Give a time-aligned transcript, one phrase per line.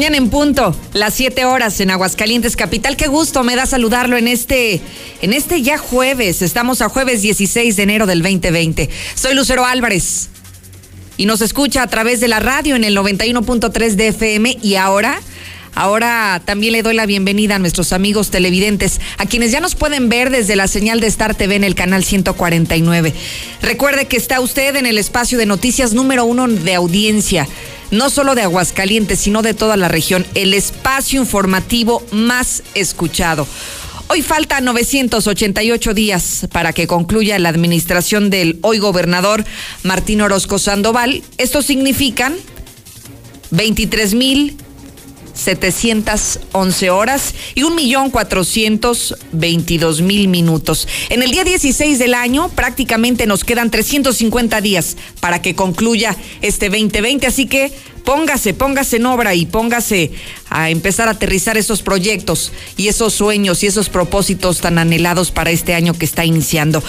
[0.00, 2.96] Mañana en punto, las 7 horas en Aguascalientes Capital.
[2.96, 4.80] Qué gusto me da saludarlo en este,
[5.20, 6.40] en este ya jueves.
[6.40, 8.88] Estamos a jueves 16 de enero del 2020.
[9.14, 10.30] Soy Lucero Álvarez
[11.18, 15.20] y nos escucha a través de la radio en el 91.3 de FM y ahora
[15.74, 20.08] Ahora también le doy la bienvenida a nuestros amigos televidentes, a quienes ya nos pueden
[20.08, 23.14] ver desde la señal de Star TV en el canal 149.
[23.62, 27.46] Recuerde que está usted en el espacio de noticias número uno de audiencia
[27.90, 33.46] no solo de Aguascalientes, sino de toda la región, el espacio informativo más escuchado.
[34.08, 39.44] Hoy falta 988 días para que concluya la administración del hoy gobernador
[39.84, 41.22] Martín Orozco Sandoval.
[41.38, 42.34] Esto significan
[43.52, 44.56] 23 mil
[45.40, 50.86] 711 horas y 1.422.000 minutos.
[51.08, 56.68] En el día 16 del año prácticamente nos quedan 350 días para que concluya este
[56.68, 57.72] 2020, así que
[58.04, 60.12] póngase, póngase en obra y póngase
[60.48, 65.50] a empezar a aterrizar esos proyectos y esos sueños y esos propósitos tan anhelados para
[65.50, 66.82] este año que está iniciando.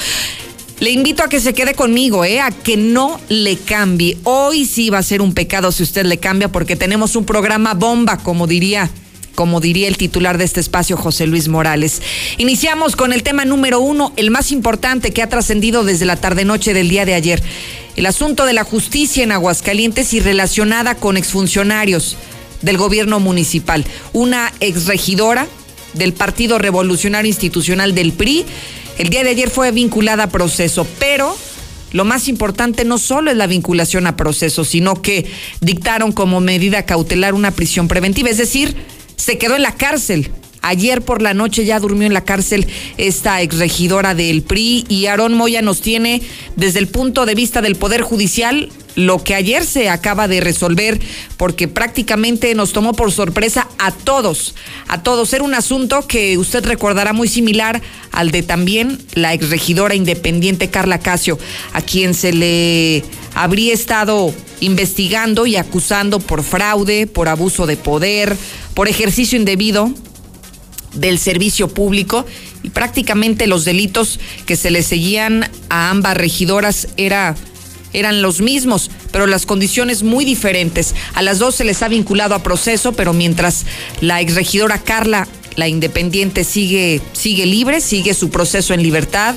[0.82, 2.40] Le invito a que se quede conmigo, ¿eh?
[2.40, 4.18] a que no le cambie.
[4.24, 7.76] Hoy sí va a ser un pecado si usted le cambia porque tenemos un programa
[7.76, 8.90] bomba, como diría
[9.36, 12.02] como diría el titular de este espacio, José Luis Morales.
[12.40, 16.74] Iniciamos con el tema número uno, el más importante que ha trascendido desde la tarde-noche
[16.74, 17.44] del día de ayer.
[17.96, 22.18] El asunto de la justicia en Aguascalientes y relacionada con exfuncionarios
[22.64, 23.86] del gobierno municipal.
[24.14, 25.48] Una exregidora
[25.94, 28.46] del Partido Revolucionario Institucional del PRI
[29.02, 31.36] el día de ayer fue vinculada a proceso, pero
[31.92, 35.26] lo más importante no solo es la vinculación a proceso, sino que
[35.60, 38.76] dictaron como medida cautelar una prisión preventiva, es decir,
[39.16, 40.30] se quedó en la cárcel.
[40.62, 42.68] Ayer por la noche ya durmió en la cárcel
[42.98, 46.22] esta exregidora del PRI y Aarón Moya nos tiene
[46.56, 51.00] desde el punto de vista del Poder Judicial lo que ayer se acaba de resolver,
[51.38, 54.56] porque prácticamente nos tomó por sorpresa a todos,
[54.88, 55.34] a todos.
[55.34, 61.00] Era un asunto que usted recordará muy similar al de también la exregidora independiente Carla
[61.00, 61.40] Casio,
[61.74, 68.36] a quien se le habría estado investigando y acusando por fraude, por abuso de poder,
[68.74, 69.92] por ejercicio indebido
[70.94, 72.26] del servicio público
[72.64, 77.36] y prácticamente los delitos que se le seguían a ambas regidoras era
[77.94, 80.96] eran los mismos, pero las condiciones muy diferentes.
[81.14, 83.66] A las dos se les ha vinculado a proceso, pero mientras
[84.00, 89.36] la exregidora Carla, la independiente, sigue, sigue libre, sigue su proceso en libertad,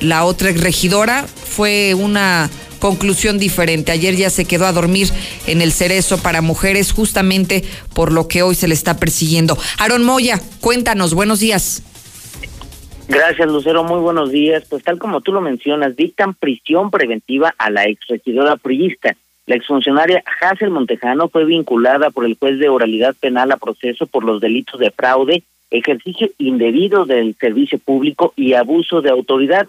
[0.00, 3.92] la otra exregidora fue una conclusión diferente.
[3.92, 5.08] Ayer ya se quedó a dormir
[5.46, 9.58] en el cerezo para mujeres justamente por lo que hoy se le está persiguiendo.
[9.78, 11.82] Aaron Moya, cuéntanos, buenos días.
[13.08, 13.84] Gracias, Lucero.
[13.84, 14.64] Muy buenos días.
[14.68, 19.16] Pues tal como tú lo mencionas, dictan prisión preventiva a la exregidora priista.
[19.46, 24.22] La exfuncionaria Hazel Montejano fue vinculada por el juez de oralidad penal a proceso por
[24.22, 29.66] los delitos de fraude, ejercicio indebido del servicio público y abuso de autoridad.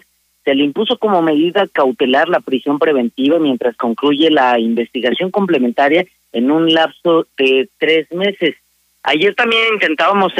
[0.50, 6.50] Se le impuso como medida cautelar la prisión preventiva mientras concluye la investigación complementaria en
[6.50, 8.56] un lapso de tres meses.
[9.04, 10.32] Ayer también intentábamos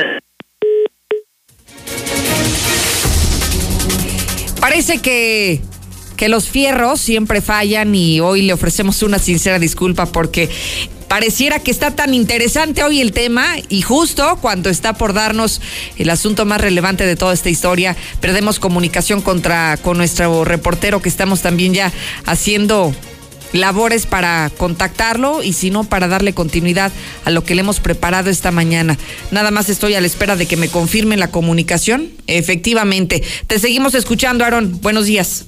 [4.61, 5.61] Parece que,
[6.21, 10.51] que los fierros siempre fallan y hoy le ofrecemos una sincera disculpa porque
[11.09, 15.63] pareciera que está tan interesante hoy el tema y justo cuando está por darnos
[15.97, 21.09] el asunto más relevante de toda esta historia, perdemos comunicación contra con nuestro reportero que
[21.09, 21.91] estamos también ya
[22.27, 22.95] haciendo
[23.55, 26.93] labores para contactarlo y si no, para darle continuidad
[27.25, 28.99] a lo que le hemos preparado esta mañana.
[29.31, 32.11] Nada más estoy a la espera de que me confirmen la comunicación.
[32.27, 33.23] Efectivamente.
[33.47, 34.81] Te seguimos escuchando, Aarón.
[34.83, 35.47] Buenos días.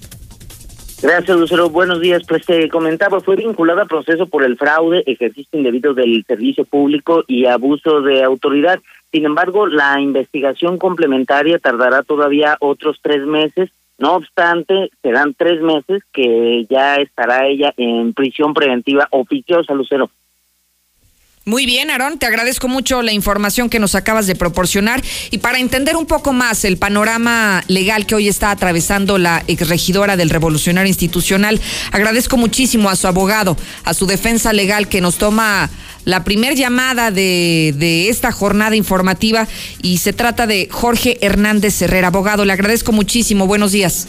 [1.02, 1.68] Gracias, Lucero.
[1.68, 2.22] Buenos días.
[2.28, 7.24] Pues te comentaba, fue vinculada a proceso por el fraude, ejercicio indebido del servicio público
[7.26, 8.78] y abuso de autoridad.
[9.10, 13.70] Sin embargo, la investigación complementaria tardará todavía otros tres meses.
[13.98, 20.08] No obstante, serán tres meses que ya estará ella en prisión preventiva oficiosa, Lucero.
[21.44, 25.02] Muy bien, Aarón, te agradezco mucho la información que nos acabas de proporcionar
[25.32, 30.16] y para entender un poco más el panorama legal que hoy está atravesando la exregidora
[30.16, 31.60] del Revolucionario Institucional,
[31.90, 35.68] agradezco muchísimo a su abogado, a su defensa legal que nos toma
[36.04, 39.48] la primer llamada de, de esta jornada informativa
[39.82, 42.44] y se trata de Jorge Hernández Herrera, abogado.
[42.44, 43.48] Le agradezco muchísimo.
[43.48, 44.06] Buenos días.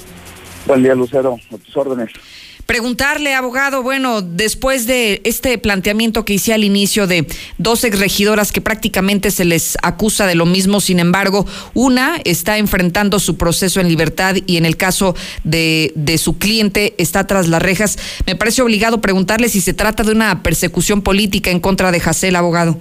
[0.67, 1.39] Buen día, Lucero.
[1.51, 2.11] A tus órdenes.
[2.65, 7.27] Preguntarle, abogado, bueno, después de este planteamiento que hice al inicio de
[7.57, 13.19] dos exregidoras que prácticamente se les acusa de lo mismo, sin embargo, una está enfrentando
[13.19, 15.13] su proceso en libertad y en el caso
[15.43, 20.03] de, de su cliente está tras las rejas, me parece obligado preguntarle si se trata
[20.03, 22.77] de una persecución política en contra de Jacel, abogado.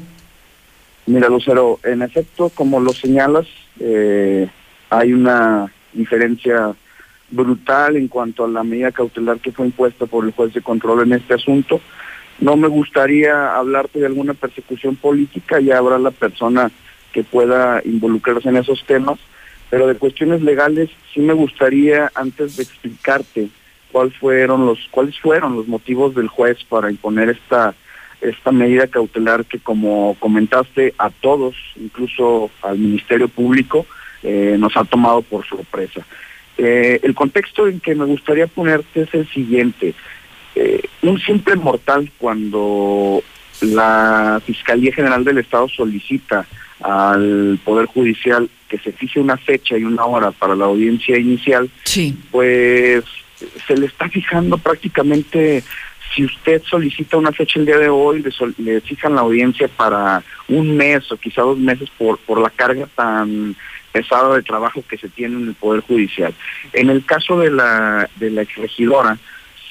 [1.07, 3.47] Mira, Lucero, en efecto, como lo señalas,
[3.81, 4.49] eh,
[4.91, 6.75] hay una diferencia
[7.33, 11.03] brutal en cuanto a la medida cautelar que fue impuesta por el juez de control
[11.03, 11.81] en este asunto.
[12.39, 16.71] No me gustaría hablarte de alguna persecución política, ya habrá la persona
[17.13, 19.19] que pueda involucrarse en esos temas,
[19.71, 23.49] pero de cuestiones legales sí me gustaría antes de explicarte
[23.91, 27.75] cuáles fueron los cuáles fueron los motivos del juez para imponer esta
[28.23, 33.85] esta medida cautelar que como comentaste a todos, incluso al Ministerio Público,
[34.23, 36.07] eh, nos ha tomado por sorpresa.
[36.59, 39.95] Eh, el contexto en que me gustaría ponerte es el siguiente.
[40.55, 43.23] Eh, un simple mortal cuando
[43.63, 46.47] la Fiscalía General del Estado solicita
[46.81, 51.71] al Poder Judicial que se fije una fecha y una hora para la audiencia inicial,
[52.31, 53.05] pues
[53.67, 55.63] se le está fijando prácticamente,
[56.15, 58.25] si usted solicita una fecha el día de hoy,
[58.59, 62.87] le, fijan la audiencia para un mes o quizá dos meses por, por la carga
[62.95, 63.55] tan
[63.93, 66.35] pesado de trabajo que se tiene en el Poder Judicial.
[66.73, 69.19] En el caso de la, de la exregidora,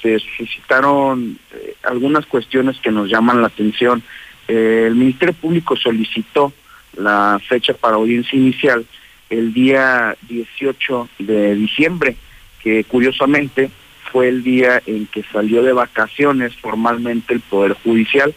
[0.02, 4.04] se suscitaron eh, algunas cuestiones que nos llaman la atención.
[4.48, 6.54] Eh, el Ministerio Público solicitó
[6.98, 8.86] la fecha para audiencia inicial
[9.30, 12.18] el día 18 de diciembre,
[12.62, 13.72] que curiosamente
[14.12, 18.36] fue el día en que salió de vacaciones formalmente el Poder Judicial.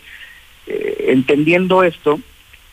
[0.66, 2.20] Eh, entendiendo esto,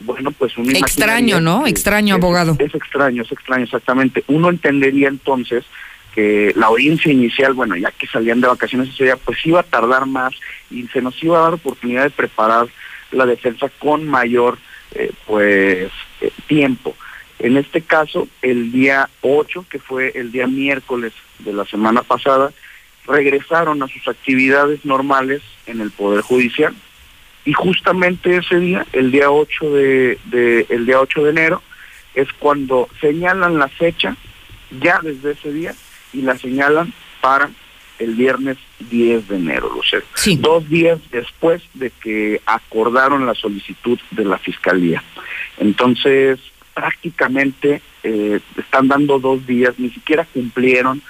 [0.03, 1.67] bueno, pues un Extraño, ¿no?
[1.67, 2.55] Extraño, abogado.
[2.59, 4.23] Es extraño, es extraño, exactamente.
[4.27, 5.65] Uno entendería entonces
[6.13, 9.63] que la audiencia inicial, bueno, ya que salían de vacaciones ese día, pues iba a
[9.63, 10.33] tardar más
[10.69, 12.67] y se nos iba a dar oportunidad de preparar
[13.11, 14.57] la defensa con mayor,
[14.93, 16.95] eh, pues, eh, tiempo.
[17.39, 22.51] En este caso, el día 8, que fue el día miércoles de la semana pasada,
[23.07, 26.75] regresaron a sus actividades normales en el Poder Judicial
[27.45, 31.63] y justamente ese día, el día 8 de, el día 8 de enero,
[32.13, 34.15] es cuando señalan la fecha
[34.79, 35.73] ya desde ese día
[36.13, 37.49] y la señalan para
[37.99, 40.05] el viernes 10 de enero, Lucero.
[40.39, 45.03] Dos días después de que acordaron la solicitud de la fiscalía.
[45.57, 46.39] Entonces,
[46.73, 51.01] prácticamente eh, están dando dos días, ni siquiera cumplieron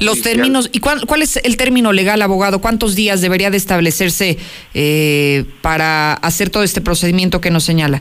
[0.00, 2.60] los términos, ¿y cuál, cuál es el término legal, abogado?
[2.60, 4.38] ¿Cuántos días debería de establecerse
[4.74, 8.00] eh, para hacer todo este procedimiento que nos señala?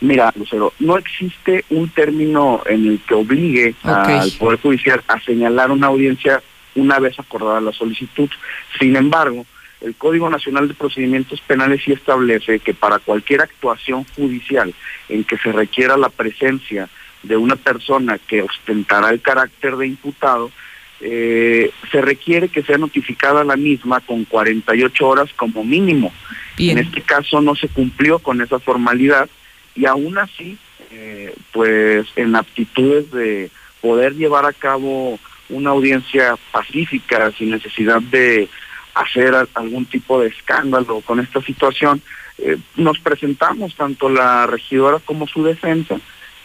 [0.00, 5.70] Mira, Lucero, no existe un término en el que obligue al Poder Judicial a señalar
[5.70, 6.42] una audiencia
[6.74, 8.28] una vez acordada la solicitud.
[8.78, 9.46] Sin embargo,
[9.80, 14.74] el Código Nacional de Procedimientos Penales sí establece que para cualquier actuación judicial
[15.08, 16.88] en que se requiera la presencia
[17.24, 20.50] de una persona que ostentará el carácter de imputado,
[21.00, 26.12] eh, se requiere que sea notificada la misma con 48 horas como mínimo.
[26.56, 29.28] En este caso no se cumplió con esa formalidad
[29.74, 30.56] y aún así,
[30.92, 33.50] eh, pues en aptitudes de
[33.80, 38.48] poder llevar a cabo una audiencia pacífica sin necesidad de
[38.94, 42.00] hacer algún tipo de escándalo con esta situación,
[42.38, 46.00] eh, nos presentamos tanto la regidora como su defensa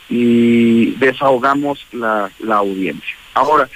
[0.10, 3.16] y desahogamos la, la audiencia.
[3.34, 3.70] Ahora,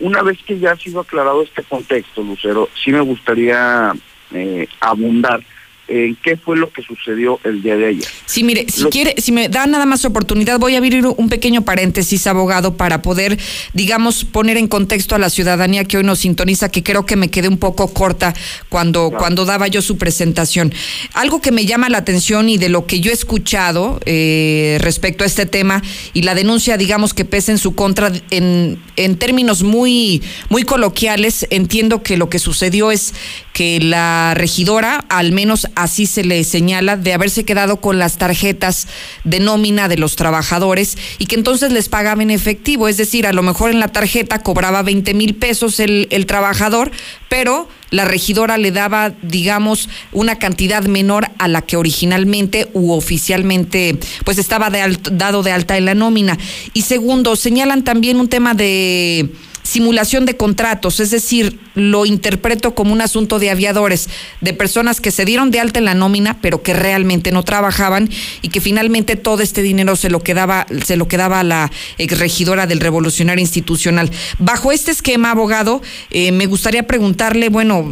[0.00, 3.92] una vez que ya ha sido aclarado este contexto, Lucero, sí me gustaría
[4.32, 5.42] eh, abundar
[5.88, 8.08] en qué fue lo que sucedió el día de ayer.
[8.26, 11.62] Sí, mire, si quiere, si me da nada más oportunidad, voy a abrir un pequeño
[11.62, 13.38] paréntesis, abogado, para poder,
[13.72, 17.30] digamos, poner en contexto a la ciudadanía que hoy nos sintoniza, que creo que me
[17.30, 18.34] quedé un poco corta
[18.68, 20.72] cuando, cuando daba yo su presentación.
[21.12, 25.24] Algo que me llama la atención y de lo que yo he escuchado eh, respecto
[25.24, 29.62] a este tema y la denuncia, digamos, que pesa en su contra, en, en términos
[29.62, 33.14] muy, muy coloquiales, entiendo que lo que sucedió es
[33.52, 38.86] que la regidora, al menos así se le señala, de haberse quedado con las tarjetas
[39.24, 42.88] de nómina de los trabajadores y que entonces les pagaba en efectivo.
[42.88, 46.90] Es decir, a lo mejor en la tarjeta cobraba 20 mil pesos el, el trabajador,
[47.28, 53.98] pero la regidora le daba, digamos, una cantidad menor a la que originalmente u oficialmente
[54.24, 56.36] pues estaba dado de alta en la nómina.
[56.72, 59.30] Y segundo, señalan también un tema de
[59.64, 64.08] simulación de contratos, es decir, lo interpreto como un asunto de aviadores,
[64.40, 68.10] de personas que se dieron de alta en la nómina, pero que realmente no trabajaban
[68.42, 72.66] y que finalmente todo este dinero se lo quedaba, se lo quedaba a la regidora
[72.66, 74.10] del Revolucionario Institucional.
[74.38, 77.90] Bajo este esquema, abogado, eh, me gustaría preguntarle, bueno,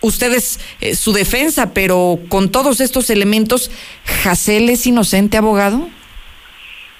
[0.00, 3.70] ustedes eh, su defensa, pero con todos estos elementos,
[4.22, 5.88] ¿Jacel es inocente, abogado?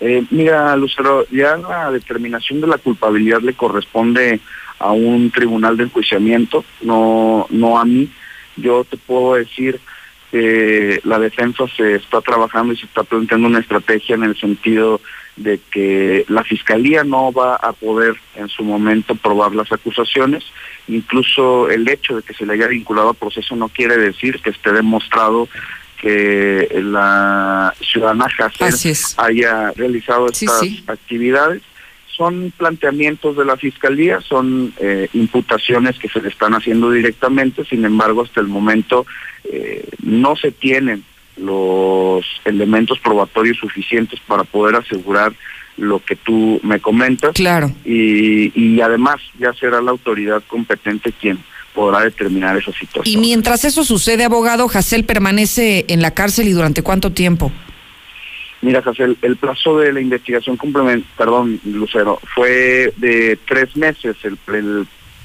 [0.01, 4.41] Eh, mira, Lucero, ya la determinación de la culpabilidad le corresponde
[4.79, 8.09] a un tribunal de enjuiciamiento, no, no a mí.
[8.57, 9.79] Yo te puedo decir
[10.31, 15.01] que la defensa se está trabajando y se está planteando una estrategia en el sentido
[15.37, 20.45] de que la fiscalía no va a poder en su momento probar las acusaciones.
[20.89, 24.51] Incluso el hecho de que se le haya vinculado a proceso no quiere decir que
[24.51, 25.49] esté demostrado
[26.01, 31.63] que la ciudadana Hacer haya realizado estas actividades.
[32.17, 37.85] Son planteamientos de la Fiscalía, son eh, imputaciones que se le están haciendo directamente, sin
[37.85, 39.07] embargo, hasta el momento
[39.45, 41.05] eh, no se tienen
[41.39, 45.33] los elementos probatorios suficientes para poder asegurar
[45.79, 47.33] lo que tú me comentas.
[47.33, 47.73] Claro.
[47.87, 51.39] Y, y además ya será la autoridad competente quien
[51.81, 53.07] podrá determinar esa situación.
[53.07, 57.51] Y mientras eso sucede, abogado, Jacel permanece en la cárcel y durante cuánto tiempo?
[58.61, 64.37] Mira, Jacel, el plazo de la investigación complementaria, perdón, Lucero, fue de tres meses el,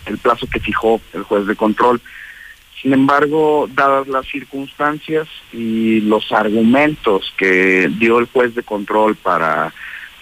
[0.05, 1.99] el, plazo que fijó el juez de control.
[2.81, 9.73] Sin embargo, dadas las circunstancias y los argumentos que dio el juez de control para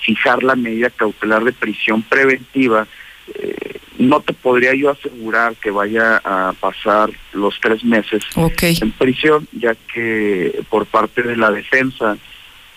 [0.02, 2.88] fijar la medida cautelar de prisión preventiva,
[3.36, 9.48] eh, no te podría yo asegurar que vaya a pasar los tres meses en prisión,
[9.52, 12.18] ya que por parte de la defensa,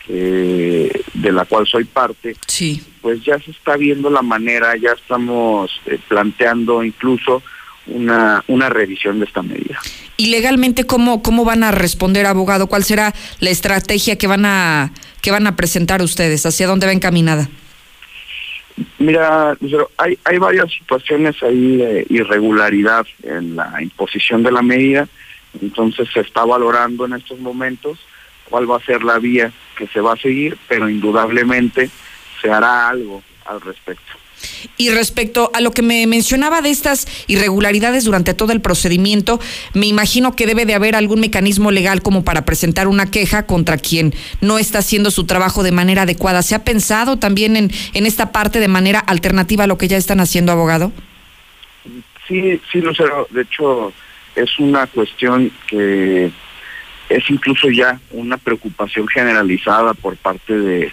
[0.08, 2.82] de la cual soy parte, sí.
[3.00, 7.42] pues ya se está viendo la manera, ya estamos eh, planteando incluso
[7.86, 9.80] una, una revisión de esta medida.
[10.16, 12.68] ¿Y legalmente cómo, cómo van a responder, abogado?
[12.68, 16.46] ¿Cuál será la estrategia que van a, que van a presentar ustedes?
[16.46, 17.48] ¿Hacia dónde va encaminada?
[18.98, 19.56] Mira,
[19.96, 25.08] hay, hay varias situaciones ahí de irregularidad en la imposición de la medida,
[25.60, 27.98] entonces se está valorando en estos momentos
[28.44, 31.90] cuál va a ser la vía que se va a seguir, pero indudablemente
[32.40, 34.12] se hará algo al respecto.
[34.76, 39.40] Y respecto a lo que me mencionaba de estas irregularidades durante todo el procedimiento,
[39.74, 43.78] me imagino que debe de haber algún mecanismo legal como para presentar una queja contra
[43.78, 46.42] quien no está haciendo su trabajo de manera adecuada.
[46.42, 49.96] ¿Se ha pensado también en, en esta parte de manera alternativa a lo que ya
[49.96, 50.92] están haciendo, abogado?
[52.28, 53.26] Sí, sí, Lucero.
[53.30, 53.92] De hecho,
[54.34, 56.30] es una cuestión que
[57.08, 60.92] es incluso ya una preocupación generalizada por parte de,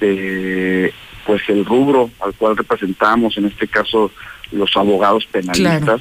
[0.00, 0.92] de
[1.26, 4.10] pues el rubro al cual representamos, en este caso
[4.52, 6.00] los abogados penalistas,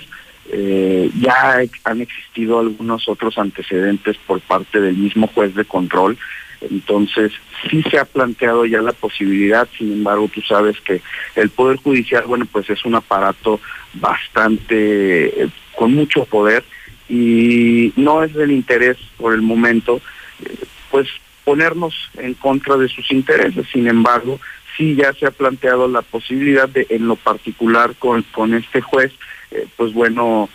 [0.51, 6.17] eh, ya han existido algunos otros antecedentes por parte del mismo juez de control,
[6.61, 7.31] entonces
[7.69, 11.01] sí se ha planteado ya la posibilidad, sin embargo tú sabes que
[11.35, 13.59] el Poder Judicial, bueno, pues es un aparato
[13.93, 16.63] bastante, eh, con mucho poder
[17.09, 19.99] y no es del interés por el momento,
[20.43, 20.55] eh,
[20.91, 21.07] pues
[21.43, 24.39] ponernos en contra de sus intereses, sin embargo,
[24.77, 29.11] sí ya se ha planteado la posibilidad de, en lo particular con, con este juez,
[29.51, 30.49] eh, pues bueno,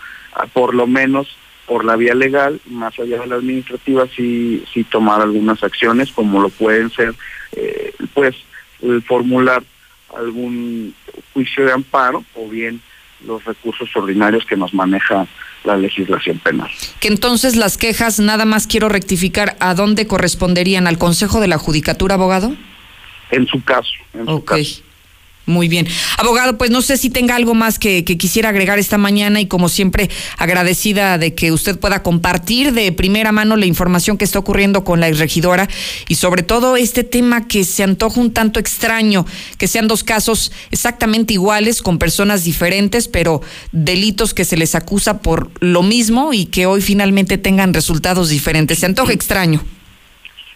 [0.53, 1.29] por lo menos
[1.67, 6.41] por la vía legal, más allá de la administrativa, sí, sí tomar algunas acciones, como
[6.41, 7.15] lo pueden ser,
[7.53, 8.35] eh, pues,
[8.83, 9.63] el formular
[10.17, 10.93] algún
[11.33, 12.81] juicio de amparo o bien
[13.25, 15.29] los recursos ordinarios que nos maneja
[15.63, 16.69] la legislación penal.
[16.99, 20.89] Que entonces las quejas, nada más quiero rectificar, ¿a dónde corresponderían?
[20.89, 22.57] ¿Al Consejo de la Judicatura, abogado?
[23.31, 23.93] En su caso.
[24.15, 24.53] En ok.
[25.51, 25.89] Muy bien.
[26.17, 29.69] Abogado, pues no sé si tenga algo más que, quisiera agregar esta mañana y como
[29.69, 30.09] siempre
[30.39, 35.01] agradecida de que usted pueda compartir de primera mano la información que está ocurriendo con
[35.01, 35.69] la exregidora
[36.09, 39.27] y sobre todo este tema que se antoja un tanto extraño,
[39.59, 43.41] que sean dos casos exactamente iguales con personas diferentes, pero
[43.73, 48.79] delitos que se les acusa por lo mismo y que hoy finalmente tengan resultados diferentes.
[48.79, 49.65] Se antoja extraño.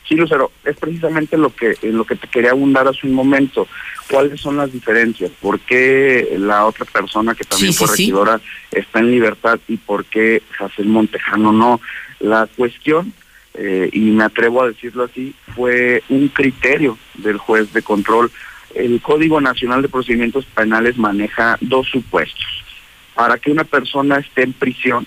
[0.06, 3.66] Sí, Lucero, es precisamente lo que lo que te quería abundar hace un momento.
[4.10, 5.30] ¿Cuáles son las diferencias?
[5.40, 8.38] ¿Por qué la otra persona que también fue regidora
[8.70, 11.80] está en libertad y por qué Jacel Montejano no?
[12.20, 13.14] La cuestión,
[13.54, 18.30] eh, y me atrevo a decirlo así, fue un criterio del juez de control.
[18.74, 22.64] El Código Nacional de Procedimientos Penales maneja dos supuestos.
[23.14, 25.06] Para que una persona esté en prisión,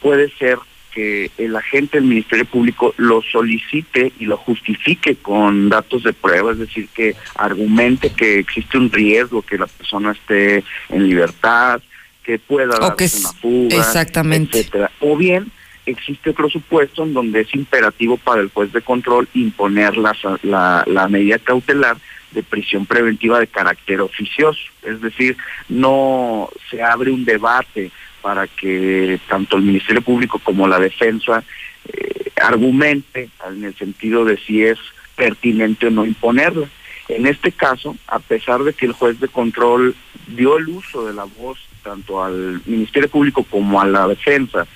[0.00, 0.58] puede ser
[0.98, 6.50] que el agente del Ministerio Público lo solicite y lo justifique con datos de prueba,
[6.50, 11.80] es decir, que argumente que existe un riesgo que la persona esté en libertad,
[12.24, 14.58] que pueda dar una fuga, exactamente.
[14.58, 14.90] etcétera.
[14.98, 15.52] O bien
[15.86, 20.82] existe otro supuesto en donde es imperativo para el juez de control imponer la, la,
[20.84, 21.96] la medida cautelar
[22.32, 25.36] de prisión preventiva de carácter oficioso, es decir,
[25.68, 31.42] no se abre un debate para que tanto el Ministerio Público como la defensa
[31.86, 34.78] eh, argumente en el sentido de si es
[35.16, 36.68] pertinente o no imponerla.
[37.08, 39.94] En este caso, a pesar de que el juez de control
[40.26, 44.66] dio el uso de la voz tanto al Ministerio Público como a la defensa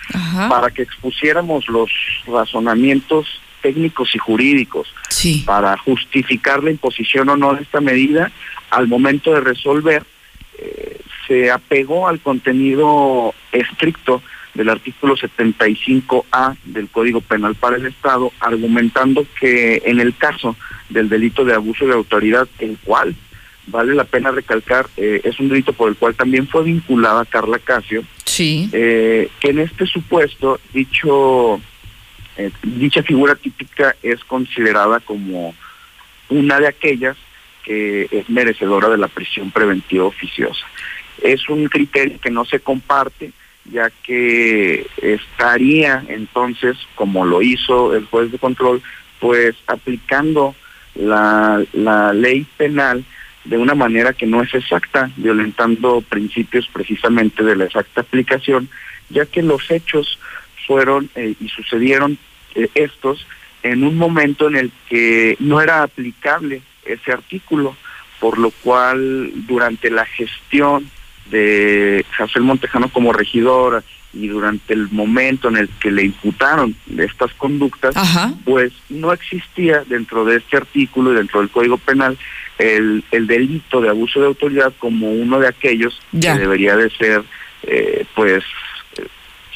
[0.48, 1.90] para que expusiéramos los
[2.26, 3.26] razonamientos
[3.60, 4.92] técnicos y jurídicos
[5.44, 8.32] para justificar la imposición o no de esta medida,
[8.70, 10.02] al momento de resolver,
[10.58, 14.22] eh, se apegó al contenido estricto
[14.54, 20.56] del artículo 75A del Código Penal para el Estado, argumentando que en el caso
[20.90, 23.14] del delito de abuso de autoridad, el cual
[23.66, 27.58] vale la pena recalcar, eh, es un delito por el cual también fue vinculada Carla
[27.58, 28.68] Casio, sí.
[28.72, 31.60] Eh, que en este supuesto dicho
[32.36, 35.54] eh, dicha figura típica es considerada como
[36.28, 37.16] una de aquellas
[37.64, 40.66] que es merecedora de la prisión preventiva oficiosa.
[41.22, 43.32] Es un criterio que no se comparte,
[43.64, 48.82] ya que estaría entonces, como lo hizo el juez de control,
[49.20, 50.54] pues aplicando
[50.94, 53.04] la, la ley penal
[53.44, 58.68] de una manera que no es exacta, violentando principios precisamente de la exacta aplicación,
[59.10, 60.18] ya que los hechos
[60.66, 62.18] fueron eh, y sucedieron
[62.54, 63.26] eh, estos
[63.62, 67.76] en un momento en el que no era aplicable ese artículo,
[68.20, 70.90] por lo cual durante la gestión
[71.30, 73.82] de Jacel Montejano como regidora
[74.14, 77.94] y durante el momento en el que le imputaron estas conductas,
[78.44, 82.18] pues no existía dentro de este artículo y dentro del Código Penal
[82.58, 87.24] el, el delito de abuso de autoridad como uno de aquellos que debería de ser
[87.62, 88.44] eh, pues
[88.98, 89.06] eh,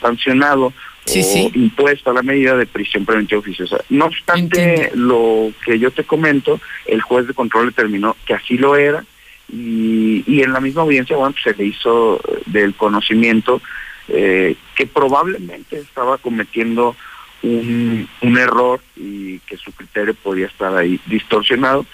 [0.00, 0.72] sancionado
[1.08, 3.78] o impuesto a la medida de prisión preventiva oficiosa.
[3.90, 8.76] No obstante lo que yo te comento, el juez de control determinó que así lo
[8.76, 9.04] era
[9.48, 13.60] y, y en la misma audiencia, bueno, pues se le hizo del conocimiento
[14.08, 16.96] eh, que probablemente estaba cometiendo
[17.42, 21.86] un, un error y que su criterio podía estar ahí distorsionado.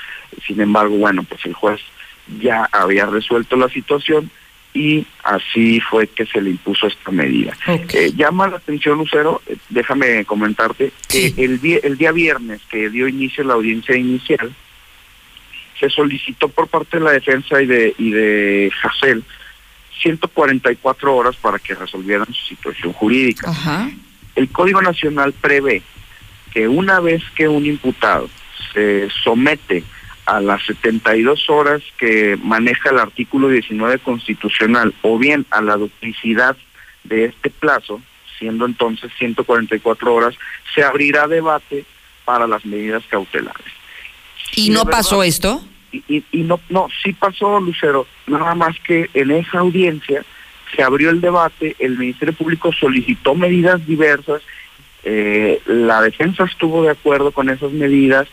[0.46, 1.80] Sin embargo, bueno, pues el juez
[2.40, 4.30] ya había resuelto la situación
[4.74, 7.54] y así fue que se le impuso esta medida.
[7.66, 12.88] Eh, llama la atención, Lucero, eh, déjame comentarte que el, día, el día viernes que
[12.88, 14.54] dio inicio la audiencia inicial,
[15.82, 19.24] se solicitó por parte de la defensa y de, y de Hassel
[20.00, 23.52] 144 horas para que resolvieran su situación jurídica.
[24.36, 25.82] El Código Nacional prevé
[26.54, 28.30] que una vez que un imputado
[28.72, 29.82] se somete
[30.24, 36.56] a las 72 horas que maneja el artículo 19 constitucional o bien a la duplicidad
[37.02, 38.00] de este plazo,
[38.38, 40.36] siendo entonces 144 horas,
[40.76, 41.84] se abrirá debate
[42.24, 43.81] para las medidas cautelares.
[44.56, 45.62] ¿Y no pasó esto?
[45.92, 50.24] Y, y, no, no, sí pasó, Lucero, nada más que en esa audiencia
[50.74, 54.40] se abrió el debate, el Ministerio Público solicitó medidas diversas,
[55.04, 58.28] eh, la defensa estuvo de acuerdo con esas medidas,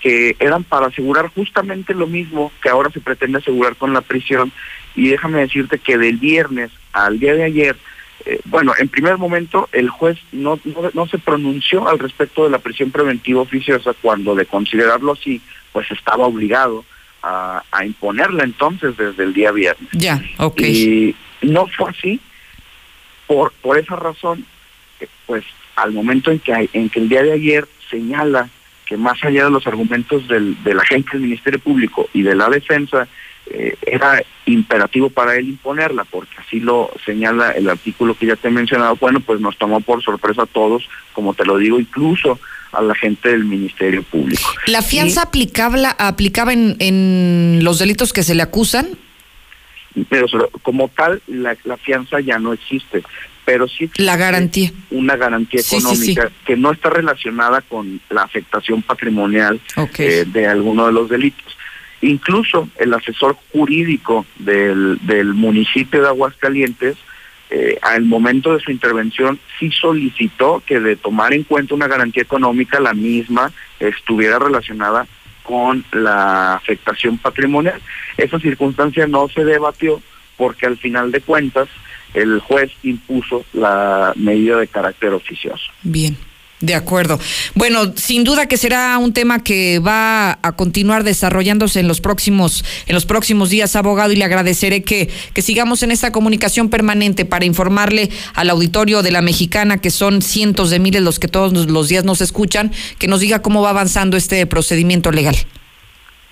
[0.00, 4.50] que eran para asegurar justamente lo mismo que ahora se pretende asegurar con la prisión.
[4.96, 7.76] Y déjame decirte que del viernes al día de ayer,
[8.26, 10.58] eh, bueno, en primer momento el juez no,
[10.94, 15.40] no, se pronunció al respecto de la prisión preventiva oficiosa cuando de considerarlo así,
[15.72, 16.84] pues estaba obligado
[17.22, 19.88] a, a imponerla entonces desde el día viernes.
[19.92, 20.60] Ya, ok.
[20.60, 22.20] Y no fue así,
[23.26, 24.44] por, por esa razón,
[25.26, 25.44] pues
[25.76, 28.48] al momento en que, en que el día de ayer señala
[28.84, 32.34] que más allá de los argumentos del, de la gente del Ministerio Público y de
[32.34, 33.06] la defensa,
[33.50, 38.48] eh, era imperativo para él imponerla, porque así lo señala el artículo que ya te
[38.48, 38.96] he mencionado.
[38.96, 42.38] Bueno, pues nos tomó por sorpresa a todos, como te lo digo, incluso
[42.72, 44.48] a la gente del Ministerio Público.
[44.66, 48.90] ¿La fianza aplicable, aplicaba en, en los delitos que se le acusan?
[50.08, 50.26] Pero
[50.62, 53.02] como tal, la, fianza ya no existe,
[53.44, 59.60] pero sí la garantía una garantía económica que no está relacionada con la afectación patrimonial
[59.98, 61.56] eh, de alguno de los delitos
[62.02, 64.98] incluso el asesor jurídico del,
[65.34, 66.96] municipio de Aguascalientes
[67.50, 72.22] eh, al momento de su intervención sí solicitó que de tomar en cuenta una garantía
[72.22, 75.06] económica la misma estuviera relacionada
[75.42, 77.80] con la afectación patrimonial.
[78.16, 80.00] Esa circunstancia no se debatió
[80.36, 81.68] porque al final de cuentas
[82.14, 85.72] el juez impuso la medida de carácter oficioso.
[85.82, 86.16] Bien.
[86.60, 87.18] De acuerdo.
[87.54, 92.66] Bueno, sin duda que será un tema que va a continuar desarrollándose en los próximos,
[92.86, 97.24] en los próximos días, abogado, y le agradeceré que, que sigamos en esta comunicación permanente
[97.24, 101.52] para informarle al auditorio de la mexicana, que son cientos de miles los que todos
[101.52, 105.36] los días nos escuchan, que nos diga cómo va avanzando este procedimiento legal.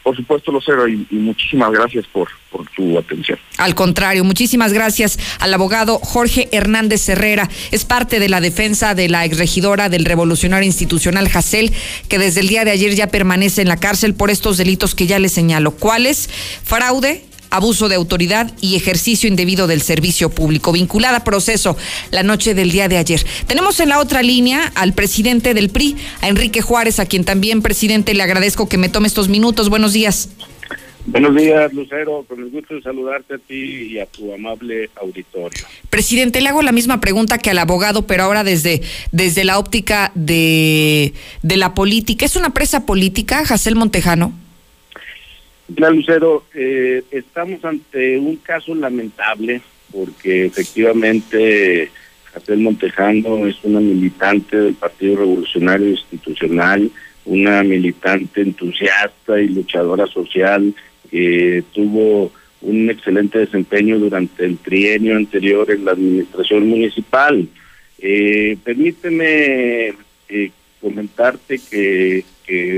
[0.08, 3.38] Por supuesto, Lucero, y, y muchísimas gracias por, por tu atención.
[3.58, 7.50] Al contrario, muchísimas gracias al abogado Jorge Hernández Herrera.
[7.72, 11.74] Es parte de la defensa de la exregidora del Revolucionario Institucional Jacel,
[12.08, 15.06] que desde el día de ayer ya permanece en la cárcel por estos delitos que
[15.06, 15.72] ya le señalo.
[15.72, 16.30] ¿Cuáles?
[16.64, 21.76] Fraude, abuso de autoridad y ejercicio indebido del servicio público, vinculada a proceso
[22.10, 23.24] la noche del día de ayer.
[23.46, 27.62] Tenemos en la otra línea al presidente del PRI, a Enrique Juárez, a quien también,
[27.62, 29.68] presidente, le agradezco que me tome estos minutos.
[29.68, 30.30] Buenos días.
[31.06, 32.24] Buenos días, Lucero.
[32.28, 35.64] Con el gusto de saludarte a ti y a tu amable auditorio.
[35.88, 40.12] Presidente, le hago la misma pregunta que al abogado, pero ahora desde, desde la óptica
[40.14, 42.26] de, de la política.
[42.26, 44.34] ¿Es una presa política, Jacel Montejano?
[45.68, 49.60] Mira, Lucero, eh, estamos ante un caso lamentable
[49.92, 51.90] porque efectivamente
[52.32, 56.90] Jacel Montejano es una militante del Partido Revolucionario Institucional,
[57.24, 60.74] una militante entusiasta y luchadora social
[61.10, 67.46] que tuvo un excelente desempeño durante el trienio anterior en la administración municipal.
[67.98, 69.94] Eh, permíteme
[70.28, 70.50] eh,
[70.80, 72.24] comentarte que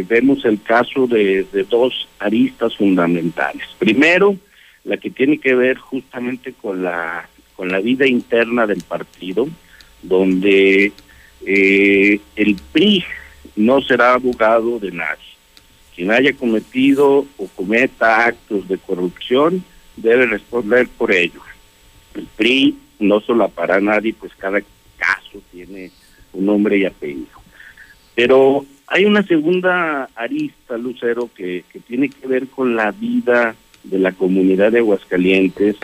[0.09, 3.67] vemos el caso de, dos aristas fundamentales.
[3.79, 4.37] Primero,
[4.85, 9.47] la que tiene que ver justamente con la con la vida interna del partido,
[10.01, 10.93] donde
[11.45, 13.05] eh, el PRI
[13.55, 15.31] no será abogado de nadie.
[15.95, 19.63] Quien haya cometido o cometa actos de corrupción
[19.97, 21.43] debe responder por ello.
[22.15, 24.63] El PRI no solapará a nadie, pues cada
[24.97, 25.91] caso tiene
[26.33, 27.43] un nombre y apellido.
[28.15, 33.99] Pero hay una segunda arista, Lucero, que, que tiene que ver con la vida de
[34.01, 35.77] la comunidad de Aguascalientes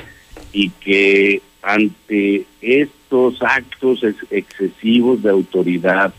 [0.53, 6.13] y que ante estos actos excesivos de autoridad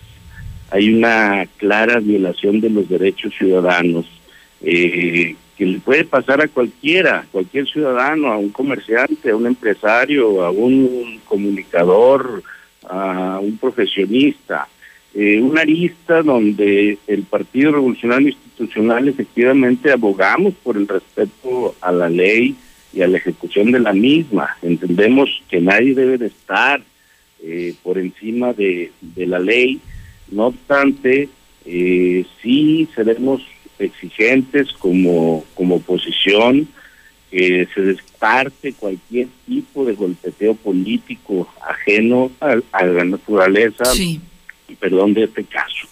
[0.71, 4.06] hay una clara violación de los derechos ciudadanos
[4.62, 10.43] eh, que le puede pasar a cualquiera, cualquier ciudadano, a un comerciante, a un empresario,
[10.45, 12.43] a un comunicador,
[12.88, 14.69] a un profesionista
[15.19, 22.08] eh, una lista donde el Partido Revolucionario Institucional efectivamente abogamos por el respeto a la
[22.08, 22.56] ley
[22.93, 24.56] y a la ejecución de la misma.
[24.62, 26.84] Entendemos que nadie debe de estar
[27.41, 29.80] eh, por encima de, la ley.
[30.30, 31.30] No obstante,
[31.65, 33.41] eh, sí seremos
[33.80, 36.67] exigentes como, como oposición,
[37.32, 43.84] que se desparte cualquier tipo de golpeteo político ajeno a, la naturaleza
[44.75, 45.88] perdón, de este caso,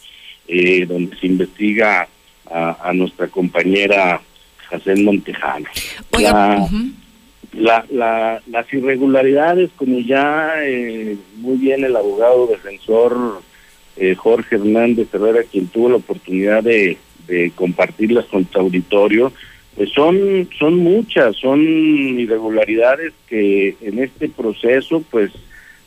[0.48, 2.08] eh, donde se investiga
[2.50, 4.22] a, nuestra compañera
[4.70, 5.66] Jacén Montejano.
[7.54, 13.42] La, la, las irregularidades, como ya eh, muy bien el abogado defensor
[13.96, 19.32] eh, Jorge Hernández Herrera, quien tuvo la oportunidad de, de compartirlas con tu auditorio,
[19.76, 25.32] pues son, son muchas, son irregularidades que en este proceso pues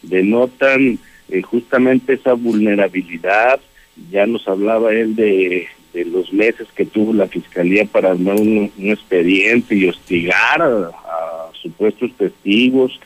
[0.03, 0.99] denotan
[1.29, 3.61] eh, justamente esa vulnerabilidad.
[4.11, 9.75] Ya nos hablaba él de, los meses que tuvo la fiscalía para armar un, expediente
[9.75, 10.91] y hostigar a,
[11.61, 13.01] supuestos testigos.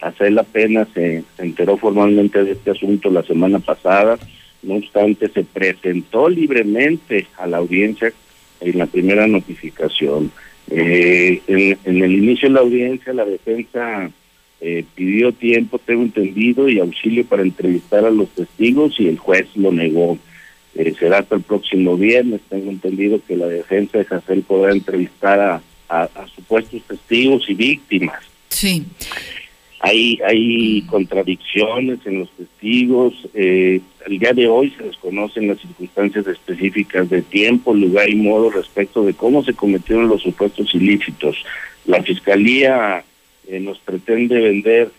[0.00, 4.18] Hacer la pena se, enteró formalmente de este asunto la semana pasada.
[4.62, 8.12] No obstante, se presentó libremente a la audiencia
[8.60, 10.32] en la primera notificación.
[10.70, 14.10] Eh, en, el inicio de la audiencia, la defensa
[14.60, 19.46] eh, pidió tiempo, tengo entendido, y auxilio para entrevistar a los testigos y el juez
[19.54, 20.18] lo negó.
[20.74, 25.40] Eh, será hasta el próximo viernes, tengo entendido que la defensa de Jacel podrá entrevistar
[25.40, 28.22] a, a, supuestos testigos y víctimas.
[28.48, 28.84] Sí.
[29.80, 33.14] Hay, hay contradicciones en los testigos.
[33.34, 38.50] Eh, el día de hoy se desconocen las circunstancias específicas de tiempo, lugar y modo
[38.50, 41.44] respecto de cómo se cometieron los supuestos ilícitos.
[41.86, 43.04] La Fiscalía
[43.48, 44.90] eh, nos pretende vender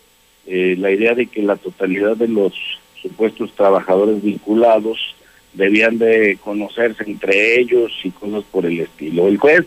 [0.47, 2.53] eh, la idea de que la totalidad de los
[3.01, 5.15] supuestos trabajadores vinculados
[5.53, 9.27] debían de conocerse entre ellos y cosas por el estilo.
[9.27, 9.65] El juez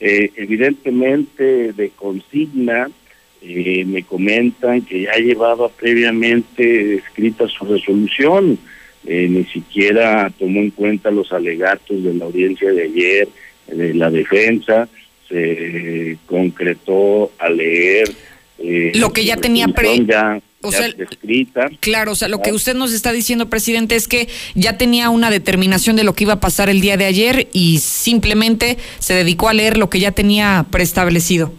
[0.00, 2.88] eh, evidentemente de consigna
[3.42, 8.58] eh, me comentan que ya llevaba previamente escrita su resolución,
[9.06, 13.28] eh, ni siquiera tomó en cuenta los alegatos de la audiencia de ayer,
[13.66, 14.88] de la defensa,
[15.28, 18.10] se concretó a leer
[18.94, 20.04] lo que ya tenía pre
[20.60, 21.70] o sea, escrita.
[21.80, 25.30] Claro, o sea, lo que usted nos está diciendo, presidente, es que ya tenía una
[25.30, 29.48] determinación de lo que iba a pasar el día de ayer y simplemente se dedicó
[29.48, 31.52] a leer lo que ya tenía preestablecido.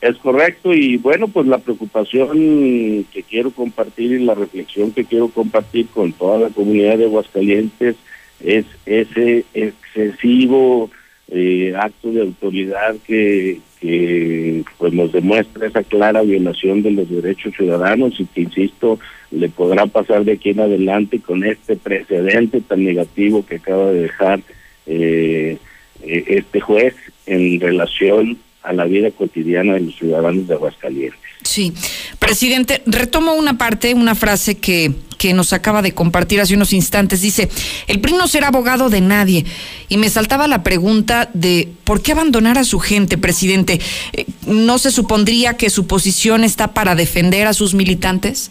[0.00, 5.28] Es correcto y bueno, pues la preocupación que quiero compartir y la reflexión que quiero
[5.28, 7.96] compartir con toda la comunidad de Aguascalientes
[8.42, 10.90] es ese excesivo
[11.30, 17.54] eh, acto de autoridad que, que pues nos demuestra esa clara violación de los derechos
[17.56, 18.98] ciudadanos y que insisto
[19.30, 24.02] le podrá pasar de aquí en adelante con este precedente tan negativo que acaba de
[24.02, 24.40] dejar
[24.86, 25.56] eh,
[26.02, 26.94] eh, este juez
[27.26, 31.20] en relación a la vida cotidiana de los ciudadanos de Aguascalientes.
[31.42, 31.72] Sí,
[32.18, 37.20] presidente, retomo una parte, una frase que, que nos acaba de compartir hace unos instantes.
[37.20, 37.50] Dice,
[37.88, 39.44] el PRI no será abogado de nadie.
[39.90, 43.80] Y me saltaba la pregunta de, ¿por qué abandonar a su gente, presidente?
[44.14, 48.50] Eh, ¿No se supondría que su posición está para defender a sus militantes?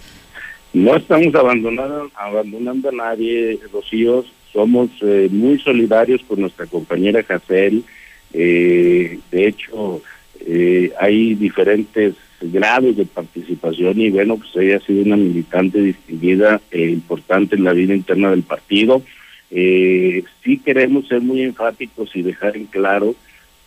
[0.71, 4.23] No estamos abandonando, abandonando a nadie, Rocío.
[4.53, 7.83] Somos eh, muy solidarios con nuestra compañera Jacel.
[8.31, 10.03] Eh, de hecho,
[10.99, 16.89] hay diferentes grados de participación y bueno, pues ella ha sido una militante distinguida e
[16.89, 19.01] importante en la vida interna del partido.
[19.51, 23.15] Eh, sí queremos ser muy enfáticos y dejar en claro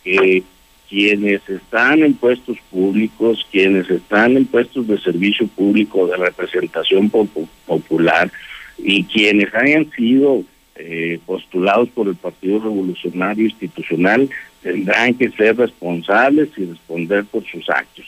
[0.03, 0.43] que
[0.89, 8.31] quienes están en puestos públicos, quienes están en puestos de servicio público, de representación popular
[8.77, 10.43] y quienes hayan sido
[10.75, 14.29] eh, postulados por el Partido Revolucionario Institucional
[14.61, 18.05] tendrán que ser responsables y responder por sus actos.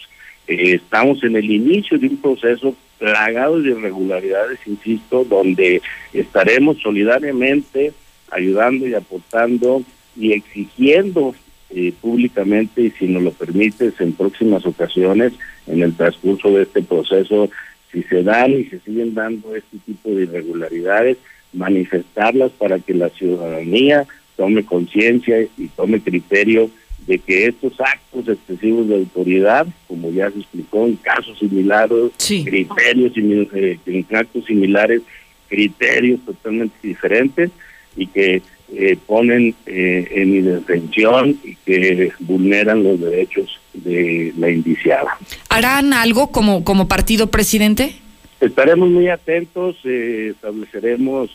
[0.47, 5.81] Eh, estamos en el inicio de un proceso plagado de irregularidades, insisto, donde
[6.13, 7.93] estaremos solidariamente
[8.31, 9.83] ayudando y aportando
[10.15, 11.35] y exigiendo
[11.71, 15.33] eh, públicamente y si nos lo permites en próximas ocasiones
[15.67, 17.49] en el transcurso de este proceso,
[17.91, 21.17] si se dan y se siguen dando este tipo de irregularidades,
[21.53, 24.05] manifestarlas para que la ciudadanía
[24.37, 26.69] tome conciencia y tome criterio
[27.07, 33.13] de que estos actos excesivos de autoridad, como ya se explicó en casos similares, criterios
[33.15, 35.01] eh, en actos similares,
[35.47, 37.51] criterios totalmente diferentes
[37.95, 38.41] y que
[38.73, 45.19] eh, ponen eh, en indefensión y que vulneran los derechos de la indiciada.
[45.49, 47.97] ¿Harán algo como, como partido presidente?
[48.41, 51.29] Estaremos muy atentos, estableceremos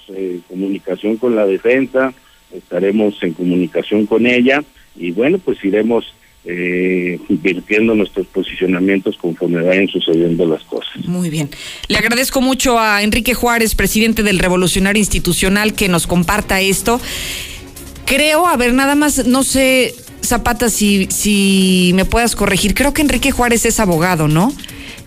[0.49, 2.13] comunicación con la defensa,
[2.53, 4.63] estaremos en comunicación con ella
[4.97, 11.05] y bueno, pues iremos eh, invirtiendo nuestros posicionamientos conforme vayan sucediendo las cosas.
[11.05, 11.51] Muy bien.
[11.89, 17.01] Le agradezco mucho a Enrique Juárez, presidente del Revolucionario Institucional, que nos comparta esto.
[18.07, 22.75] Creo, a ver, nada más, no sé, Zapata, si, si me puedas corregir.
[22.75, 24.53] Creo que Enrique Juárez es abogado, ¿no?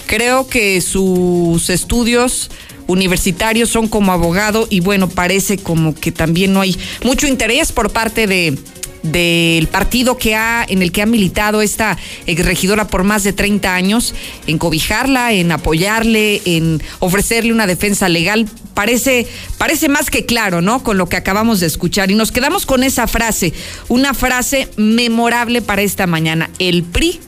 [0.06, 2.52] Creo que sus estudios
[2.88, 7.92] universitarios son como abogado y bueno, parece como que también no hay mucho interés por
[7.92, 8.58] parte de
[9.04, 13.76] del partido que ha, en el que ha militado esta regidora por más de 30
[13.76, 14.16] años,
[14.48, 18.50] en cobijarla, en apoyarle, en ofrecerle una defensa legal.
[18.74, 20.84] Parece, parece más que claro, ¿no?
[20.84, 22.10] Con lo que acabamos de escuchar.
[22.10, 23.54] Y nos quedamos con esa frase,
[23.90, 26.50] una frase memorable para esta mañana.
[26.58, 27.20] El PRI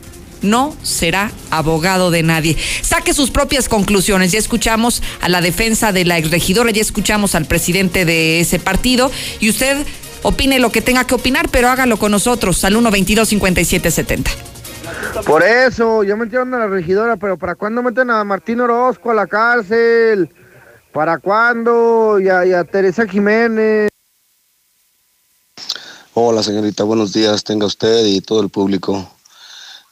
[0.41, 2.55] no será abogado de nadie.
[2.81, 4.31] Saque sus propias conclusiones.
[4.31, 9.11] Ya escuchamos a la defensa de la exregidora, ya escuchamos al presidente de ese partido
[9.39, 9.85] y usted
[10.25, 14.31] opine lo que tenga que opinar, pero hágalo con nosotros al 122-5770.
[15.25, 19.13] Por eso, ya metieron a la regidora, pero ¿para cuándo meten a Martín Orozco a
[19.13, 20.29] la cárcel?
[20.91, 22.19] ¿Para cuándo?
[22.19, 23.89] Y a, Teresa Jiménez.
[26.13, 29.11] Hola señorita, buenos días, tenga usted y todo el público.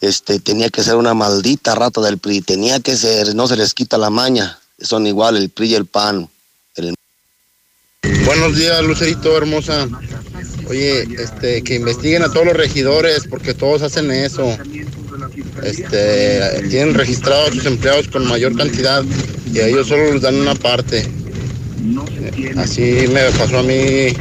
[0.02, 3.74] Este, tenía que ser una maldita rata del PRI, tenía que ser, no se les
[3.74, 6.30] quita la maña, son igual el PRI y el PAN.
[8.04, 9.88] Buenos días, Lucerito hermosa.
[10.68, 14.58] Oye, este, que investiguen a todos los regidores porque todos hacen eso.
[15.63, 19.04] Este, tienen registrados a sus empleados con mayor cantidad
[19.52, 21.10] y a ellos solo les dan una parte.
[22.58, 24.13] Así me pasó a mí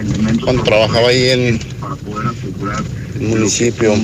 [0.43, 1.61] cuando trabajaba ahí en
[3.21, 3.95] el municipio.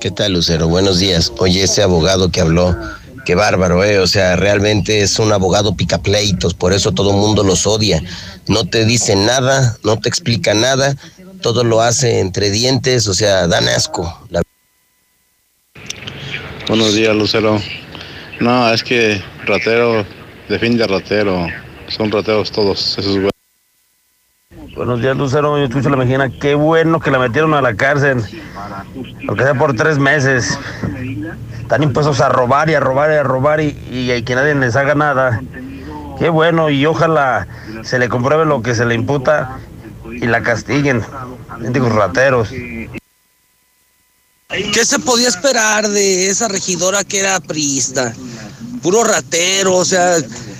[0.00, 0.68] ¿Qué tal, Lucero?
[0.68, 1.32] Buenos días.
[1.38, 2.76] Oye, ese abogado que habló,
[3.24, 3.98] qué bárbaro, ¿eh?
[3.98, 8.02] O sea, realmente es un abogado picapleitos, por eso todo el mundo los odia.
[8.48, 10.96] No te dice nada, no te explica nada,
[11.40, 14.26] todo lo hace entre dientes, o sea, dan asco.
[14.30, 14.42] La...
[16.68, 17.60] Buenos días, Lucero.
[18.40, 20.04] No, es que ratero
[20.48, 21.46] defiende a ratero.
[21.88, 23.32] Son rateros todos, esos güeyes.
[24.74, 25.58] Buenos días, Lucero.
[25.58, 26.30] Yo escucho la mexicana.
[26.40, 28.22] Qué bueno que la metieron a la cárcel.
[29.28, 30.58] Aunque sea por tres meses.
[31.60, 34.76] Están impuestos a robar y a robar y a robar y, y, que nadie les
[34.76, 35.42] haga nada.
[36.18, 37.46] Qué bueno y ojalá
[37.82, 39.58] se le compruebe lo que se le imputa
[40.06, 41.02] y la castiguen.
[41.70, 42.50] Digo, rateros.
[42.50, 48.12] ¿Qué se podía esperar de esa regidora que era priista?
[48.82, 50.16] Puro ratero, o sea,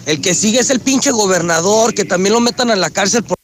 [0.07, 3.37] el que sigue es el pinche gobernador, que también lo metan a la cárcel por...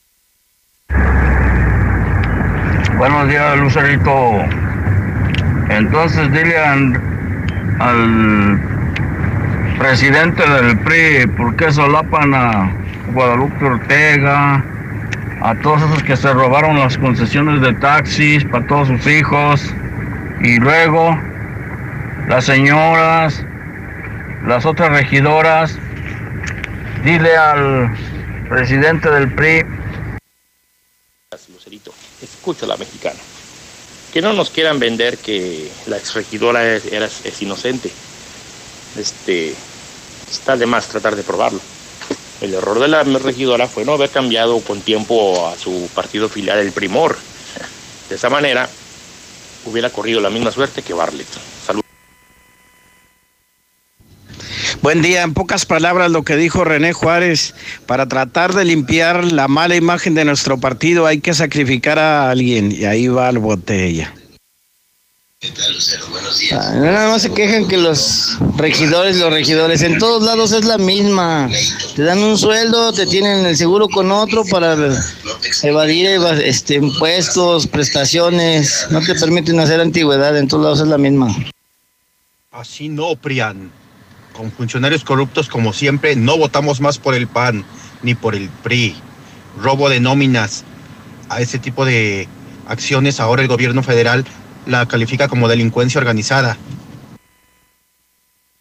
[2.96, 4.12] Buenos días, Lucerito.
[5.68, 6.58] Entonces dile
[7.78, 8.60] al
[9.78, 12.72] presidente del PRI por qué solapan a
[13.12, 14.64] Guadalupe Ortega,
[15.40, 19.74] a todos esos que se robaron las concesiones de taxis para todos sus hijos,
[20.40, 21.18] y luego
[22.28, 23.44] las señoras,
[24.46, 25.78] las otras regidoras,
[27.04, 27.90] dile al
[28.48, 29.64] presidente del PRI
[31.52, 33.18] Lucerito, escucha la mexicana.
[34.12, 37.90] Que no nos quieran vender que la exregidora es, es inocente.
[38.96, 39.54] Este,
[40.30, 41.60] está de más tratar de probarlo.
[42.40, 46.58] El error de la regidora fue no haber cambiado con tiempo a su partido filial,
[46.58, 47.18] el Primor.
[48.08, 48.68] De esa manera,
[49.64, 51.26] hubiera corrido la misma suerte que Bartlett.
[51.66, 51.87] Salud.
[54.80, 57.54] Buen día, en pocas palabras lo que dijo René Juárez,
[57.86, 62.70] para tratar de limpiar la mala imagen de nuestro partido hay que sacrificar a alguien
[62.70, 64.14] y ahí va la botella.
[65.40, 66.06] ¿Qué tal, Lucero?
[66.10, 66.64] Buenos días.
[66.64, 70.78] Ah, nada más se quejan que los regidores, los regidores, en todos lados es la
[70.78, 71.50] misma.
[71.96, 74.76] Te dan un sueldo, te tienen el seguro con otro para
[75.64, 81.34] evadir este, impuestos, prestaciones, no te permiten hacer antigüedad, en todos lados es la misma.
[82.52, 83.70] Así no, Prian
[84.38, 87.64] con funcionarios corruptos como siempre, no votamos más por el PAN
[88.04, 88.94] ni por el PRI.
[89.60, 90.62] Robo de nóminas.
[91.28, 92.28] A ese tipo de
[92.68, 94.24] acciones ahora el gobierno federal
[94.64, 96.56] la califica como delincuencia organizada.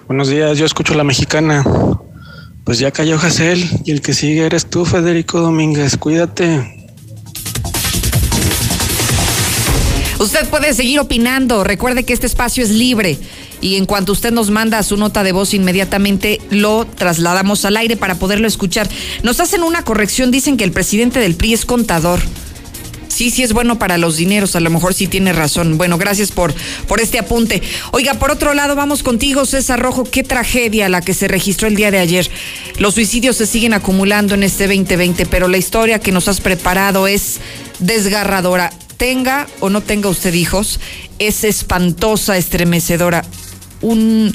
[0.07, 1.63] Buenos días, yo escucho la mexicana.
[2.63, 5.95] Pues ya cayó Jacel y el que sigue eres tú, Federico Domínguez.
[5.95, 6.73] Cuídate.
[10.17, 11.63] Usted puede seguir opinando.
[11.63, 13.19] Recuerde que este espacio es libre
[13.61, 17.97] y en cuanto usted nos manda su nota de voz, inmediatamente lo trasladamos al aire
[17.97, 18.87] para poderlo escuchar.
[19.23, 22.19] Nos hacen una corrección, dicen que el presidente del PRI es contador.
[23.07, 25.79] Sí, sí es bueno para los dineros, a lo mejor sí tiene razón.
[25.79, 26.53] Bueno, gracias por,
[26.87, 27.63] por este apunte.
[27.91, 30.03] Oiga, por otro lado, vamos contigo, César Rojo.
[30.03, 32.29] Qué tragedia la que se registró el día de ayer.
[32.77, 37.07] Los suicidios se siguen acumulando en este 2020, pero la historia que nos has preparado
[37.07, 37.39] es
[37.79, 38.71] desgarradora.
[38.97, 40.79] Tenga o no tenga usted hijos,
[41.17, 43.23] es espantosa, estremecedora
[43.81, 44.33] un,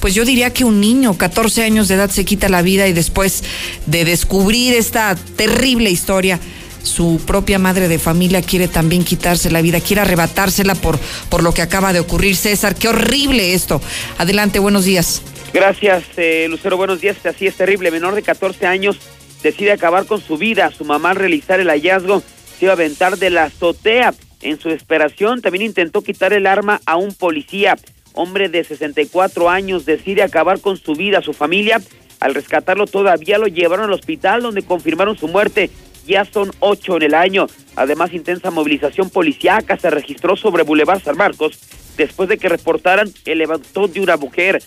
[0.00, 2.92] pues yo diría que un niño, 14 años de edad, se quita la vida y
[2.92, 3.42] después
[3.86, 6.38] de descubrir esta terrible historia,
[6.82, 10.98] su propia madre de familia quiere también quitarse la vida, quiere arrebatársela por,
[11.28, 12.36] por lo que acaba de ocurrir.
[12.36, 13.80] César, qué horrible esto.
[14.18, 15.22] Adelante, buenos días.
[15.52, 17.16] Gracias, eh, Lucero, buenos días.
[17.24, 17.90] Así es terrible.
[17.90, 18.98] Menor de 14 años
[19.42, 20.70] decide acabar con su vida.
[20.76, 22.22] Su mamá al realizar el hallazgo
[22.58, 24.14] se iba a aventar de la azotea.
[24.40, 27.76] En su esperación también intentó quitar el arma a un policía
[28.18, 31.80] hombre de 64 años, decide acabar con su vida, su familia.
[32.20, 35.70] Al rescatarlo todavía lo llevaron al hospital donde confirmaron su muerte.
[36.06, 37.46] Ya son ocho en el año.
[37.76, 41.58] Además, intensa movilización policíaca se registró sobre Boulevard San Marcos
[41.96, 44.62] después de que reportaran el levantón de una mujer.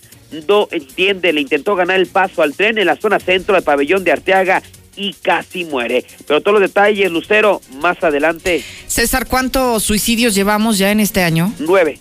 [0.47, 4.03] No entiende, le intentó ganar el paso al tren en la zona centro del pabellón
[4.03, 4.61] de Arteaga
[4.95, 6.05] y casi muere.
[6.27, 8.63] Pero todos los detalles, Lucero, más adelante.
[8.87, 11.53] César, ¿cuántos suicidios llevamos ya en este año?
[11.59, 11.99] Nueve.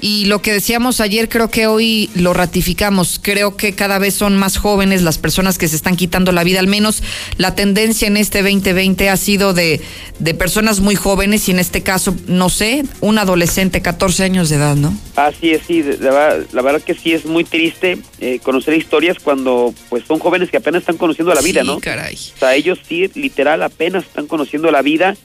[0.00, 3.18] Y lo que decíamos ayer, creo que hoy lo ratificamos.
[3.22, 6.60] Creo que cada vez son más jóvenes las personas que se están quitando la vida.
[6.60, 7.02] Al menos
[7.38, 9.80] la tendencia en este 2020 ha sido de,
[10.18, 14.56] de personas muy jóvenes y en este caso, no sé, un adolescente, 14 años de
[14.56, 14.96] edad, ¿no?
[15.16, 15.82] Así es, sí.
[16.00, 20.50] La, la verdad que sí es muy triste eh, conocer historias cuando pues son jóvenes
[20.50, 21.80] que apenas están conociendo la vida, sí, ¿no?
[21.80, 22.14] caray.
[22.14, 25.16] O sea, ellos sí, literal, apenas están conociendo la vida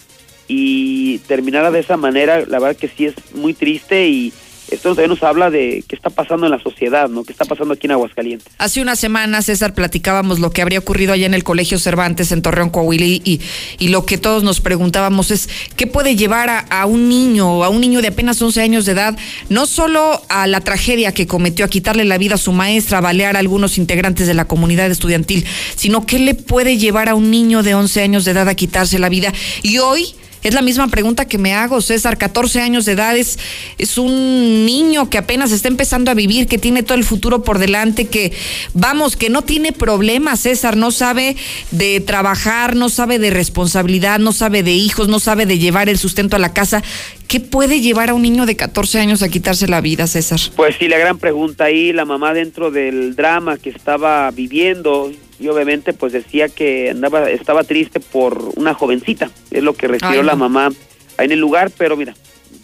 [0.48, 4.34] y terminara de esa manera, la verdad que sí es muy triste y
[4.72, 7.24] esto también nos habla de qué está pasando en la sociedad, ¿no?
[7.26, 8.48] ¿Qué está pasando aquí en Aguascalientes?
[8.58, 12.42] Hace una semana, César, platicábamos lo que habría ocurrido allá en el Colegio Cervantes en
[12.42, 13.42] Torreón, Coahuila, y,
[13.90, 17.82] lo que todos nos preguntábamos es, ¿qué puede llevar a, a, un niño, a un
[17.82, 19.18] niño de apenas 11 años de edad,
[19.50, 23.02] no solo a la tragedia que cometió, a quitarle la vida a su maestra, a
[23.02, 25.46] balear a algunos integrantes de la comunidad estudiantil,
[25.76, 29.00] sino qué le puede llevar a un niño de 11 años de edad a quitarse
[29.00, 29.34] la vida?
[29.64, 32.18] Y hoy es la misma pregunta que me hago, César.
[32.18, 33.38] 14 años de edad es,
[33.78, 37.60] es un niño que apenas está empezando a vivir, que tiene todo el futuro por
[37.60, 38.34] delante, que
[38.74, 40.78] vamos, que no tiene problemas, César.
[40.78, 41.36] No sabe
[41.72, 45.98] de trabajar, no sabe de responsabilidad, no sabe de hijos, no sabe de llevar el
[45.98, 46.84] sustento a la casa.
[47.28, 50.40] ¿Qué puede llevar a un niño de 14 años a quitarse la vida, César?
[50.56, 55.12] Pues sí, la gran pregunta ahí, la mamá dentro del drama que estaba viviendo,
[55.42, 60.12] y obviamente pues decía que andaba estaba triste por una jovencita es lo que refirió
[60.12, 60.24] Ay, no.
[60.24, 60.70] la mamá
[61.18, 62.14] ahí en el lugar pero mira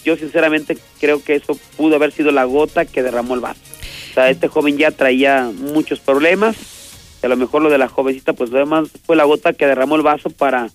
[0.06, 3.60] yo sinceramente creo que eso pudo haber sido la gota que derramó el vaso
[4.12, 6.56] o sea este joven ya traía muchos problemas
[7.24, 9.96] y a lo mejor lo de la jovencita pues además fue la gota que derramó
[9.96, 10.70] el vaso para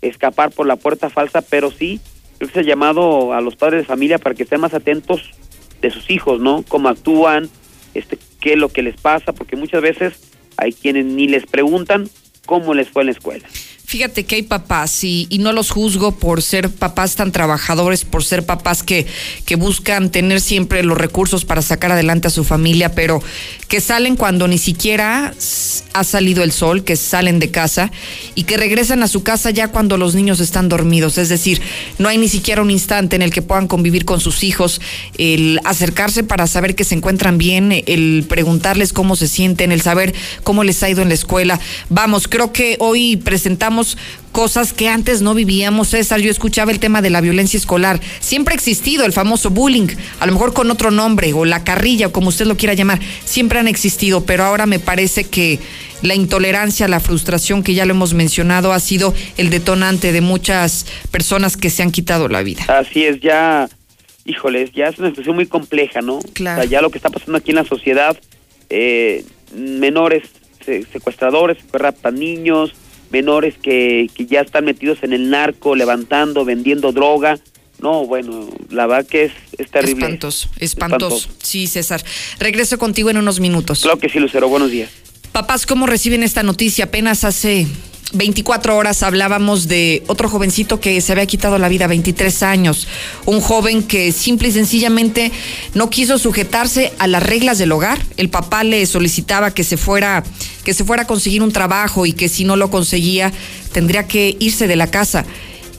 [0.00, 2.00] escapar por la puerta falsa pero sí
[2.38, 5.34] creo que se ha llamado a los padres de familia para que estén más atentos
[5.82, 7.50] de sus hijos no cómo actúan
[7.92, 12.08] este qué es lo que les pasa porque muchas veces hay quienes ni les preguntan
[12.46, 13.48] cómo les fue en la escuela.
[13.96, 18.44] Fíjate que hay papás y, no los juzgo por ser papás tan trabajadores, por ser
[18.44, 19.06] papás que,
[19.46, 23.22] que buscan tener siempre los recursos para sacar adelante a su familia, pero
[23.68, 25.32] que salen cuando ni siquiera
[25.94, 27.90] ha salido el sol, que salen de casa
[28.34, 31.16] y que regresan a su casa ya cuando los niños están dormidos.
[31.16, 31.62] Es decir,
[31.98, 34.80] no hay ni siquiera un instante en el que puedan convivir con sus hijos,
[35.16, 40.14] el acercarse para saber que se encuentran bien, el preguntarles cómo se sienten, el saber
[40.44, 41.58] cómo les ha ido en la escuela.
[41.88, 43.85] Vamos, creo que hoy presentamos
[44.32, 46.20] cosas que antes no vivíamos, César.
[46.20, 48.00] Yo escuchaba el tema de la violencia escolar.
[48.20, 49.88] Siempre ha existido el famoso bullying,
[50.20, 52.98] a lo mejor con otro nombre, o la carrilla, o como usted lo quiera llamar.
[53.24, 55.58] Siempre han existido, pero ahora me parece que
[56.02, 60.86] la intolerancia, la frustración, que ya lo hemos mencionado, ha sido el detonante de muchas
[61.10, 62.64] personas que se han quitado la vida.
[62.68, 63.68] Así es, ya,
[64.26, 66.18] híjoles, ya es una situación muy compleja, ¿no?
[66.34, 66.58] Claro.
[66.60, 68.16] O sea, ya lo que está pasando aquí en la sociedad,
[68.68, 69.24] eh,
[69.54, 70.24] menores
[70.64, 72.72] se- secuestradores raptan niños,
[73.16, 77.38] menores que, que ya están metidos en el narco, levantando, vendiendo droga.
[77.78, 80.04] No, bueno, la verdad que es, es terrible.
[80.04, 81.28] Espantoso, espantoso.
[81.42, 82.02] Sí, César.
[82.38, 83.80] Regreso contigo en unos minutos.
[83.80, 84.90] Claro que sí, Lucero, buenos días.
[85.36, 86.86] Papás, ¿cómo reciben esta noticia?
[86.86, 87.66] Apenas hace
[88.14, 92.88] 24 horas hablábamos de otro jovencito que se había quitado la vida, 23 años.
[93.26, 95.30] Un joven que simple y sencillamente
[95.74, 97.98] no quiso sujetarse a las reglas del hogar.
[98.16, 100.24] El papá le solicitaba que se fuera,
[100.64, 103.30] que se fuera a conseguir un trabajo y que si no lo conseguía
[103.72, 105.26] tendría que irse de la casa.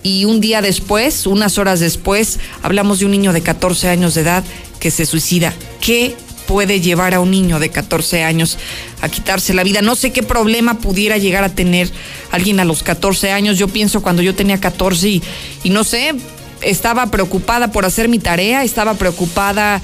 [0.04, 4.22] Y un día después, unas horas después, hablamos de un niño de 14 años de
[4.22, 4.44] edad
[4.80, 5.52] que se suicida.
[5.82, 6.16] ¿Qué
[6.48, 8.58] puede llevar a un niño de 14 años
[9.02, 9.84] a quitarse la vida?
[9.84, 11.92] No sé qué problema pudiera llegar a tener
[12.32, 13.60] alguien a los 14 años.
[13.60, 15.24] Yo pienso cuando yo tenía 14 y,
[15.64, 16.16] y no sé,
[16.62, 19.82] estaba preocupada por hacer mi tarea, estaba preocupada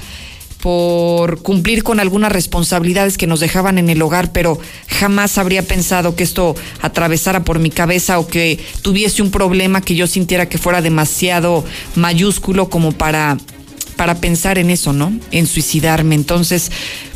[0.64, 4.58] por cumplir con algunas responsabilidades que nos dejaban en el hogar, pero
[4.88, 9.94] jamás habría pensado que esto atravesara por mi cabeza o que tuviese un problema que
[9.94, 13.36] yo sintiera que fuera demasiado mayúsculo como para
[13.96, 15.12] para pensar en eso, ¿no?
[15.30, 16.14] En suicidarme.
[16.14, 16.70] Entonces,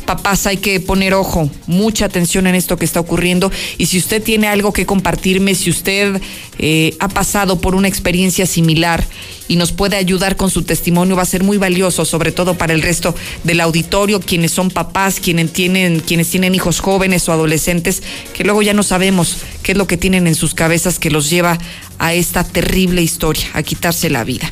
[0.09, 3.51] papás, hay que poner ojo, mucha atención en esto que está ocurriendo.
[3.77, 6.19] Y si usted tiene algo que compartirme, si usted
[6.57, 9.05] eh, ha pasado por una experiencia similar
[9.47, 12.73] y nos puede ayudar con su testimonio, va a ser muy valioso, sobre todo para
[12.73, 18.01] el resto del auditorio, quienes son papás, quienes tienen, quienes tienen hijos jóvenes o adolescentes,
[18.33, 21.29] que luego ya no sabemos qué es lo que tienen en sus cabezas que los
[21.29, 21.59] lleva
[21.99, 24.49] a esta terrible historia, a quitarse la vida.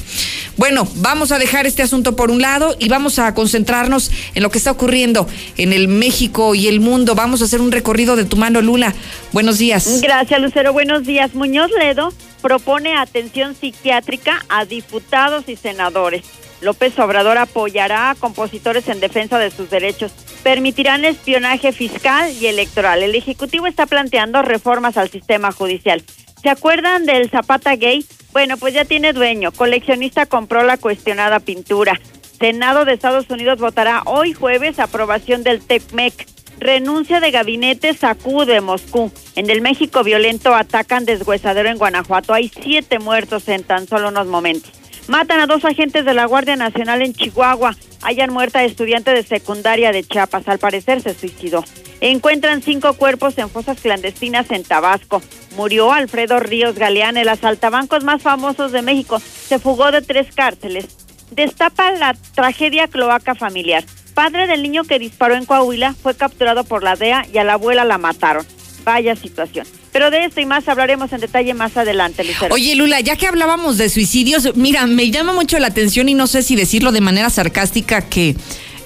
[0.57, 4.51] Bueno, vamos a dejar este asunto por un lado y vamos a concentrarnos en lo
[4.51, 5.27] que está ocurriendo
[5.57, 7.15] en el México y el mundo.
[7.15, 8.93] Vamos a hacer un recorrido de tu mano, Lula.
[9.31, 10.01] Buenos días.
[10.01, 10.73] Gracias, Lucero.
[10.73, 11.33] Buenos días.
[11.33, 16.23] Muñoz Ledo propone atención psiquiátrica a diputados y senadores.
[16.61, 20.11] López Obrador apoyará a compositores en defensa de sus derechos.
[20.43, 23.03] Permitirán espionaje fiscal y electoral.
[23.03, 26.03] El Ejecutivo está planteando reformas al sistema judicial.
[26.41, 28.05] ¿Se acuerdan del Zapata Gay?
[28.31, 29.51] Bueno, pues ya tiene dueño.
[29.51, 31.99] Coleccionista compró la cuestionada pintura.
[32.39, 36.27] Senado de Estados Unidos votará hoy jueves aprobación del TECMEC.
[36.59, 39.11] Renuncia de gabinete sacude Moscú.
[39.35, 42.33] En el México violento atacan deshuesadero en Guanajuato.
[42.33, 44.71] Hay siete muertos en tan solo unos momentos.
[45.07, 47.75] Matan a dos agentes de la Guardia Nacional en Chihuahua.
[48.03, 50.47] Hayan muerta estudiante de secundaria de Chiapas.
[50.47, 51.63] Al parecer se suicidó.
[52.01, 55.23] Encuentran cinco cuerpos en fosas clandestinas en Tabasco.
[55.55, 59.19] Murió Alfredo Ríos Galeán, el asaltabancos más famosos de México.
[59.19, 61.06] Se fugó de tres cárceles.
[61.31, 63.83] Destapa la tragedia cloaca familiar.
[64.13, 67.53] Padre del niño que disparó en Coahuila fue capturado por la DEA y a la
[67.53, 68.45] abuela la mataron.
[68.83, 69.67] Vaya situación.
[69.91, 72.53] Pero de esto y más hablaremos en detalle más adelante, Lucero.
[72.53, 76.27] Oye, Lula, ya que hablábamos de suicidios, mira, me llama mucho la atención y no
[76.27, 78.35] sé si decirlo de manera sarcástica que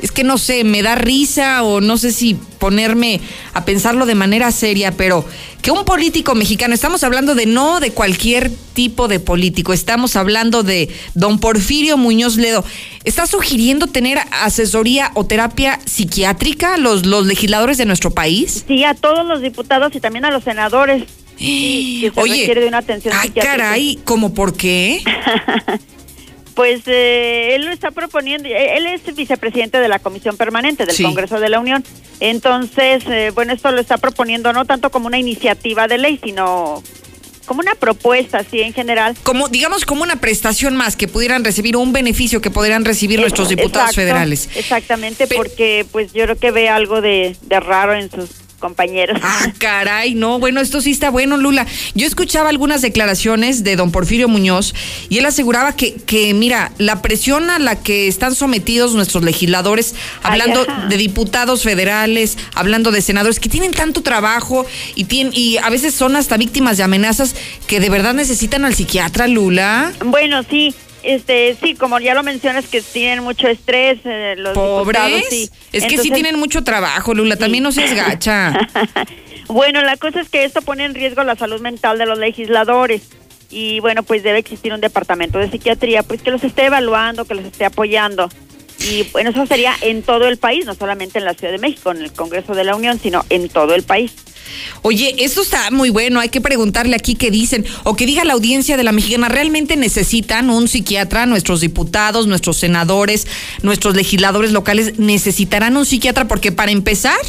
[0.01, 3.21] es que no sé, me da risa o no sé si ponerme
[3.53, 5.25] a pensarlo de manera seria, pero
[5.61, 10.63] que un político mexicano, estamos hablando de no de cualquier tipo de político, estamos hablando
[10.63, 12.63] de don Porfirio Muñoz Ledo,
[13.03, 18.65] ¿está sugiriendo tener asesoría o terapia psiquiátrica los, los legisladores de nuestro país?
[18.67, 21.03] Sí, a todos los diputados y también a los senadores.
[21.41, 23.57] Sí, que se Oye, requiere de una atención Ay, psiquiátrica.
[23.57, 25.01] caray, ¿cómo por qué?
[26.55, 30.95] Pues eh, él lo está proponiendo, eh, él es vicepresidente de la Comisión Permanente del
[30.95, 31.03] Sí.
[31.03, 31.83] Congreso de la Unión.
[32.19, 36.83] Entonces, eh, bueno, esto lo está proponiendo no tanto como una iniciativa de ley, sino
[37.45, 39.15] como una propuesta, así en general.
[39.23, 43.19] Como, digamos, como una prestación más que pudieran recibir o un beneficio que pudieran recibir
[43.19, 44.49] nuestros diputados Exacto, federales.
[44.55, 48.29] Exactamente, porque pues yo creo que ve algo de, de raro en sus
[48.61, 49.19] compañeros.
[49.21, 51.67] Ah, caray, no, bueno, esto sí está bueno, Lula.
[51.93, 54.73] Yo escuchaba algunas declaraciones de don Porfirio Muñoz
[55.09, 59.95] y él aseguraba que, que mira, la presión a la que están sometidos nuestros legisladores,
[60.23, 65.69] hablando de diputados federales, hablando de senadores, que tienen tanto trabajo y, tienen, y a
[65.69, 67.35] veces son hasta víctimas de amenazas
[67.67, 69.91] que de verdad necesitan al psiquiatra, Lula.
[70.05, 75.25] Bueno, sí, este, sí, como ya lo mencionas, que tienen mucho estrés eh, los Pobres.
[75.29, 75.49] sí.
[75.71, 77.35] Es que sí tienen mucho trabajo, Lula.
[77.35, 78.53] También no seas gacha.
[79.47, 83.09] Bueno, la cosa es que esto pone en riesgo la salud mental de los legisladores
[83.49, 87.35] y bueno, pues debe existir un departamento de psiquiatría pues que los esté evaluando, que
[87.35, 88.29] los esté apoyando.
[88.89, 91.91] Y bueno, eso sería en todo el país, no solamente en la Ciudad de México,
[91.91, 94.11] en el Congreso de la Unión, sino en todo el país.
[94.81, 96.19] Oye, esto está muy bueno.
[96.19, 99.29] Hay que preguntarle aquí qué dicen o que diga la audiencia de la mexicana.
[99.29, 101.25] ¿Realmente necesitan un psiquiatra?
[101.25, 103.27] Nuestros diputados, nuestros senadores,
[103.61, 107.19] nuestros legisladores locales necesitarán un psiquiatra porque para empezar,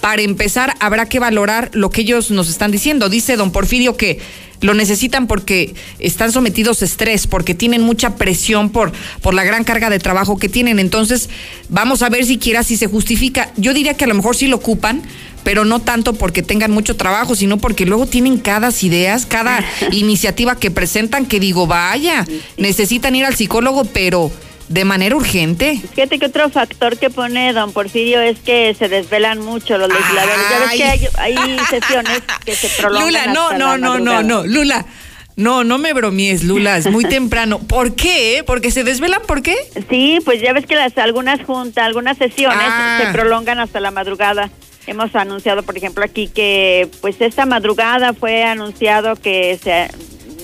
[0.00, 3.08] para empezar habrá que valorar lo que ellos nos están diciendo.
[3.08, 4.20] Dice don Porfirio que
[4.60, 8.92] lo necesitan porque están sometidos a estrés, porque tienen mucha presión por,
[9.22, 10.78] por la gran carga de trabajo que tienen.
[10.78, 11.28] Entonces,
[11.68, 13.52] vamos a ver siquiera si se justifica.
[13.56, 15.02] Yo diría que a lo mejor sí lo ocupan,
[15.44, 20.56] pero no tanto porque tengan mucho trabajo, sino porque luego tienen cada ideas, cada iniciativa
[20.56, 24.30] que presentan que digo, vaya, necesitan ir al psicólogo, pero
[24.68, 25.80] de manera urgente.
[25.94, 30.36] Fíjate que otro factor que pone don Porfirio es que se desvelan mucho los legisladores.
[30.50, 33.98] Ya ves que hay, hay sesiones que se prolongan Lula, no, hasta no, la no,
[33.98, 34.84] no, no, Lula.
[35.36, 37.60] No, no me bromies, Lula, es muy temprano.
[37.60, 38.42] ¿Por qué?
[38.44, 39.22] ¿Porque se desvelan?
[39.26, 39.56] ¿Por qué?
[39.88, 43.00] Sí, pues ya ves que las algunas juntas, algunas sesiones Ah.
[43.04, 44.50] se prolongan hasta la madrugada.
[44.88, 49.88] Hemos anunciado, por ejemplo, aquí que pues esta madrugada fue anunciado que se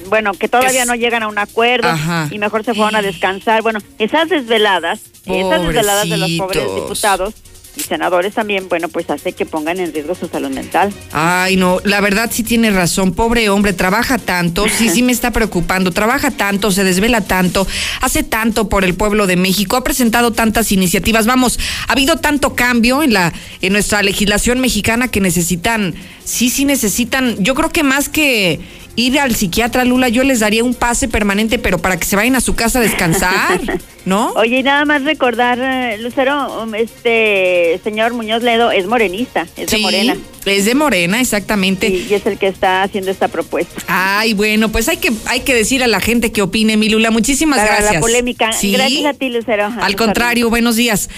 [0.08, 2.28] bueno, que todavía Es- no llegan a un acuerdo Ajá.
[2.30, 3.62] y mejor se fueron a descansar.
[3.62, 7.34] Bueno, esas desveladas, esas desveladas de los pobres diputados
[7.76, 10.92] y senadores también, bueno, pues hace que pongan en riesgo su salud mental.
[11.10, 13.14] Ay, no, la verdad sí tiene razón.
[13.14, 15.90] Pobre hombre, trabaja tanto, sí, sí me está preocupando.
[15.90, 17.66] Trabaja tanto, se desvela tanto,
[18.00, 21.26] hace tanto por el pueblo de México, ha presentado tantas iniciativas.
[21.26, 26.64] Vamos, ha habido tanto cambio en la en nuestra legislación mexicana que necesitan, sí, sí
[26.64, 27.42] necesitan.
[27.42, 28.60] Yo creo que más que
[28.96, 32.36] ir al psiquiatra Lula, yo les daría un pase permanente, pero para que se vayan
[32.36, 33.60] a su casa a descansar,
[34.04, 34.32] ¿no?
[34.32, 39.70] Oye, y nada más recordar, eh, Lucero, um, este señor Muñoz Ledo es morenista, es
[39.70, 40.16] de Morena.
[40.44, 41.88] Es de Morena, exactamente.
[41.88, 43.82] Y, y es el que está haciendo esta propuesta.
[43.86, 47.10] Ay, bueno, pues hay que, hay que decir a la gente que opine, mi Lula.
[47.10, 47.94] Muchísimas Para gracias.
[47.94, 48.52] la polémica.
[48.52, 49.72] Sí, Gracias a ti, Lucero.
[49.80, 51.08] Al contrario, buenos días.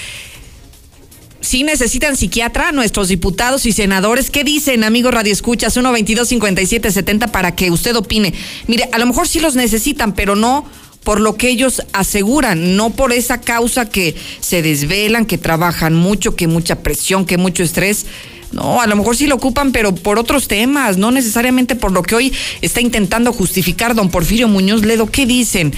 [1.47, 4.32] Sí necesitan psiquiatra nuestros diputados y senadores.
[4.32, 5.76] ¿Qué dicen, amigos Radio Escuchas?
[5.76, 8.34] 122-5770 para que usted opine.
[8.66, 10.64] Mire, a lo mejor sí los necesitan, pero no
[11.05, 16.34] por lo que ellos aseguran, no por esa causa que se desvelan, que trabajan mucho,
[16.34, 18.07] que mucha presión, que mucho estrés.
[18.51, 22.03] No, a lo mejor sí lo ocupan, pero por otros temas, no necesariamente por lo
[22.03, 25.07] que hoy está intentando justificar don Porfirio Muñoz Ledo.
[25.07, 25.72] ¿Qué dicen?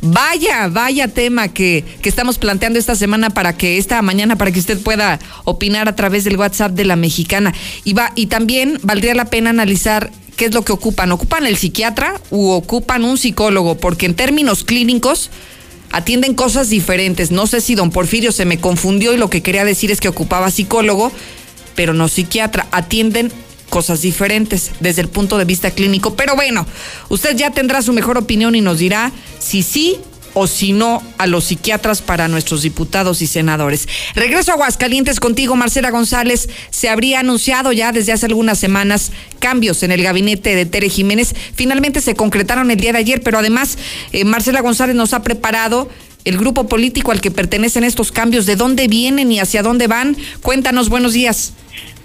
[0.00, 4.60] Vaya, vaya tema que, que estamos planteando esta semana para que esta mañana, para que
[4.60, 7.52] usted pueda opinar a través del WhatsApp de la mexicana.
[7.84, 11.10] Y, va, y también valdría la pena analizar qué es lo que ocupan.
[11.10, 13.74] ¿Ocupan el psiquiatra u ocupan un psicólogo?
[13.76, 15.30] Porque en términos clínicos
[15.90, 17.32] atienden cosas diferentes.
[17.32, 20.08] No sé si don Porfirio se me confundió y lo que quería decir es que
[20.08, 21.10] ocupaba psicólogo,
[21.74, 22.68] pero no psiquiatra.
[22.70, 23.32] Atienden
[23.68, 26.14] cosas diferentes desde el punto de vista clínico.
[26.16, 26.66] Pero bueno,
[27.08, 29.98] usted ya tendrá su mejor opinión y nos dirá si sí
[30.34, 33.88] o si no, a los psiquiatras para nuestros diputados y senadores.
[34.14, 36.48] Regreso a Aguascalientes contigo, Marcela González.
[36.70, 39.10] Se habría anunciado ya desde hace algunas semanas
[39.40, 41.34] cambios en el gabinete de Tere Jiménez.
[41.54, 43.78] Finalmente se concretaron el día de ayer, pero además
[44.12, 45.88] eh, Marcela González nos ha preparado
[46.24, 50.16] el grupo político al que pertenecen estos cambios, de dónde vienen y hacia dónde van.
[50.42, 51.52] Cuéntanos, buenos días.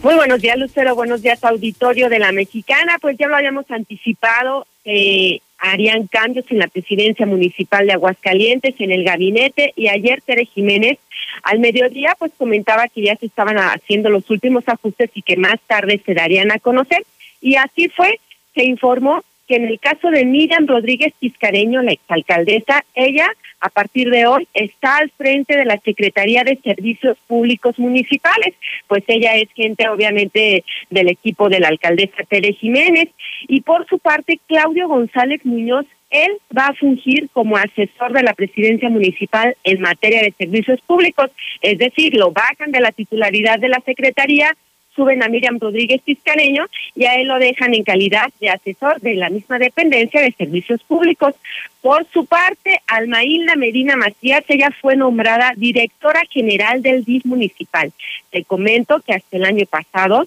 [0.03, 0.95] Muy buenos días, Lucero.
[0.95, 2.97] Buenos días, auditorio de la Mexicana.
[2.99, 4.67] Pues ya lo habíamos anticipado.
[4.83, 10.45] Eh, harían cambios en la presidencia municipal de Aguascalientes, en el gabinete, y ayer Tere
[10.45, 10.99] Jiménez
[11.43, 15.55] al mediodía pues comentaba que ya se estaban haciendo los últimos ajustes y que más
[15.67, 17.05] tarde se darían a conocer,
[17.39, 18.19] y así fue,
[18.53, 23.29] se informó que en el caso de Miriam Rodríguez Tiscareño, la exalcaldesa, ella
[23.63, 28.53] a partir de hoy está al frente de la Secretaría de Servicios Públicos Municipales,
[28.87, 33.07] pues ella es gente obviamente del equipo de la alcaldesa Tere Jiménez.
[33.47, 38.33] Y por su parte Claudio González Muñoz él va a fungir como asesor de la
[38.33, 43.69] presidencia municipal en materia de servicios públicos, es decir, lo bajan de la titularidad de
[43.69, 44.55] la secretaría
[44.95, 46.65] suben a Miriam Rodríguez Tiscareño
[46.95, 50.81] y a él lo dejan en calidad de asesor de la misma dependencia de servicios
[50.83, 51.33] públicos.
[51.81, 57.91] Por su parte, Almailda Medina Macías, ella fue nombrada directora general del DIF municipal.
[58.31, 60.25] Te comento que hasta el año pasado,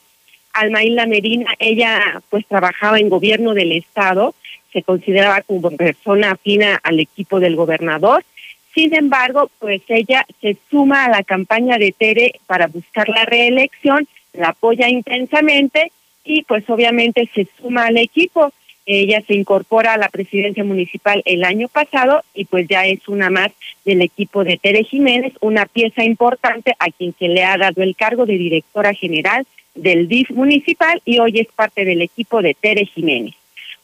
[0.52, 4.34] Almailda Medina, ella pues trabajaba en gobierno del estado,
[4.72, 8.24] se consideraba como persona afina al equipo del gobernador.
[8.74, 14.06] Sin embargo, pues ella se suma a la campaña de Tere para buscar la reelección
[14.36, 15.92] la apoya intensamente
[16.24, 18.52] y pues obviamente se suma al equipo.
[18.84, 23.30] Ella se incorpora a la presidencia municipal el año pasado y pues ya es una
[23.30, 23.50] más
[23.84, 27.96] del equipo de Tere Jiménez, una pieza importante a quien se le ha dado el
[27.96, 32.86] cargo de directora general del DIF municipal y hoy es parte del equipo de Tere
[32.86, 33.34] Jiménez.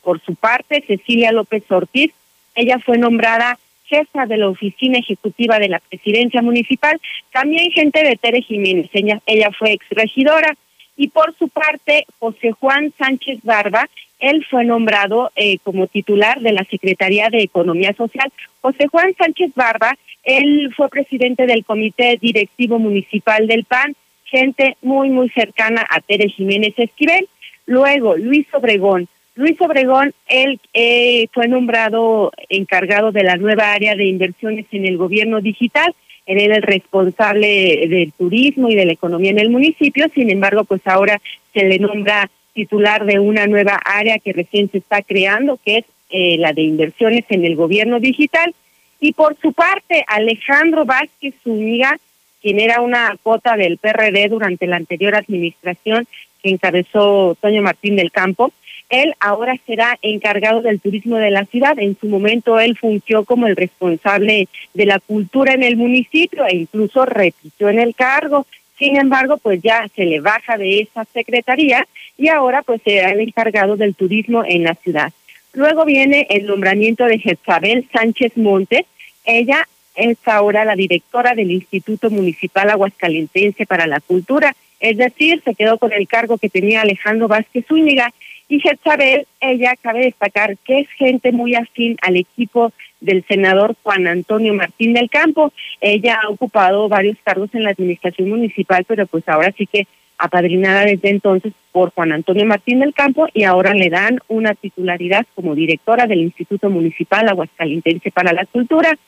[0.03, 2.13] Por su parte, Cecilia López Ortiz,
[2.55, 3.59] ella fue nombrada
[3.93, 6.99] jefa de la oficina ejecutiva de la presidencia municipal,
[7.31, 10.57] también gente de Tere Jiménez, ella, ella fue exregidora.
[10.97, 13.89] Y por su parte, José Juan Sánchez Barba,
[14.19, 18.31] él fue nombrado eh, como titular de la Secretaría de Economía Social.
[18.61, 25.11] José Juan Sánchez Barba, él fue presidente del Comité Directivo Municipal del PAN, gente muy,
[25.11, 27.29] muy cercana a Tere Jiménez Esquivel.
[27.67, 34.05] Luego, Luis Obregón, Luis Obregón, él eh, fue nombrado encargado de la nueva área de
[34.05, 35.95] inversiones en el gobierno digital.
[36.27, 40.07] Él era el responsable del turismo y de la economía en el municipio.
[40.15, 41.21] Sin embargo, pues ahora
[41.55, 45.85] se le nombra titular de una nueva área que recién se está creando, que es
[46.11, 48.55] eh, la de inversiones en el gobierno digital.
[49.01, 51.99] Y por su parte, Alejandro Vázquez Zúñiga,
[52.43, 56.07] quien era una cuota del PRD durante la anterior administración
[56.43, 58.53] que encabezó Toño Martín del Campo,
[58.93, 61.79] él ahora será encargado del turismo de la ciudad.
[61.79, 66.57] En su momento él fungió como el responsable de la cultura en el municipio e
[66.57, 68.47] incluso repitió en el cargo.
[68.79, 71.89] Sin embargo, pues ya se le baja de esa secretaría
[72.19, 75.11] y ahora pues será el encargado del turismo en la ciudad.
[75.55, 78.85] Luego viene el nombramiento de Jezabel Sánchez Montes.
[79.25, 85.55] Ella es ahora la directora del Instituto Municipal Aguascalentense para la Cultura, es decir, se
[85.55, 88.13] quedó con el cargo que tenía Alejandro Vázquez Zúñiga
[88.53, 94.07] y Jezabel, ella cabe destacar que es gente muy afín al equipo del senador Juan
[94.07, 95.55] Antonio Martín del Campo.
[95.81, 99.87] Ella ha ocupado varios cargos en la administración municipal, pero pues ahora sí que
[100.19, 105.25] apadrinada desde entonces por Juan Antonio Martín del Campo y ahora le dan una titularidad
[105.35, 108.99] como directora del Instituto Municipal Aguascalentense para la Cultura.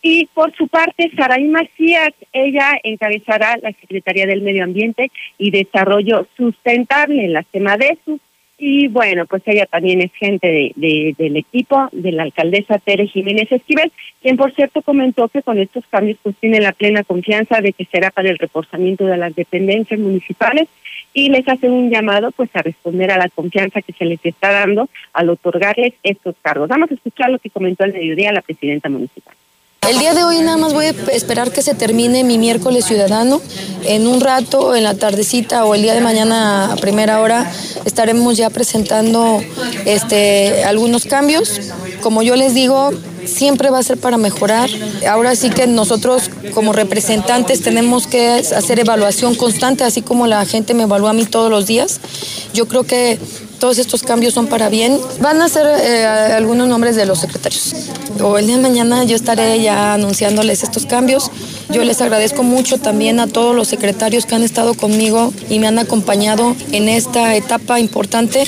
[0.00, 6.26] Y por su parte, Saray Macías, ella encabezará la Secretaría del Medio Ambiente y Desarrollo
[6.34, 8.20] Sustentable, en la CEMADESU.
[8.58, 13.52] Y bueno, pues ella también es gente de, del equipo de la alcaldesa Tere Jiménez
[13.52, 13.92] Esquivel,
[14.22, 17.84] quien por cierto comentó que con estos cambios pues tiene la plena confianza de que
[17.84, 20.68] será para el reforzamiento de las dependencias municipales
[21.12, 24.50] y les hace un llamado pues a responder a la confianza que se les está
[24.52, 26.68] dando al otorgarles estos cargos.
[26.68, 29.34] Vamos a escuchar lo que comentó el mediodía la presidenta municipal.
[29.88, 33.40] El día de hoy nada más voy a esperar que se termine mi miércoles ciudadano.
[33.84, 37.52] En un rato, en la tardecita o el día de mañana a primera hora
[37.84, 39.40] estaremos ya presentando
[39.84, 41.60] este, algunos cambios.
[42.00, 42.90] Como yo les digo,
[43.26, 44.68] siempre va a ser para mejorar.
[45.08, 50.74] Ahora sí que nosotros como representantes tenemos que hacer evaluación constante, así como la gente
[50.74, 52.00] me evalúa a mí todos los días.
[52.52, 53.20] Yo creo que
[53.58, 54.98] todos estos cambios son para bien.
[55.20, 57.74] Van a ser eh, algunos nombres de los secretarios.
[58.22, 61.30] O el día de mañana yo estaré ya anunciándoles estos cambios.
[61.70, 65.66] Yo les agradezco mucho también a todos los secretarios que han estado conmigo y me
[65.66, 68.46] han acompañado en esta etapa importante.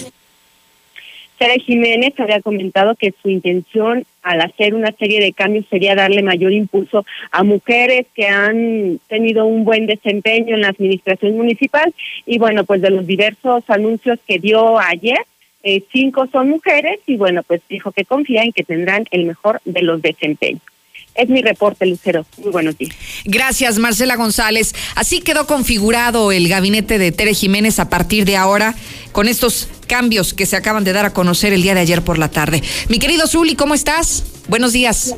[1.38, 6.22] Tere Jiménez había comentado que su intención al hacer una serie de cambios sería darle
[6.22, 11.94] mayor impulso a mujeres que han tenido un buen desempeño en la administración municipal
[12.26, 15.18] y bueno, pues de los diversos anuncios que dio ayer,
[15.62, 19.60] eh, cinco son mujeres y bueno, pues dijo que confía en que tendrán el mejor
[19.64, 20.62] de los desempeños.
[21.18, 22.24] Es mi reporte, Lucero.
[22.36, 22.94] Muy buenos días.
[23.24, 24.72] Gracias, Marcela González.
[24.94, 28.76] Así quedó configurado el gabinete de Tere Jiménez a partir de ahora,
[29.10, 32.18] con estos cambios que se acaban de dar a conocer el día de ayer por
[32.18, 32.62] la tarde.
[32.88, 34.22] Mi querido Zuli, ¿cómo estás?
[34.46, 35.16] Buenos días.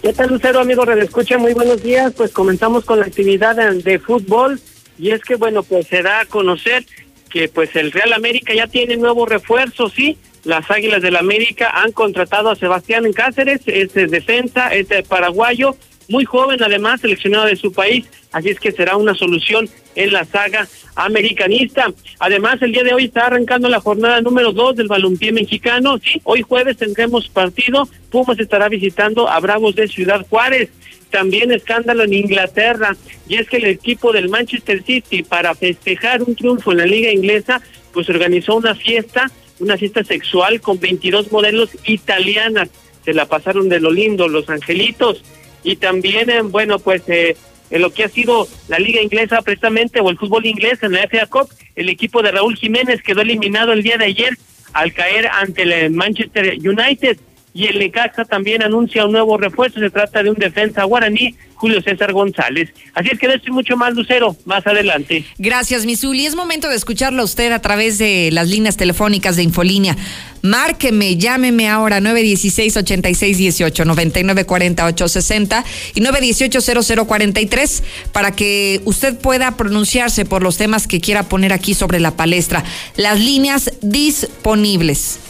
[0.00, 1.36] ¿Qué tal, Lucero, amigo Redescucha?
[1.36, 2.14] Muy buenos días.
[2.16, 4.58] Pues comenzamos con la actividad de, de fútbol.
[4.98, 6.86] Y es que, bueno, pues se da a conocer
[7.28, 10.16] que pues el Real América ya tiene nuevo refuerzo, sí.
[10.44, 15.76] Las Águilas del América han contratado a Sebastián Cáceres, es de defensa, es de paraguayo,
[16.08, 20.24] muy joven además, seleccionado de su país, así es que será una solución en la
[20.24, 21.92] saga americanista.
[22.18, 25.98] Además, el día de hoy está arrancando la jornada número dos del balompié mexicano.
[25.98, 27.88] Sí, hoy jueves tendremos partido.
[28.10, 30.68] Pumas estará visitando a Bravos de Ciudad Juárez.
[31.10, 32.96] También escándalo en Inglaterra,
[33.28, 37.10] y es que el equipo del Manchester City, para festejar un triunfo en la liga
[37.10, 39.30] inglesa, pues organizó una fiesta,
[39.60, 42.70] una fiesta sexual con 22 modelos italianas.
[43.04, 45.22] Se la pasaron de lo lindo, los angelitos.
[45.62, 47.36] Y también, eh, bueno, pues eh,
[47.70, 51.08] en lo que ha sido la liga inglesa precisamente, o el fútbol inglés en la
[51.08, 54.36] FA Cup, el equipo de Raúl Jiménez quedó eliminado el día de ayer
[54.72, 57.18] al caer ante el Manchester United
[57.54, 61.80] y el Necaxa también anuncia un nuevo refuerzo, se trata de un defensa guaraní, Julio
[61.80, 62.70] César González.
[62.94, 65.24] Así es que de esto mucho más, Lucero, más adelante.
[65.38, 66.26] Gracias, Misuli.
[66.26, 69.96] Es momento de escucharlo a usted a través de las líneas telefónicas de Infolínea.
[70.42, 77.82] Márqueme, llámeme ahora 916-8618, 994860 y 918-0043
[78.12, 82.64] para que usted pueda pronunciarse por los temas que quiera poner aquí sobre la palestra.
[82.96, 85.20] Las líneas disponibles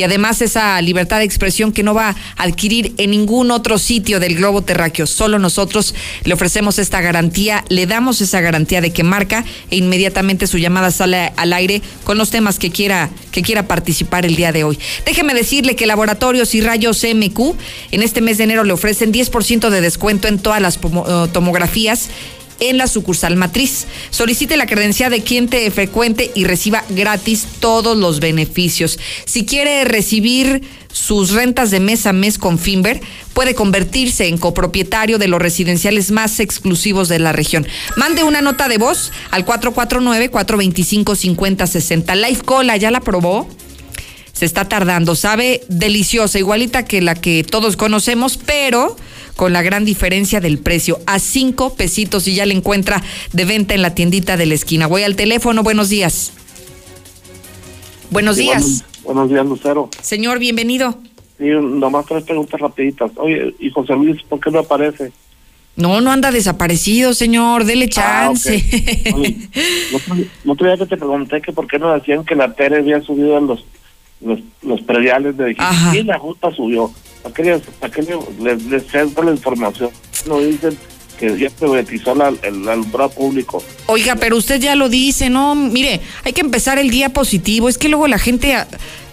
[0.00, 4.18] y además esa libertad de expresión que no va a adquirir en ningún otro sitio
[4.18, 5.06] del globo terráqueo.
[5.06, 5.94] Solo nosotros
[6.24, 10.90] le ofrecemos esta garantía, le damos esa garantía de que marca e inmediatamente su llamada
[10.90, 14.78] sale al aire con los temas que quiera, que quiera participar el día de hoy.
[15.04, 17.56] Déjeme decirle que Laboratorios y Rayos MQ
[17.90, 20.78] en este mes de enero le ofrecen 10% de descuento en todas las
[21.30, 22.08] tomografías
[22.60, 23.86] en la sucursal matriz.
[24.10, 28.98] Solicite la credencial de cliente frecuente y reciba gratis todos los beneficios.
[29.24, 33.00] Si quiere recibir sus rentas de mes a mes con Finver,
[33.32, 37.66] puede convertirse en copropietario de los residenciales más exclusivos de la región.
[37.96, 42.14] Mande una nota de voz al 449-425-5060.
[42.16, 43.48] Life Cola, ¿ya la probó?
[44.32, 48.96] Se está tardando, sabe deliciosa, igualita que la que todos conocemos, pero
[49.40, 53.72] con la gran diferencia del precio, a cinco pesitos y ya le encuentra de venta
[53.72, 54.86] en la tiendita de la esquina.
[54.86, 56.34] Voy al teléfono, buenos días.
[58.10, 58.60] Buenos Sí, días.
[58.62, 59.88] Buenos, buenos días, Lucero.
[60.02, 60.98] Señor, bienvenido.
[61.38, 63.12] Sí, nomás tres preguntas rapiditas.
[63.16, 65.10] Oye, ¿y José Luis por qué no aparece?
[65.74, 68.62] No, no anda desaparecido, señor, dele chance.
[69.06, 72.26] Ah, Oye, el otro- el otro día que te pregunté que por qué no decían
[72.26, 73.64] que la Tere había subido en los
[74.20, 75.56] los, los prediales de
[75.94, 76.92] y la Junta subió.
[77.22, 78.16] ¿Para qué, les- para qué le-
[78.56, 79.90] les, les centro la información?
[80.26, 80.76] No dicen
[81.18, 83.62] que ya privatizó la, el alumbrado público.
[83.86, 85.54] Oiga, pero usted ya lo dice, ¿no?
[85.54, 87.68] Mire, hay que empezar el día positivo.
[87.68, 88.56] Es que luego la gente,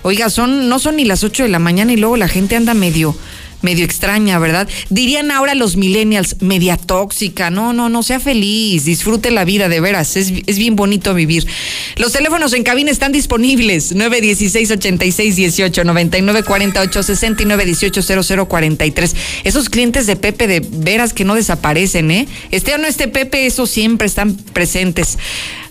[0.03, 2.74] oiga, son no son ni las 8 de la mañana y luego la gente anda
[2.74, 3.14] medio
[3.62, 4.68] medio extraña, ¿verdad?
[4.89, 7.49] Dirían ahora los millennials, media tóxica.
[7.49, 10.16] No, no, no, sea feliz, disfrute la vida, de veras.
[10.16, 11.47] Es, es bien bonito vivir.
[11.95, 13.95] Los teléfonos en cabina están disponibles.
[13.95, 19.16] 916-8618, 994860 y 918-0043.
[19.43, 22.28] Esos clientes de Pepe de veras que no desaparecen, ¿eh?
[22.51, 25.18] Esté o no esté Pepe, esos siempre están presentes.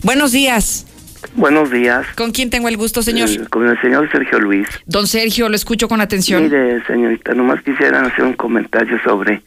[0.03, 0.87] Buenos días.
[1.34, 2.06] Buenos días.
[2.16, 3.28] ¿Con quién tengo el gusto, señor?
[3.28, 4.66] Eh, Con el señor Sergio Luis.
[4.86, 6.42] Don Sergio, lo escucho con atención.
[6.44, 9.42] Mire, señorita, nomás quisiera hacer un comentario sobre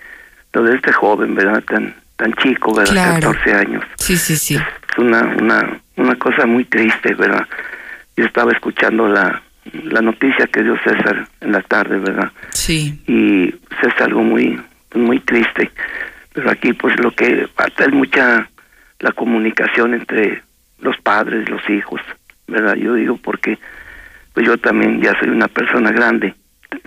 [0.53, 1.63] lo de este joven, ¿verdad?
[1.63, 2.91] Tan tan chico, ¿verdad?
[2.91, 3.32] Claro.
[3.32, 3.84] 14 años.
[3.97, 4.55] Sí, sí, sí.
[4.55, 7.47] Es una, una, una cosa muy triste, ¿verdad?
[8.17, 9.41] Yo estaba escuchando la,
[9.86, 12.30] la noticia que dio César en la tarde, ¿verdad?
[12.51, 12.99] Sí.
[13.07, 14.59] Y pues, es algo muy,
[14.95, 15.72] muy triste.
[16.34, 18.49] Pero aquí, pues lo que falta es mucha
[18.99, 20.43] la comunicación entre
[20.82, 22.02] los padres los hijos,
[22.48, 22.76] ¿verdad?
[22.76, 23.58] Yo digo porque
[24.34, 26.34] pues yo también ya soy una persona grande,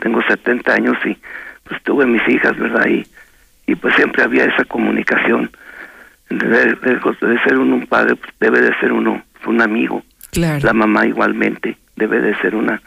[0.00, 1.16] tengo 70 años y
[1.64, 2.86] pues tuve mis hijas, ¿verdad?
[2.86, 3.06] Y,
[3.66, 5.50] y pues siempre había esa comunicación.
[6.30, 6.74] De, de-
[7.20, 10.02] de ser uno un padre, pues debe de ser uno un amigo.
[10.30, 10.60] Claro.
[10.64, 12.80] La mamá igualmente debe de ser una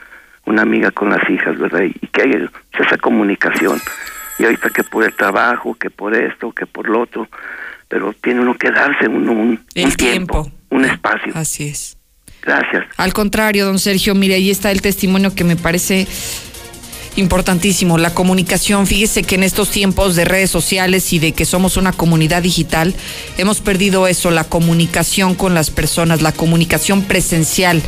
[0.46, 1.82] una amiga con las hijas, ¿verdad?
[1.84, 2.50] Y, y que haya
[2.80, 3.80] esa comunicación.
[4.40, 7.28] Y ahorita que por el trabajo, que por esto, que por lo otro,
[7.96, 11.32] pero tiene uno que darse uno un, El un tiempo, un espacio.
[11.34, 11.98] Así es.
[12.42, 12.84] Gracias.
[12.98, 16.06] Al contrario, don Sergio, mire, ahí está el testimonio que me parece
[17.16, 18.86] importantísimo, la comunicación.
[18.86, 22.94] Fíjese que en estos tiempos de redes sociales y de que somos una comunidad digital,
[23.38, 27.82] hemos perdido eso, la comunicación con las personas, la comunicación presencial.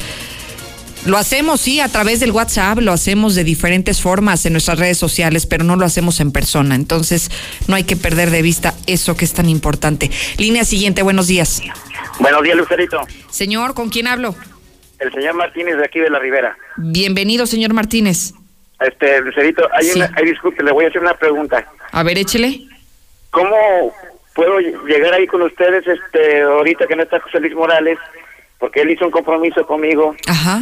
[1.05, 4.97] Lo hacemos, sí, a través del WhatsApp, lo hacemos de diferentes formas en nuestras redes
[4.97, 6.75] sociales, pero no lo hacemos en persona.
[6.75, 7.31] Entonces,
[7.67, 10.11] no hay que perder de vista eso que es tan importante.
[10.37, 11.61] Línea siguiente, buenos días.
[12.19, 13.01] Buenos días, Lucerito.
[13.29, 14.35] Señor, ¿con quién hablo?
[14.99, 16.57] El señor Martínez de aquí de la Ribera.
[16.77, 18.33] Bienvenido, señor Martínez.
[18.79, 21.65] Este, Lucerito, hay una, hay, disculpe, le voy a hacer una pregunta.
[21.91, 22.61] A ver, échele.
[23.31, 23.93] ¿Cómo
[24.33, 27.97] puedo llegar ahí con ustedes, este, ahorita que no está José Luis Morales?
[28.59, 30.15] Porque él hizo un compromiso conmigo.
[30.27, 30.61] Ajá.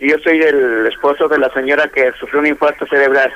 [0.00, 3.32] Yo soy el esposo de la señora que sufrió un infarto cerebral.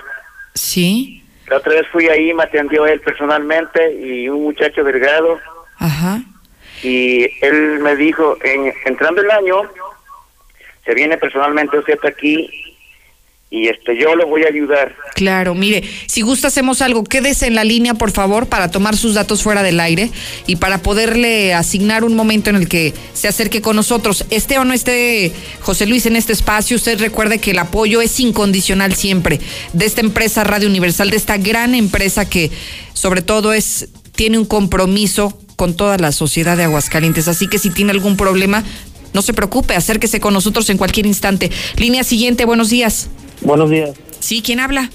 [0.54, 1.24] Sí.
[1.48, 5.40] La otra vez fui ahí, me atendió él personalmente y un muchacho delgado.
[5.78, 6.20] Ajá.
[6.82, 9.62] Y él me dijo, en, entrando el año,
[10.84, 12.69] se viene personalmente usted aquí
[13.52, 14.94] y este yo lo voy a ayudar.
[15.14, 19.14] Claro, mire, si gusta hacemos algo, quédese en la línea, por favor, para tomar sus
[19.14, 20.10] datos fuera del aire
[20.46, 24.24] y para poderle asignar un momento en el que se acerque con nosotros.
[24.30, 28.18] Esté o no esté José Luis en este espacio, usted recuerde que el apoyo es
[28.20, 29.40] incondicional siempre
[29.72, 32.50] de esta empresa Radio Universal, de esta gran empresa que
[32.92, 37.26] sobre todo es tiene un compromiso con toda la sociedad de Aguascalientes.
[37.26, 38.64] Así que si tiene algún problema,
[39.12, 41.50] no se preocupe, acérquese con nosotros en cualquier instante.
[41.76, 43.08] Línea siguiente, buenos días.
[43.42, 43.92] Buenos días.
[44.18, 44.90] Sí, ¿quién habla?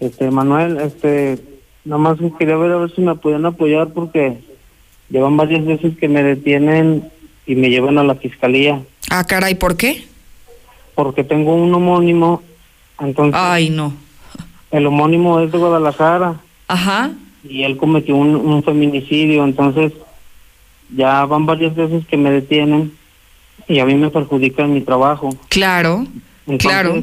[0.00, 1.38] Este, Manuel, este,
[1.84, 4.38] nada más quería ver a ver si me podían apoyar porque
[5.10, 7.10] llevan varias veces que me detienen
[7.46, 8.82] y me llevan a la fiscalía.
[9.10, 10.06] Ah, caray, ¿por qué?
[10.94, 12.42] Porque tengo un homónimo,
[13.00, 13.34] entonces...
[13.42, 13.92] Ay, no.
[14.70, 16.40] El homónimo es de Guadalajara.
[16.68, 17.12] Ajá.
[17.42, 19.92] Y él cometió un, un feminicidio, entonces
[20.94, 22.92] ya van varias veces que me detienen
[23.68, 25.30] y a mí me perjudican mi trabajo.
[25.48, 26.06] Claro,
[26.46, 27.02] Entonces, claro.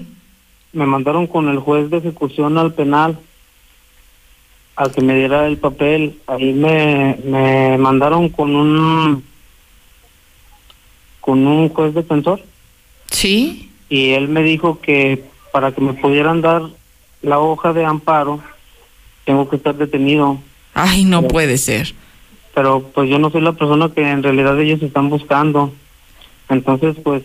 [0.73, 3.19] Me mandaron con el juez de ejecución al penal,
[4.75, 6.19] al que me diera el papel.
[6.27, 9.23] Ahí me, me mandaron con un
[11.19, 12.41] con un juez defensor.
[13.09, 13.71] Sí.
[13.89, 16.63] Y él me dijo que para que me pudieran dar
[17.21, 18.39] la hoja de amparo,
[19.25, 20.39] tengo que estar detenido.
[20.73, 21.93] Ay, no puede ser.
[22.53, 25.71] Pero pues yo no soy la persona que en realidad ellos están buscando.
[26.49, 27.23] Entonces, pues,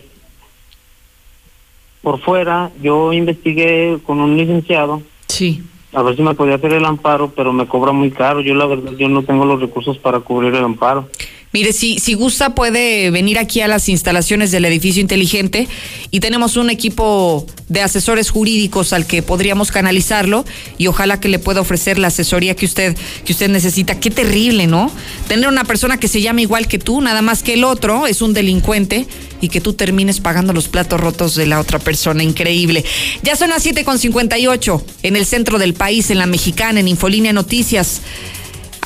[2.07, 5.01] por fuera, yo investigué con un licenciado.
[5.27, 5.61] Sí.
[5.91, 8.39] A ver si me podía hacer el amparo, pero me cobra muy caro.
[8.39, 11.09] Yo la verdad, yo no tengo los recursos para cubrir el amparo.
[11.53, 15.67] Mire, si, si gusta puede venir aquí a las instalaciones del edificio inteligente
[16.11, 20.45] y tenemos un equipo de asesores jurídicos al que podríamos canalizarlo
[20.77, 23.99] y ojalá que le pueda ofrecer la asesoría que usted, que usted necesita.
[23.99, 24.91] Qué terrible, ¿no?
[25.29, 28.21] Tener una persona que se llama igual que tú, nada más que el otro es
[28.21, 29.07] un delincuente
[29.39, 32.23] y que tú termines pagando los platos rotos de la otra persona.
[32.23, 32.83] Increíble.
[33.23, 38.01] Ya son las 7.58 en el centro del país, en la mexicana, en Infolínea Noticias.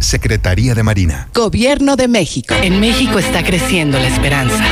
[0.00, 1.28] Secretaría de Marina.
[1.32, 2.54] Gobierno de México.
[2.62, 4.64] En México está creciendo la esperanza.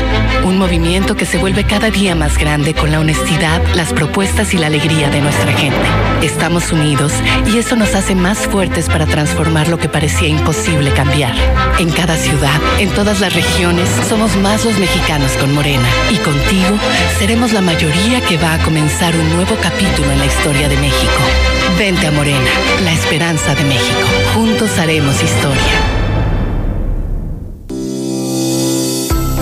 [0.45, 4.59] Un movimiento que se vuelve cada día más grande con la honestidad, las propuestas y
[4.59, 5.87] la alegría de nuestra gente.
[6.23, 7.12] Estamos unidos
[7.47, 11.35] y eso nos hace más fuertes para transformar lo que parecía imposible cambiar.
[11.79, 15.89] En cada ciudad, en todas las regiones, somos más los mexicanos con Morena.
[16.11, 16.77] Y contigo
[17.19, 21.54] seremos la mayoría que va a comenzar un nuevo capítulo en la historia de México.
[21.79, 22.51] Vente a Morena,
[22.85, 24.07] la esperanza de México.
[24.33, 25.95] Juntos haremos historia.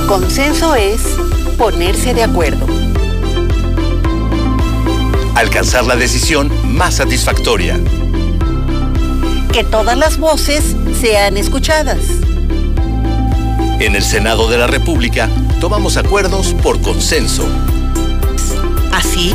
[0.08, 1.02] Consenso es
[1.58, 2.66] ponerse de acuerdo.
[5.34, 7.78] Alcanzar la decisión más satisfactoria.
[9.52, 11.98] Que todas las voces sean escuchadas.
[13.78, 15.28] En el Senado de la República
[15.60, 17.46] tomamos acuerdos por consenso.
[18.92, 19.34] Así,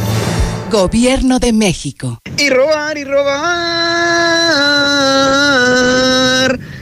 [0.71, 2.19] Gobierno de México.
[2.37, 3.27] Y robar y robar.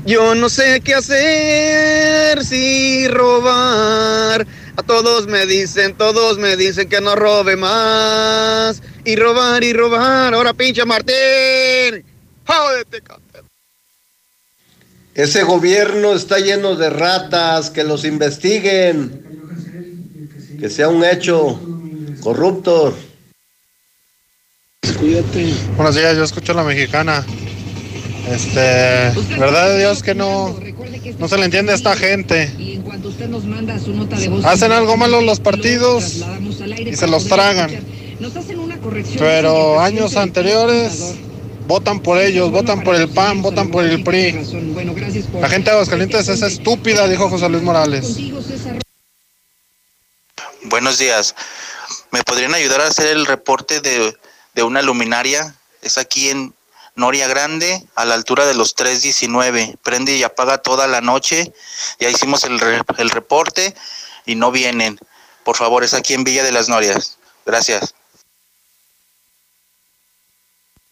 [0.06, 4.46] Yo no sé qué hacer si robar.
[4.78, 8.84] A todos me dicen, todos me dicen que no robe más.
[9.06, 10.36] Y robar y robar.
[10.36, 12.06] Ahora pinche Martín.
[12.46, 13.02] Jódete,
[15.16, 19.26] Ese gobierno está lleno de ratas, que los investiguen.
[20.60, 21.60] Que sea un hecho
[22.22, 22.96] corrupto.
[25.78, 27.26] Buenos días, yo escucho a la mexicana.
[28.30, 28.60] Este,
[29.40, 30.60] verdad de Dios que no,
[31.18, 32.52] no se le entiende a esta gente.
[34.44, 36.18] Hacen algo malo los partidos
[36.86, 37.72] y se los tragan.
[39.18, 41.16] Pero años anteriores
[41.66, 44.34] votan por ellos, votan por el PAN, votan por el PRI.
[45.40, 48.18] La gente de Aguascalientes es estúpida, dijo José Luis Morales.
[50.66, 51.36] Buenos días.
[52.12, 54.14] ¿Me podrían ayudar a hacer el reporte de,
[54.56, 55.56] de una luminaria?
[55.82, 56.54] Es aquí en
[56.96, 59.78] Noria Grande, a la altura de los 319.
[59.84, 61.54] Prende y apaga toda la noche.
[62.00, 63.74] Ya hicimos el, re- el reporte
[64.26, 65.00] y no vienen.
[65.44, 67.18] Por favor, es aquí en Villa de las Norias.
[67.46, 67.94] Gracias.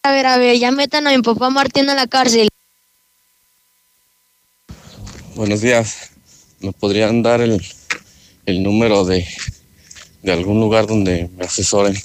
[0.03, 2.47] A ver, a ver, ya metan a mi papá Martín a la cárcel.
[5.35, 6.11] Buenos días.
[6.59, 7.61] ¿Me podrían dar el,
[8.45, 9.27] el número de,
[10.23, 11.95] de algún lugar donde me asesoren?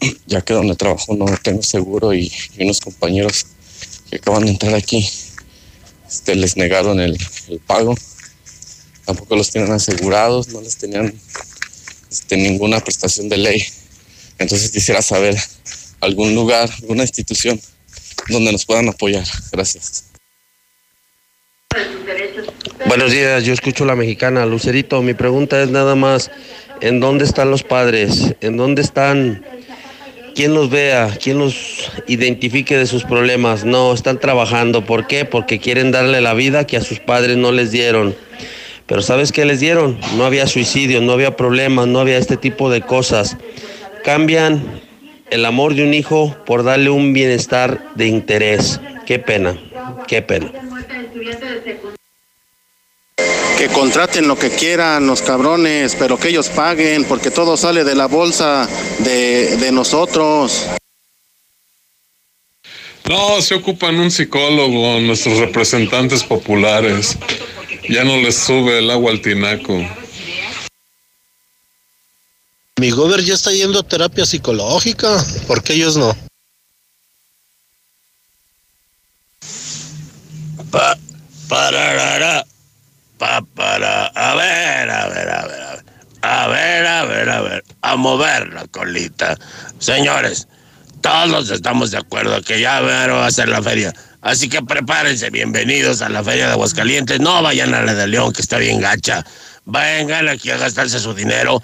[0.26, 3.46] Ya que donde trabajo no tengo seguro y, y unos compañeros
[4.10, 5.08] que acaban de entrar aquí
[6.08, 7.18] este, les negaron el,
[7.66, 7.94] pago.
[9.04, 11.12] Tampoco los tienen asegurados, no les tenían
[12.10, 13.64] este, ninguna prestación de ley.
[14.38, 15.36] Entonces quisiera saber
[16.00, 17.60] algún lugar, alguna institución
[18.28, 19.24] donde nos puedan apoyar.
[19.52, 20.04] Gracias.
[22.86, 24.46] Buenos días, yo escucho la mexicana.
[24.46, 26.30] Lucerito, mi pregunta es nada más,
[26.80, 28.34] ¿en dónde están los padres?
[28.40, 29.44] ¿En dónde están?
[30.36, 31.16] ¿Quién los vea?
[31.18, 33.64] ¿Quién los identifique de sus problemas?
[33.64, 34.84] No, están trabajando.
[34.84, 35.24] ¿Por qué?
[35.24, 38.14] Porque quieren darle la vida que a sus padres no les dieron.
[38.84, 39.98] Pero ¿sabes qué les dieron?
[40.18, 43.38] No había suicidio, no había problemas, no había este tipo de cosas.
[44.04, 44.62] Cambian
[45.30, 48.78] el amor de un hijo por darle un bienestar de interés.
[49.06, 49.56] Qué pena,
[50.06, 50.52] qué pena.
[53.56, 57.94] Que contraten lo que quieran los cabrones, pero que ellos paguen, porque todo sale de
[57.94, 60.66] la bolsa de, de nosotros.
[63.08, 67.16] No, se ocupan un psicólogo, nuestros representantes populares.
[67.88, 69.78] Ya no les sube el agua al tinaco.
[72.78, 76.14] Mi gober ya está yendo a terapia psicológica, ¿por qué ellos no?
[80.70, 80.98] Pa,
[81.48, 82.45] pararara,
[83.18, 85.84] pa, para, a ver, a ver, a ver, a ver,
[86.22, 89.36] a ver, a ver, a ver, a mover la colita.
[89.78, 90.48] Señores,
[91.00, 93.92] todos estamos de acuerdo que ya mero va a ser la feria.
[94.22, 97.20] Así que prepárense, bienvenidos a la feria de Aguascalientes.
[97.20, 99.24] No vayan a la de León, que está bien gacha.
[99.66, 101.62] Vengan aquí a gastarse su dinero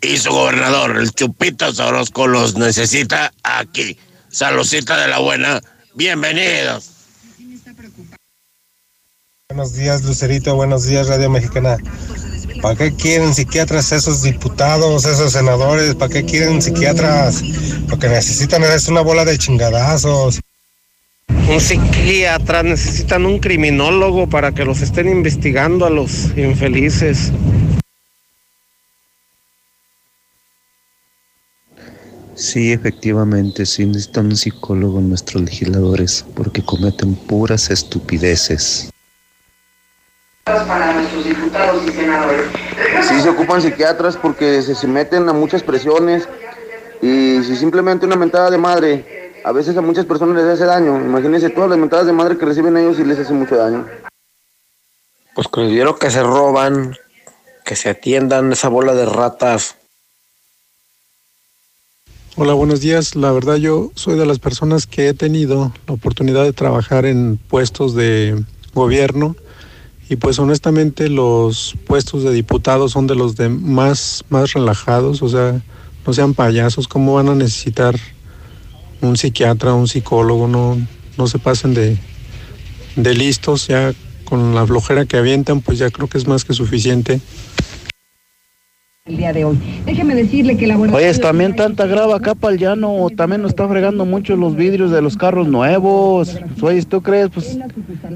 [0.00, 3.98] y su gobernador, el Chupito Orozco, los necesita aquí.
[4.28, 5.60] Saludcita de la buena,
[5.94, 6.93] bienvenidos.
[9.54, 10.56] Buenos días, Lucerito.
[10.56, 11.76] Buenos días, Radio Mexicana.
[12.60, 15.94] ¿Para qué quieren psiquiatras esos diputados, esos senadores?
[15.94, 17.40] ¿Para qué quieren psiquiatras?
[17.86, 20.40] Lo que necesitan es una bola de chingadazos.
[21.28, 27.30] Un psiquiatra, necesitan un criminólogo para que los estén investigando a los infelices.
[32.34, 38.90] Sí, efectivamente, sí necesitan un psicólogo nuestros legisladores porque cometen puras estupideces.
[40.44, 42.46] Para nuestros diputados y senadores.
[43.08, 46.28] Sí, se ocupan psiquiatras porque se, se meten a muchas presiones
[47.00, 51.00] y si simplemente una mentada de madre a veces a muchas personas les hace daño.
[51.00, 53.86] Imagínense todas las mentadas de madre que reciben ellos y les hace mucho daño.
[55.34, 56.96] Pues considero que se roban,
[57.64, 59.76] que se atiendan esa bola de ratas.
[62.36, 63.16] Hola, buenos días.
[63.16, 67.38] La verdad yo soy de las personas que he tenido la oportunidad de trabajar en
[67.38, 69.36] puestos de gobierno
[70.08, 75.28] y pues honestamente los puestos de diputados son de los de más, más relajados, o
[75.28, 75.62] sea,
[76.06, 77.98] no sean payasos, ¿cómo van a necesitar
[79.00, 80.48] un psiquiatra, un psicólogo?
[80.48, 80.76] No,
[81.16, 81.96] no se pasen de,
[82.96, 83.94] de listos, ya
[84.24, 87.20] con la flojera que avientan, pues ya creo que es más que suficiente
[89.06, 89.58] el día de hoy.
[89.84, 93.68] Déjeme decirle que la Oye, también tanta grava acá para el llano, también nos está
[93.68, 96.38] fregando mucho los vidrios de los carros nuevos.
[96.62, 97.28] Oye, ¿tú crees?
[97.28, 97.58] Pues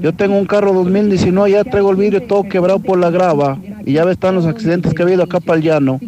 [0.01, 3.93] yo tengo un carro 2019, ya traigo el vidrio todo quebrado por la grava y
[3.93, 5.99] ya ves están los accidentes que ha habido acá para el llano.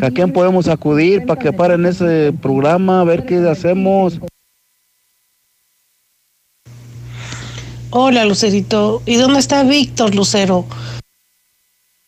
[0.00, 3.02] ¿A quién podemos acudir para que paren ese programa?
[3.02, 4.18] A ver qué hacemos.
[7.90, 9.00] Hola, Lucerito.
[9.06, 10.66] ¿Y dónde está Víctor, Lucero?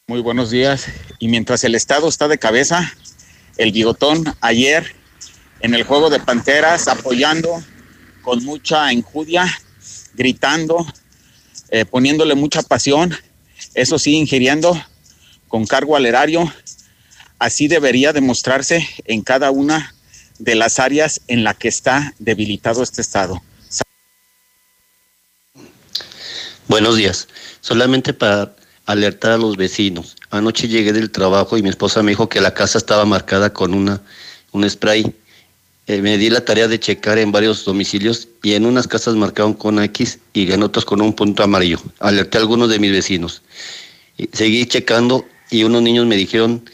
[0.06, 0.84] Muy buenos días.
[1.18, 2.92] Y mientras el Estado está de cabeza,
[3.56, 4.94] el bigotón ayer
[5.60, 7.64] en el juego de Panteras apoyando
[8.20, 9.46] con mucha enjudia,
[10.12, 10.86] gritando,
[11.70, 13.16] eh, poniéndole mucha pasión,
[13.72, 14.78] eso sí, ingiriendo
[15.48, 16.52] con cargo al erario.
[17.38, 19.94] Así debería demostrarse en cada una
[20.38, 23.42] de las áreas en la que está debilitado este Estado.
[26.68, 27.26] Buenos días.
[27.62, 28.54] Solamente para
[28.86, 30.16] alertar a los vecinos.
[30.30, 33.74] Anoche llegué del trabajo y mi esposa me dijo que la casa estaba marcada con
[33.74, 34.00] una,
[34.52, 35.14] un spray.
[35.86, 39.52] Eh, me di la tarea de checar en varios domicilios y en unas casas marcaron
[39.52, 41.78] con X y en otras con un punto amarillo.
[42.00, 43.42] Alerté a algunos de mis vecinos.
[44.32, 46.64] Seguí checando y unos niños me dijeron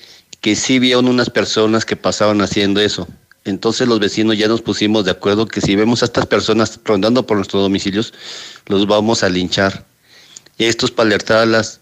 [0.40, 3.08] que sí vieron unas personas que pasaban haciendo eso.
[3.44, 7.26] Entonces los vecinos ya nos pusimos de acuerdo que si vemos a estas personas rondando
[7.26, 8.12] por nuestros domicilios,
[8.66, 9.86] los vamos a linchar.
[10.58, 11.79] Esto es para alertar a las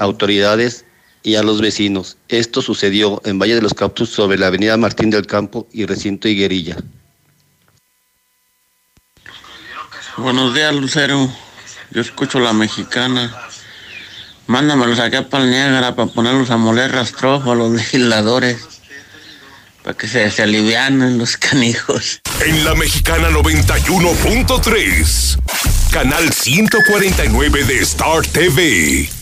[0.00, 0.84] autoridades
[1.22, 2.16] y a los vecinos.
[2.28, 6.28] Esto sucedió en Valle de los Cautos sobre la avenida Martín del Campo y recinto
[6.28, 6.76] Higuerilla.
[10.16, 11.30] Buenos días, Lucero.
[11.90, 13.34] Yo escucho la mexicana.
[14.46, 18.80] Mándamelos acá para el Niágara para ponerlos a moler rastrojo a los legisladores.
[19.82, 22.20] Para que se, se alivianen los canijos.
[22.44, 25.38] En la mexicana 91.3,
[25.90, 29.21] canal 149 de Star TV.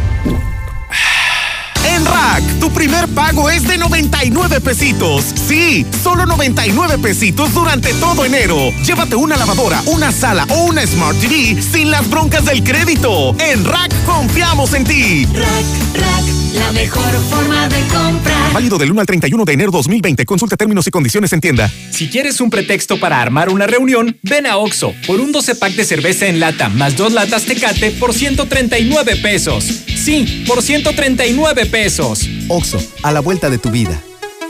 [2.01, 5.23] En Rack, tu primer pago es de 99 pesitos.
[5.47, 8.57] Sí, solo 99 pesitos durante todo enero.
[8.83, 13.35] Llévate una lavadora, una sala o una Smart TV sin las broncas del crédito.
[13.39, 15.27] En Rack confiamos en ti.
[15.27, 16.25] Rack, Rack,
[16.55, 18.53] la mejor forma de comprar.
[18.53, 20.25] Válido del 1 al 31 de enero 2020.
[20.25, 21.71] Consulta términos y condiciones en tienda.
[21.91, 25.73] Si quieres un pretexto para armar una reunión, ven a Oxo por un 12 pack
[25.73, 29.65] de cerveza en lata más dos latas Tecate por 139 pesos.
[29.95, 31.90] Sí, por 139 pesos.
[31.99, 34.01] Oxo, a la vuelta de tu vida.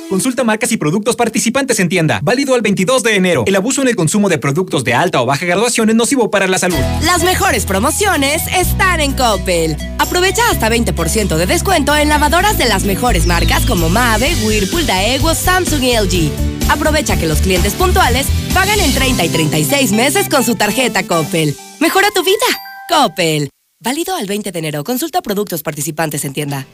[0.09, 2.19] Consulta marcas y productos participantes en tienda.
[2.21, 3.45] Válido al 22 de enero.
[3.47, 6.47] El abuso en el consumo de productos de alta o baja graduación es nocivo para
[6.47, 6.77] la salud.
[7.01, 9.75] Las mejores promociones están en Coppel.
[9.97, 15.33] Aprovecha hasta 20% de descuento en lavadoras de las mejores marcas como Mave, Whirlpool, Daewoo,
[15.33, 16.31] Samsung y LG.
[16.69, 21.55] Aprovecha que los clientes puntuales pagan en 30 y 36 meses con su tarjeta Coppel.
[21.79, 22.45] Mejora tu vida.
[22.87, 23.49] Coppel.
[23.79, 24.83] Válido al 20 de enero.
[24.83, 26.67] Consulta productos participantes en tienda.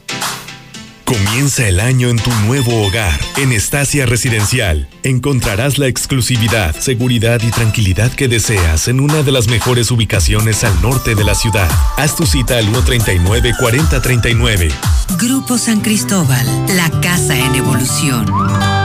[1.08, 3.18] Comienza el año en tu nuevo hogar.
[3.38, 9.48] En Estacia Residencial encontrarás la exclusividad, seguridad y tranquilidad que deseas en una de las
[9.48, 11.70] mejores ubicaciones al norte de la ciudad.
[11.96, 14.70] Haz tu cita al 139-4039.
[15.18, 16.46] Grupo San Cristóbal,
[16.76, 18.77] la casa en evolución.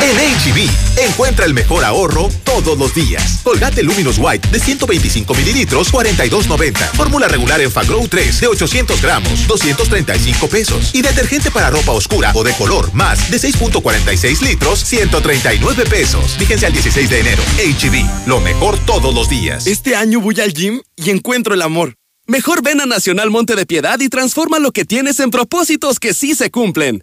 [0.00, 0.70] En HB,
[1.08, 3.40] encuentra el mejor ahorro todos los días.
[3.42, 6.76] Colgate Luminous White de 125 mililitros, 42.90.
[6.94, 10.94] Fórmula regular en Fagrow 3 de 800 gramos, 235 pesos.
[10.94, 16.36] Y detergente para ropa oscura o de color más de 6.46 litros, 139 pesos.
[16.38, 17.42] Fíjense al 16 de enero.
[17.58, 19.66] HB, lo mejor todos los días.
[19.66, 21.94] Este año voy al gym y encuentro el amor.
[22.26, 26.12] Mejor ven a Nacional Monte de Piedad y transforma lo que tienes en propósitos que
[26.12, 27.02] sí se cumplen.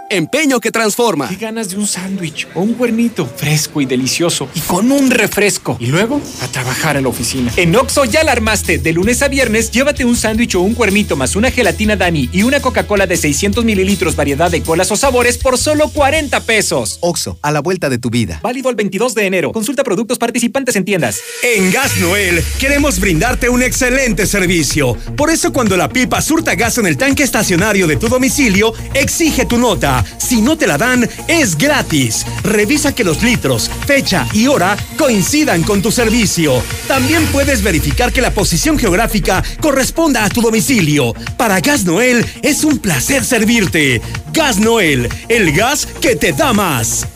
[0.11, 1.29] Empeño que transforma.
[1.29, 5.77] Qué ganas de un sándwich o un cuernito fresco y delicioso y con un refresco.
[5.79, 7.51] Y luego a trabajar en la oficina.
[7.55, 8.77] En Oxo ya la armaste.
[8.77, 12.43] De lunes a viernes, llévate un sándwich o un cuernito más una gelatina Dani y
[12.43, 16.97] una Coca-Cola de 600 mililitros variedad de colas o sabores por solo 40 pesos.
[17.01, 18.39] Oxo, a la vuelta de tu vida.
[18.43, 19.51] Válido el 22 de enero.
[19.53, 21.21] Consulta productos participantes en tiendas.
[21.41, 24.97] En Gas Noel queremos brindarte un excelente servicio.
[25.15, 29.45] Por eso cuando la pipa surta gas en el tanque estacionario de tu domicilio, exige
[29.45, 30.00] tu nota.
[30.17, 32.25] Si no te la dan, es gratis.
[32.43, 36.61] Revisa que los litros, fecha y hora coincidan con tu servicio.
[36.87, 41.13] También puedes verificar que la posición geográfica corresponda a tu domicilio.
[41.37, 44.01] Para Gas Noel es un placer servirte.
[44.33, 47.07] Gas Noel, el gas que te da más.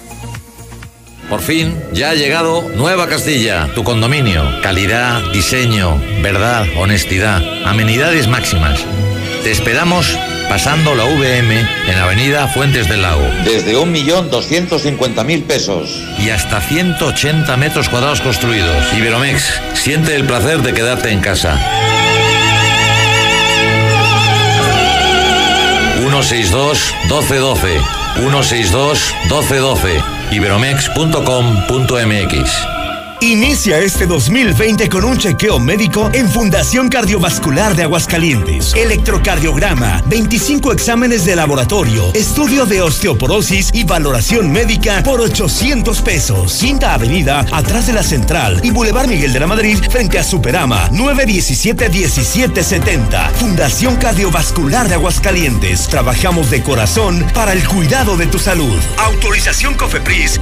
[1.29, 4.43] Por fin, ya ha llegado Nueva Castilla, tu condominio.
[4.61, 8.79] Calidad, diseño, verdad, honestidad, amenidades máximas.
[9.43, 10.17] Te esperamos
[10.49, 13.27] pasando la VM en Avenida Fuentes del Lago.
[13.43, 15.89] Desde 1.250.000 pesos.
[16.19, 18.93] Y hasta 180 metros cuadrados construidos.
[18.93, 21.59] Iberomex, siente el placer de quedarte en casa.
[25.97, 27.79] 162 1212
[28.15, 30.01] 162 1212
[30.31, 32.74] iberomex.com.mx
[33.21, 38.73] Inicia este 2020 con un chequeo médico en Fundación Cardiovascular de Aguascalientes.
[38.75, 46.57] Electrocardiograma, 25 exámenes de laboratorio, estudio de osteoporosis y valoración médica por 800 pesos.
[46.59, 50.89] Quinta Avenida, atrás de la Central y Boulevard Miguel de la Madrid, frente a Superama,
[50.91, 53.31] 917-1770.
[53.31, 55.87] Fundación Cardiovascular de Aguascalientes.
[55.87, 58.77] Trabajamos de corazón para el cuidado de tu salud.
[58.97, 60.41] Autorización COFEPRIS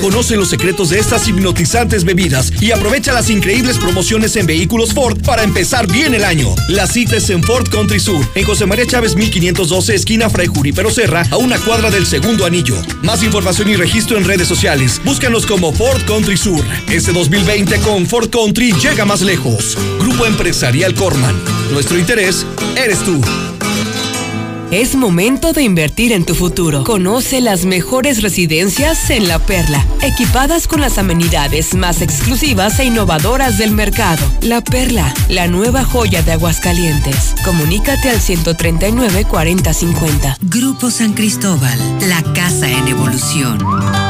[0.00, 5.20] Conoce los secretos de estas hipnotizantes bebidas y aprovecha las increíbles promociones en vehículos Ford
[5.24, 6.54] para empezar bien el año.
[6.68, 10.90] La cita es en Ford Country Sur, en José María Chávez 1512, esquina Fray Pero
[10.90, 12.76] Serra, a una cuadra del segundo anillo.
[13.02, 15.00] Más información y registro en redes sociales.
[15.04, 16.64] Búscanos como Ford Country Sur.
[16.88, 19.76] Este 2020 con Ford Country llega más lejos.
[20.00, 21.34] Grupo Empresarial Corman.
[21.72, 22.46] Nuestro interés
[22.76, 23.20] eres tú.
[24.70, 26.84] Es momento de invertir en tu futuro.
[26.84, 33.58] Conoce las mejores residencias en La Perla, equipadas con las amenidades más exclusivas e innovadoras
[33.58, 34.24] del mercado.
[34.42, 37.34] La Perla, la nueva joya de Aguascalientes.
[37.44, 40.38] Comunícate al 139 4050.
[40.42, 41.78] Grupo San Cristóbal,
[42.08, 44.09] la casa en evolución.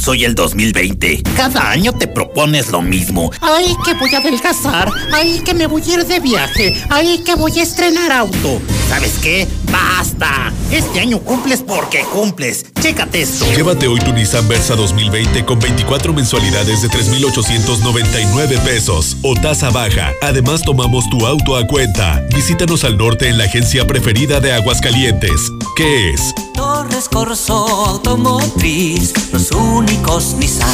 [0.00, 1.22] Soy el 2020.
[1.36, 3.30] Cada año te propones lo mismo.
[3.40, 4.90] Ay, que voy a adelgazar.
[5.12, 6.72] Ay, que me voy a ir de viaje.
[6.88, 8.62] Ay, que voy a estrenar auto.
[8.88, 9.46] ¿Sabes qué?
[9.70, 10.52] ¡Basta!
[10.70, 12.64] Este año cumples porque cumples.
[12.80, 13.44] Chécate esto.
[13.54, 20.12] Llévate hoy tu Nissan Versa 2020 con 24 mensualidades de 3,899 pesos o tasa baja.
[20.22, 22.24] Además, tomamos tu auto a cuenta.
[22.34, 25.52] Visítanos al norte en la agencia preferida de Aguascalientes.
[25.76, 26.32] ¿Qué es?
[26.54, 27.54] Torres Corso
[27.86, 29.50] Automotriz, los
[30.38, 30.68] Nissan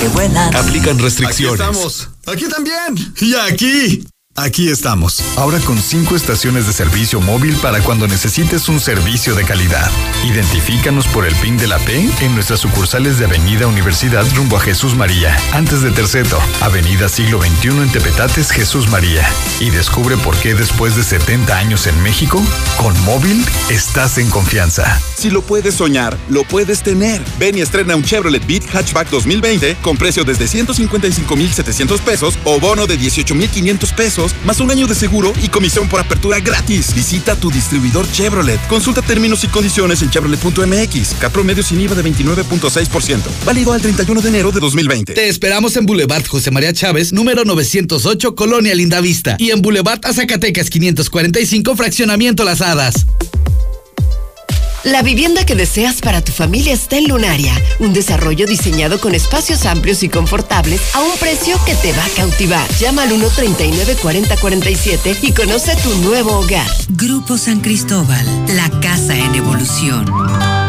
[0.00, 0.56] que vuelan.
[0.56, 1.60] Aplican restricciones.
[1.60, 2.08] Aquí estamos.
[2.26, 3.14] Aquí también.
[3.20, 4.04] Y aquí.
[4.34, 9.44] Aquí estamos, ahora con cinco estaciones de servicio móvil para cuando necesites un servicio de
[9.44, 9.90] calidad.
[10.24, 14.60] Identifícanos por el PIN de la P en nuestras sucursales de Avenida Universidad rumbo a
[14.60, 19.22] Jesús María, antes de Terceto, Avenida Siglo XXI en Tepetates, Jesús María.
[19.60, 22.42] Y descubre por qué después de 70 años en México,
[22.78, 24.98] con móvil estás en confianza.
[25.14, 27.20] Si lo puedes soñar, lo puedes tener.
[27.38, 32.86] Ven y estrena un Chevrolet Beat Hatchback 2020 con precio desde 155,700 pesos o bono
[32.86, 36.94] de 18,500 pesos más un año de seguro y comisión por apertura gratis.
[36.94, 38.60] Visita tu distribuidor Chevrolet.
[38.68, 41.14] Consulta términos y condiciones en chevrolet.mx.
[41.32, 43.20] Promedio sin IVA de 29.6%.
[43.44, 45.14] Válido al 31 de enero de 2020.
[45.14, 49.36] Te esperamos en Boulevard José María Chávez, número 908, Colonia Lindavista.
[49.38, 53.06] Y en Boulevard Azacatecas 545, Fraccionamiento Las Hadas.
[54.84, 59.64] La vivienda que deseas para tu familia está en Lunaria, un desarrollo diseñado con espacios
[59.64, 62.68] amplios y confortables a un precio que te va a cautivar.
[62.80, 66.66] Llama al 139-4047 y conoce tu nuevo hogar.
[66.88, 68.26] Grupo San Cristóbal,
[68.56, 70.61] la casa en evolución.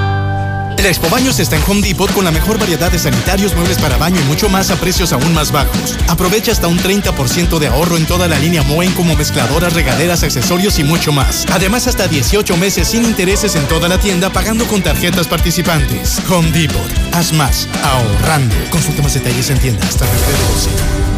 [0.81, 3.97] La Expo Baños está en Home Depot con la mejor variedad de sanitarios, muebles para
[3.97, 5.97] baño y mucho más a precios aún más bajos.
[6.07, 10.79] Aprovecha hasta un 30% de ahorro en toda la línea Moen como mezcladoras, regaderas, accesorios
[10.79, 11.45] y mucho más.
[11.51, 16.19] Además, hasta 18 meses sin intereses en toda la tienda pagando con tarjetas participantes.
[16.29, 16.91] Home Depot.
[17.13, 17.67] Haz más.
[17.83, 18.55] Ahorrando.
[18.69, 20.69] Consulta más detalles en tienda hasta febrero 12.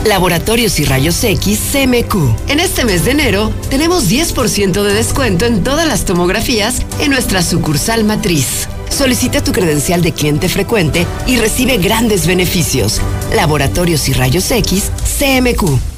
[0.09, 2.49] Laboratorios y Rayos X CMQ.
[2.49, 7.41] En este mes de enero tenemos 10% de descuento en todas las tomografías en nuestra
[7.41, 8.67] sucursal matriz.
[8.89, 13.01] Solicita tu credencial de cliente frecuente y recibe grandes beneficios.
[13.33, 15.95] Laboratorios y Rayos X CMQ.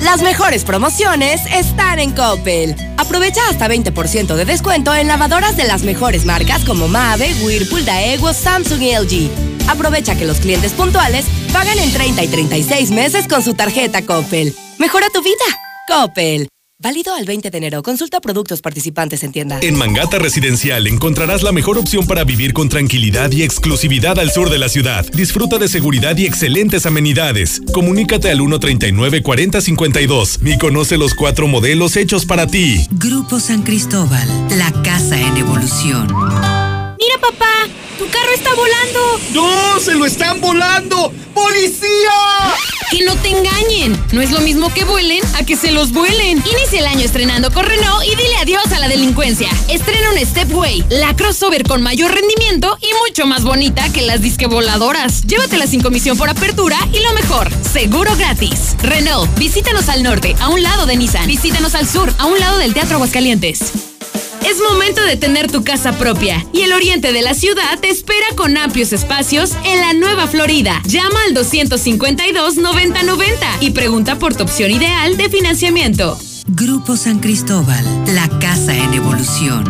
[0.00, 2.74] Las mejores promociones están en Coppel.
[2.96, 8.32] Aprovecha hasta 20% de descuento en lavadoras de las mejores marcas como Mave, Whirlpool, Daewoo,
[8.32, 9.68] Samsung y LG.
[9.68, 14.54] Aprovecha que los clientes puntuales pagan en 30 y 36 meses con su tarjeta Coppel.
[14.78, 15.44] Mejora tu vida.
[15.88, 16.48] Coppel.
[16.80, 17.82] Válido al 20 de enero.
[17.82, 19.58] Consulta productos participantes en tienda.
[19.62, 24.48] En Mangata Residencial encontrarás la mejor opción para vivir con tranquilidad y exclusividad al sur
[24.48, 25.04] de la ciudad.
[25.10, 27.60] Disfruta de seguridad y excelentes amenidades.
[27.74, 32.86] Comunícate al 139-4052 y conoce los cuatro modelos hechos para ti.
[32.92, 36.06] Grupo San Cristóbal, la casa en evolución.
[36.06, 37.66] Mira, papá,
[37.98, 39.20] tu carro está volando.
[39.32, 39.80] ¡No!
[39.80, 41.12] ¡Se lo están volando!
[41.34, 42.54] ¡Policía!
[42.90, 44.00] Que no te engañen.
[44.12, 46.42] No es lo mismo que vuelen a que se los vuelen.
[46.50, 49.50] Inicia el año estrenando con Renault y dile adiós a la delincuencia.
[49.68, 54.46] Estrena un Stepway, la crossover con mayor rendimiento y mucho más bonita que las disque
[54.46, 55.22] voladoras.
[55.22, 58.76] Llévatela sin comisión por apertura y lo mejor, seguro gratis.
[58.80, 61.26] Renault, visítanos al norte, a un lado de Nissan.
[61.26, 63.97] Visítanos al sur, a un lado del Teatro Aguascalientes.
[64.46, 68.26] Es momento de tener tu casa propia y el oriente de la ciudad te espera
[68.36, 70.82] con amplios espacios en la Nueva Florida.
[70.84, 73.26] Llama al 252-9090
[73.60, 76.18] y pregunta por tu opción ideal de financiamiento.
[76.46, 77.84] Grupo San Cristóbal,
[78.14, 79.64] la casa en evolución.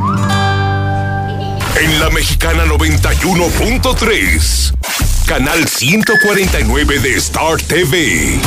[1.81, 4.75] En la Mexicana 91.3,
[5.27, 8.39] canal 149 de Star TV.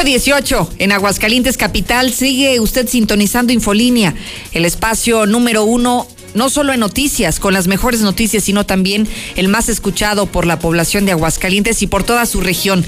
[0.00, 2.12] Dieciocho en Aguascalientes Capital.
[2.12, 4.14] Sigue usted sintonizando Infolínea,
[4.52, 9.06] el espacio número uno no solo en noticias, con las mejores noticias, sino también
[9.36, 12.84] el más escuchado por la población de Aguascalientes y por toda su región.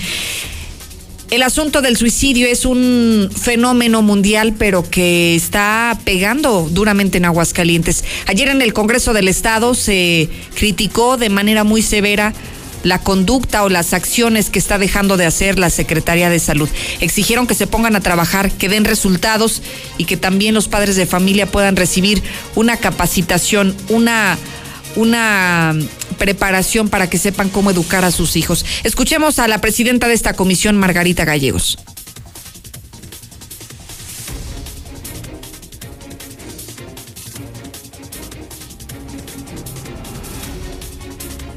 [1.31, 8.02] El asunto del suicidio es un fenómeno mundial, pero que está pegando duramente en Aguascalientes.
[8.26, 12.32] Ayer en el Congreso del Estado se criticó de manera muy severa
[12.85, 16.69] la conducta o las acciones que está dejando de hacer la Secretaría de Salud.
[17.01, 19.62] Exigieron que se pongan a trabajar, que den resultados
[19.98, 22.23] y que también los padres de familia puedan recibir
[22.55, 24.39] una capacitación, una
[24.97, 25.74] una
[26.19, 28.65] preparación para que sepan cómo educar a sus hijos.
[28.85, 31.78] Escuchemos a la presidenta de esta comisión, Margarita Gallegos.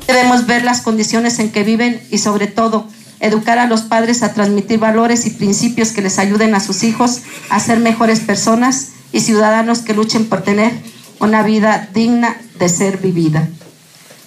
[0.08, 2.88] Debemos ver las condiciones en que viven y sobre todo
[3.20, 7.22] educar a los padres a transmitir valores y principios que les ayuden a sus hijos
[7.50, 10.72] a ser mejores personas y ciudadanos que luchen por tener
[11.20, 13.50] una vida digna de ser vivida.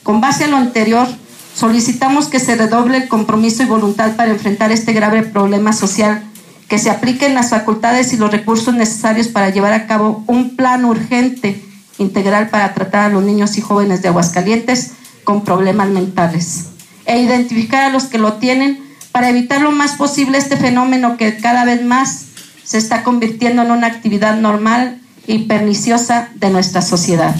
[0.03, 1.09] Con base a lo anterior,
[1.55, 6.23] solicitamos que se redoble el compromiso y voluntad para enfrentar este grave problema social,
[6.69, 10.85] que se apliquen las facultades y los recursos necesarios para llevar a cabo un plan
[10.85, 11.65] urgente
[11.99, 14.93] integral para tratar a los niños y jóvenes de Aguascalientes
[15.25, 16.67] con problemas mentales
[17.07, 18.83] e identificar a los que lo tienen
[19.13, 22.27] para evitar lo más posible este fenómeno que cada vez más
[22.65, 27.35] se está convirtiendo en una actividad normal y perniciosa de nuestra sociedad.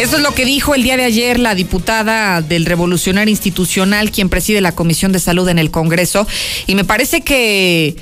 [0.00, 4.30] Eso es lo que dijo el día de ayer la diputada del Revolucionario Institucional, quien
[4.30, 6.26] preside la Comisión de Salud en el Congreso.
[6.66, 7.96] Y me parece que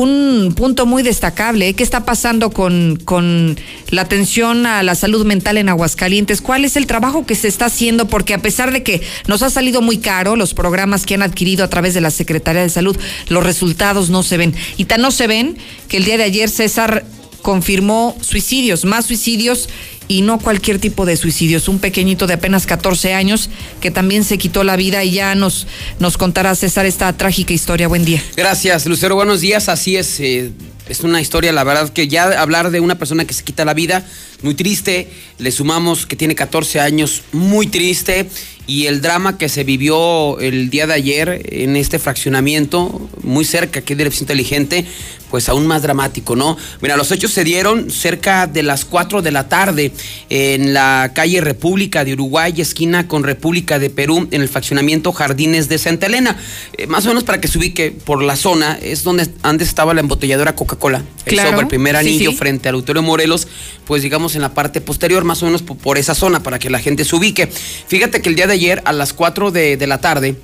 [0.00, 1.68] un punto muy destacable.
[1.68, 1.74] ¿eh?
[1.74, 3.58] ¿Qué está pasando con, con
[3.90, 6.40] la atención a la salud mental en Aguascalientes?
[6.40, 8.06] ¿Cuál es el trabajo que se está haciendo?
[8.06, 11.64] Porque a pesar de que nos ha salido muy caro los programas que han adquirido
[11.64, 12.96] a través de la Secretaría de Salud,
[13.28, 14.54] los resultados no se ven.
[14.76, 15.56] Y tan no se ven
[15.88, 17.04] que el día de ayer César
[17.42, 19.68] confirmó suicidios, más suicidios
[20.08, 21.68] y no cualquier tipo de suicidios.
[21.68, 23.50] Un pequeñito de apenas 14 años
[23.80, 25.66] que también se quitó la vida y ya nos,
[25.98, 27.88] nos contará César esta trágica historia.
[27.88, 28.22] Buen día.
[28.36, 29.14] Gracias, Lucero.
[29.14, 29.68] Buenos días.
[29.68, 30.20] Así es.
[30.20, 30.52] Eh,
[30.88, 33.74] es una historia, la verdad, que ya hablar de una persona que se quita la
[33.74, 34.06] vida,
[34.42, 35.08] muy triste.
[35.38, 38.28] Le sumamos que tiene 14 años, muy triste.
[38.68, 43.78] Y el drama que se vivió el día de ayer en este fraccionamiento, muy cerca
[43.78, 44.84] aquí del inteligente,
[45.30, 46.56] pues aún más dramático, ¿no?
[46.80, 49.92] Mira, los hechos se dieron cerca de las 4 de la tarde
[50.30, 55.68] en la calle República de Uruguay, esquina con República de Perú, en el fraccionamiento Jardines
[55.68, 56.36] de Santa Elena.
[56.76, 59.94] Eh, más o menos para que se ubique por la zona, es donde antes estaba
[59.94, 62.36] la embotelladora Coca-Cola, Claro, el primer sí, anillo sí.
[62.36, 63.48] frente al Auditorio Morelos,
[63.84, 66.78] pues digamos en la parte posterior, más o menos por, esa zona, para que la
[66.78, 67.48] gente se ubique.
[67.48, 70.36] Fíjate que el día de ayer, a las 4 de, de la tarde,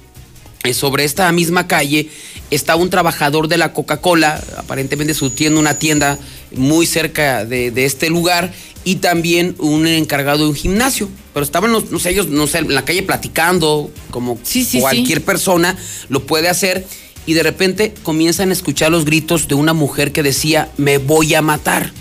[0.64, 2.08] eh, sobre esta misma calle
[2.50, 6.18] está un trabajador de la Coca-Cola, aparentemente surtiendo una tienda
[6.54, 8.52] muy cerca de, de este lugar,
[8.84, 11.08] y también un encargado de un gimnasio.
[11.32, 15.22] Pero estaban los, no sé, ellos, no sé, en la calle platicando, como sí, cualquier
[15.24, 15.76] persona
[16.08, 16.86] lo puede hacer,
[17.26, 21.34] y de repente comienzan a escuchar los gritos de una mujer que decía, me voy
[21.34, 21.92] a matar,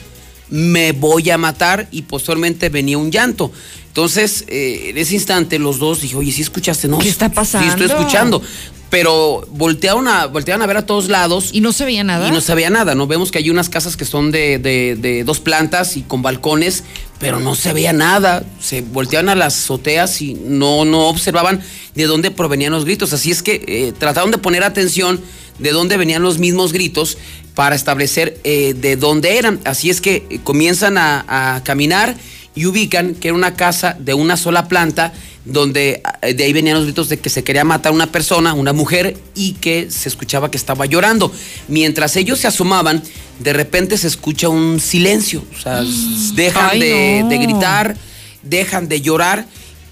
[0.52, 3.52] me voy a matar, y posteriormente venía un llanto.
[3.92, 6.88] Entonces, eh, en ese instante, los dos dije, oye, ¿sí escuchaste?
[6.88, 7.68] No, ¿Qué está pasando?
[7.68, 8.42] Sí, estoy escuchando.
[8.90, 11.50] Pero voltearon a, voltearon a ver a todos lados.
[11.52, 12.28] ¿Y no se veía nada?
[12.28, 13.06] Y no se veía nada, ¿no?
[13.08, 16.84] Vemos que hay unas casas que son de, de- de dos plantas y con balcones,
[17.20, 18.46] pero no se veía nada.
[18.62, 21.62] Se volteaban a las azoteas y no, no observaban
[21.94, 23.12] de dónde provenían los gritos.
[23.12, 25.20] Así es que eh, trataron de poner atención
[25.60, 27.18] de dónde venían los mismos gritos
[27.56, 29.60] para establecer eh, de dónde eran.
[29.66, 32.16] Así es que eh, comienzan a, a caminar
[32.56, 35.14] y ubican que era una casa de una sola planta
[35.46, 38.74] donde eh, de ahí venían los gritos de que se quería matar una persona, una
[38.74, 41.32] mujer, y que se escuchaba que estaba llorando.
[41.68, 43.02] Mientras ellos se asomaban,
[43.40, 45.44] de repente se escucha un silencio.
[45.58, 45.82] O sea,
[46.36, 47.30] dejan Ay, de, no.
[47.30, 47.98] de gritar,
[48.44, 49.46] dejan de llorar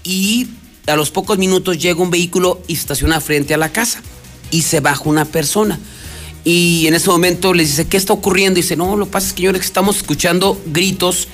[0.04, 0.48] y
[0.86, 4.02] a los pocos minutos llega un vehículo y estaciona frente a la casa
[4.50, 5.78] y se baja una persona.
[6.44, 8.58] Y en ese momento les dice, ¿qué está ocurriendo?
[8.58, 11.28] Y dice, no, lo que pasa es que señores, estamos escuchando gritos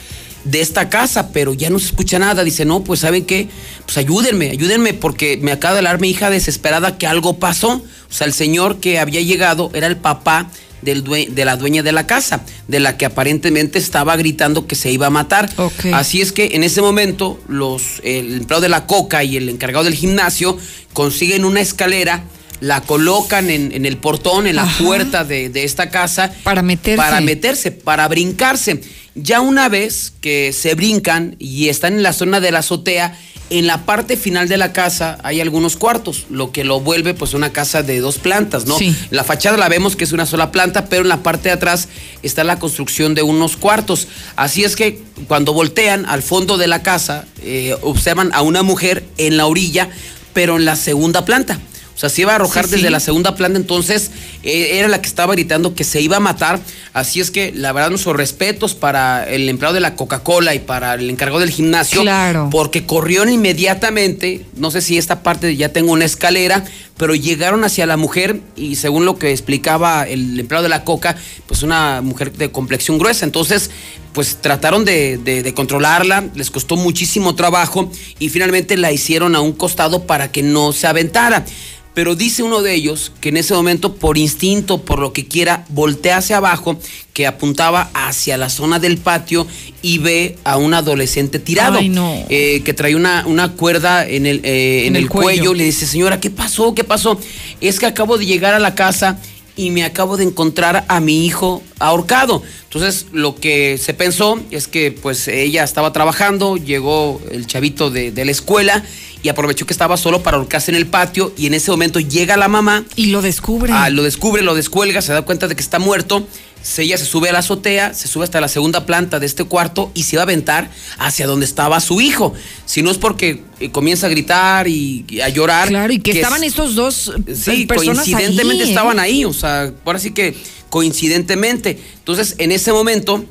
[0.46, 2.44] de esta casa, pero ya no se escucha nada.
[2.44, 3.48] Dice, no, pues ¿saben qué?
[3.84, 7.72] Pues ayúdenme, ayúdenme porque me acaba de hablar mi hija desesperada que algo pasó.
[8.10, 10.50] O sea, el señor que había llegado era el papá
[10.82, 14.76] del due- de la dueña de la casa, de la que aparentemente estaba gritando que
[14.76, 15.50] se iba a matar.
[15.92, 19.84] Así es que en ese momento los, el empleado de la coca y el encargado
[19.84, 20.56] del gimnasio
[20.92, 22.22] consiguen una escalera,
[22.60, 24.84] la colocan en, en el portón, en la Ajá.
[24.84, 26.32] puerta de, de esta casa.
[26.42, 26.96] Para meterse.
[26.96, 28.80] Para meterse, para brincarse.
[29.14, 33.18] Ya una vez que se brincan y están en la zona de la azotea,
[33.48, 37.32] en la parte final de la casa hay algunos cuartos, lo que lo vuelve pues
[37.32, 38.76] una casa de dos plantas, ¿no?
[38.76, 38.94] Sí.
[39.10, 41.88] La fachada la vemos que es una sola planta, pero en la parte de atrás
[42.22, 44.08] está la construcción de unos cuartos.
[44.34, 49.04] Así es que cuando voltean al fondo de la casa, eh, observan a una mujer
[49.16, 49.88] en la orilla
[50.32, 51.58] pero en la segunda planta.
[51.96, 52.92] O sea, se iba a arrojar Sí, desde sí.
[52.92, 54.10] la segunda planta, entonces
[54.46, 56.60] eh, era la que estaba gritando que se iba a matar.
[56.94, 60.94] Así es que, la verdad, nuestros respetos para el empleado de la Coca-Cola y para
[60.94, 62.00] el encargado del gimnasio.
[62.00, 62.48] Claro.
[62.50, 66.64] Porque corrieron inmediatamente, no sé si esta parte ya tengo una escalera,
[66.96, 71.16] pero llegaron hacia la mujer y según lo que explicaba el empleado de la Coca,
[71.46, 73.24] pues una mujer de complexión gruesa.
[73.26, 73.70] Entonces,
[74.12, 79.40] pues trataron de, de- de controlarla, les costó muchísimo trabajo y finalmente la hicieron a
[79.40, 81.44] un costado para que no se aventara.
[81.92, 84.35] Pero dice uno de ellos que en ese momento, por instinto,
[84.84, 86.78] por lo que quiera, voltea hacia abajo,
[87.12, 89.46] que apuntaba hacia la zona del patio
[89.82, 91.78] y ve a un adolescente tirado.
[91.78, 92.24] Ay, no.
[92.28, 95.26] eh, que trae una, una cuerda en el, eh, en En el el cuello.
[95.42, 95.54] cuello.
[95.54, 96.74] Le dice, señora, ¿qué pasó?
[96.74, 97.18] ¿Qué pasó?
[97.60, 99.18] Es que acabo de llegar a la casa
[99.56, 102.42] y me acabo de encontrar a mi hijo ahorcado.
[102.64, 108.12] Entonces, lo que se pensó es que pues ella estaba trabajando, llegó el chavito de,
[108.12, 108.84] de la escuela
[109.22, 112.36] y aprovechó que estaba solo para ahorcarse en el patio y en ese momento llega
[112.36, 112.84] la mamá.
[112.94, 113.72] Y lo descubre.
[113.72, 116.26] Ah, lo descubre, lo descuelga, se da cuenta de que está muerto.
[116.66, 119.44] Se- Ella se sube a la azotea, se sube hasta la segunda planta de este
[119.44, 122.34] cuarto y se va a aventar hacia donde estaba su hijo.
[122.64, 125.68] Si no es porque eh, comienza a gritar y, a llorar.
[125.68, 128.72] Claro, y que, es- estaban estos dos Sí, personas coincidentemente ahí, ¿eh?
[128.72, 130.34] estaban ahí, o sea, ahora sí que
[130.68, 131.78] coincidentemente.
[131.98, 133.24] Entonces, en ese momento,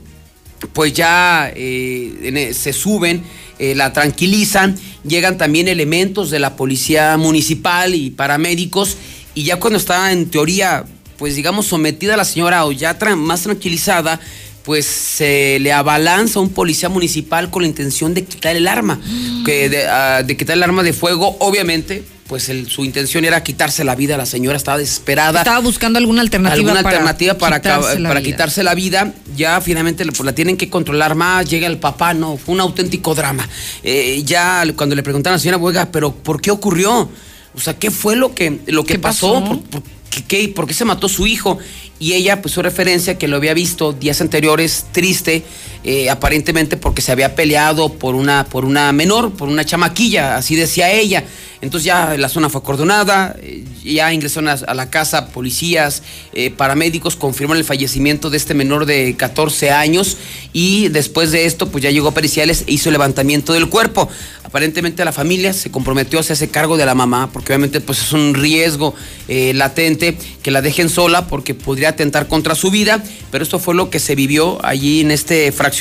[0.73, 3.23] pues ya eh, e- se suben,
[3.59, 8.97] eh, la tranquilizan, llegan también elementos de la policía municipal y paramédicos,
[9.33, 10.85] y ya cuando está en teoría,
[11.17, 14.19] pues digamos, sometida la señora o ya tra- más tranquilizada,
[14.63, 18.99] pues se le abalanza a un policía municipal con la intención de quitar el arma,
[19.45, 22.03] que de, ah, de quitar el arma de fuego, obviamente.
[22.27, 24.17] Pues el- su intención era quitarse la vida.
[24.17, 28.21] La señora estaba desesperada Estaba buscando alguna alternativa alguna para alternativa para, quitarse la para
[28.23, 29.13] quitarse la vida.
[29.37, 31.47] Ya finalmente pues, la tienen que controlar más.
[31.47, 33.47] Llega el papá, no, fue un auténtico drama.
[33.83, 37.07] Eh, ya cuando le preguntaron a la señora Buega, pero ¿por qué ocurrió?
[37.53, 39.33] O sea, ¿qué fue lo que, lo que ¿Qué pasó?
[39.41, 39.45] pasó?
[39.45, 39.83] ¿Por, por
[40.23, 41.57] qué, por qué se mató su hijo?
[41.99, 45.43] Y ella, pues, su referencia que lo había visto días anteriores, triste,
[45.87, 50.55] eh, aparentemente porque se había peleado por una, por una menor, por una chamaquilla, así
[50.55, 51.23] decía ella.
[51.61, 56.01] Entonces ya la zona fue acordonada, eh, ya ingresaron a, la casa policías,
[56.33, 60.17] eh, paramédicos, confirman el fallecimiento de este menor de 14 años
[60.53, 64.09] y después de esto pues ya llegó a periciales e hizo levantamiento del cuerpo.
[64.43, 68.11] Aparentemente la familia se comprometió a hacerse cargo de la mamá porque obviamente pues es
[68.11, 68.95] un riesgo
[69.27, 73.89] latente que la dejen sola porque podría atentar contra su vida, pero esto fue lo
[73.89, 75.74] que se vivió allí en este fraccionamiento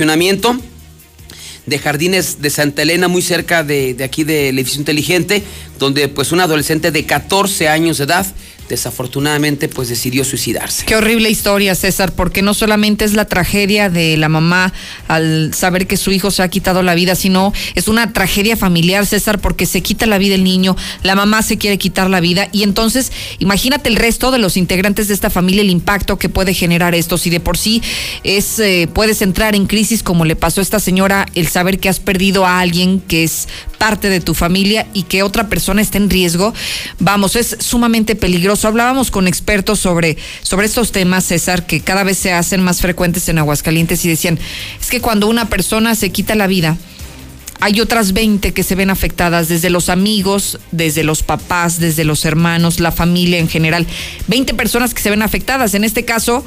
[1.67, 5.43] de Jardines de Santa Elena, muy cerca de, de aquí del edificio inteligente,
[5.79, 8.27] donde pues un adolescente de 14 años de edad
[8.69, 10.85] desafortunadamente pues decidió suicidarse.
[10.85, 14.73] Qué horrible historia, César, porque no solamente es la tragedia de la mamá
[15.09, 19.07] al saber que su hijo se ha quitado la vida, sino es una tragedia familiar,
[19.07, 22.49] César, porque se quita la vida el niño, la mamá se quiere quitar la vida
[22.53, 26.55] y entonces imagínate el resto de los integrantes de esta familia, el impacto que puede
[26.55, 27.19] generar esto.
[27.19, 27.83] Si de por sí
[28.23, 31.89] es eh, puedes entrar en crisis como le pasó a esta señora, el saber que
[31.89, 35.99] has perdido a alguien que es parte de tu familia y que otra persona está
[35.99, 36.55] en riesgo,
[36.99, 38.54] vamos, es sumamente peligroso.
[38.63, 43.29] Hablábamos con expertos sobre, sobre estos temas, César, que cada vez se hacen más frecuentes
[43.29, 44.39] en Aguascalientes y decían,
[44.81, 46.77] es que cuando una persona se quita la vida,
[47.61, 52.27] hay otras 20 que se ven afectadas, desde los amigos, desde los papás, desde los
[52.27, 53.87] hermanos, la familia en general.
[54.29, 55.73] 20 personas que se ven afectadas.
[55.73, 56.45] En este caso,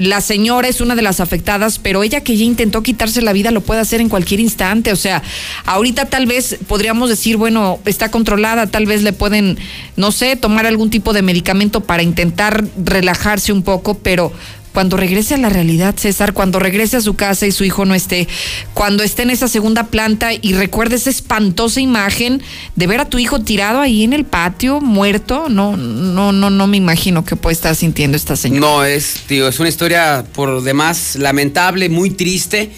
[0.00, 3.50] la señora es una de las afectadas, pero ella que ya intentó quitarse la vida
[3.50, 4.92] lo puede hacer en cualquier instante.
[4.92, 5.22] O sea,
[5.66, 9.58] ahorita tal vez podríamos decir, bueno, está controlada, tal vez le pueden,
[9.96, 14.32] no sé, tomar algún tipo de medicamento para intentar relajarse un poco, pero
[14.72, 17.94] cuando regrese a la realidad, César, cuando regrese a su casa y su hijo no
[17.94, 18.28] esté,
[18.74, 22.42] cuando esté en esa segunda planta y recuerde esa espantosa imagen
[22.76, 26.66] de ver a tu hijo tirado ahí en el patio, muerto, no, no, no, no
[26.66, 28.60] me imagino qué puede estar sintiendo esta señora.
[28.60, 32.70] No, es, tío, es una historia por demás lamentable, muy triste.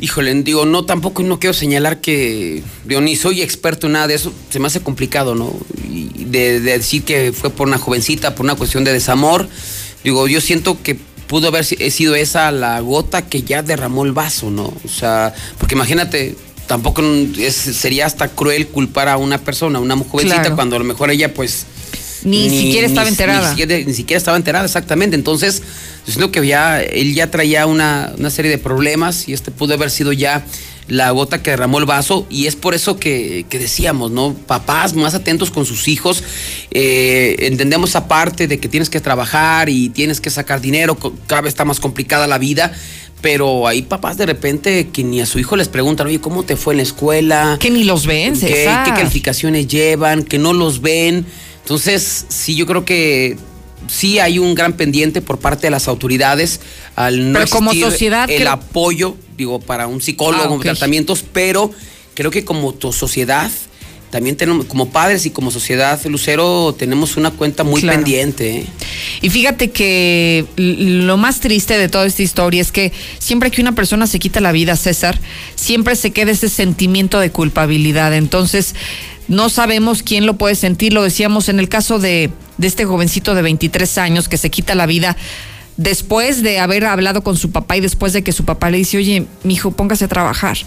[0.00, 4.14] Híjole, digo, no, tampoco no quiero señalar que, digo, ni soy experto en nada de
[4.14, 5.54] eso, se me hace complicado, ¿no?
[5.78, 9.48] De, de decir que fue por una jovencita, por una cuestión de desamor.
[10.02, 10.98] Digo, yo siento que
[11.32, 14.64] pudo haber si- sido esa la gota que ya derramó el vaso, ¿no?
[14.84, 16.36] O sea, porque imagínate,
[16.66, 17.02] tampoco
[17.38, 20.56] es- sería hasta cruel culpar a una persona, a una jovencita, Claro.
[20.56, 21.64] cuando a lo mejor ella, pues,
[22.24, 23.40] Ni siquiera estaba enterada.
[23.50, 25.16] Ni siquiera, ni siquiera estaba enterada, exactamente.
[25.16, 25.62] Entonces,
[26.06, 29.72] yo siento que ya él ya traía una, una serie de problemas y este pudo
[29.74, 30.44] haber sido ya
[30.88, 34.34] la gota que derramó el vaso y es por eso que, que decíamos, ¿no?
[34.34, 36.22] Papás más atentos con sus hijos,
[36.70, 40.96] eh, entendemos aparte de que tienes que trabajar y tienes que sacar dinero,
[41.26, 42.72] cada vez está más complicada la vida,
[43.20, 46.56] pero hay papás de repente que ni a su hijo les preguntan, oye, ¿cómo te
[46.56, 47.56] fue en la escuela?
[47.60, 50.24] Que ni los ven, ¿Qué, qué calificaciones llevan?
[50.24, 51.24] Que no los ven.
[51.62, 53.38] Entonces, sí, yo creo que
[53.88, 56.60] sí hay un gran pendiente por parte de las autoridades
[56.96, 61.70] al no Pero como sociedad, el creo- apoyo, digo, para un psicólogo, Ah, tratamientos, pero
[62.14, 63.50] creo que como tu sociedad,
[64.10, 67.96] también tenemos, como padres y como sociedad, Lucero, tenemos una cuenta muy Claro.
[67.98, 68.58] pendiente.
[68.58, 68.66] ¿eh?
[69.22, 73.74] Y fíjate que lo más triste de toda esta historia es que siempre que una
[73.74, 75.18] persona se quita la vida, César,
[75.54, 78.12] siempre se queda ese sentimiento de culpabilidad.
[78.14, 78.74] Entonces,
[79.28, 80.92] no sabemos quién lo puede sentir.
[80.92, 82.30] Lo decíamos en el caso de,
[82.60, 85.16] este jovencito de 23 años que se quita la vida
[85.76, 88.98] después de haber hablado con su papá y después de que su papá le dice,
[88.98, 90.58] oye, mi hijo, póngase a trabajar.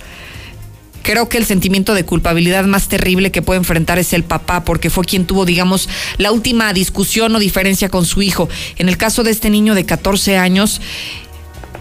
[1.03, 4.89] Creo que el sentimiento de culpabilidad más terrible que puede enfrentar es el papá, porque
[4.89, 5.87] fue quien tuvo, digamos,
[6.17, 8.49] la última discusión o diferencia con su hijo.
[8.77, 10.81] En el caso de este niño de 14 años,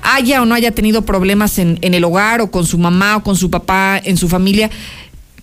[0.02, 3.36] haya o no haya tenido problemas en el hogar o con su mamá o con
[3.36, 4.70] su papá, en su familia,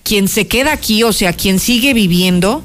[0.04, 2.64] quien se queda aquí, o sea, quien sigue viviendo,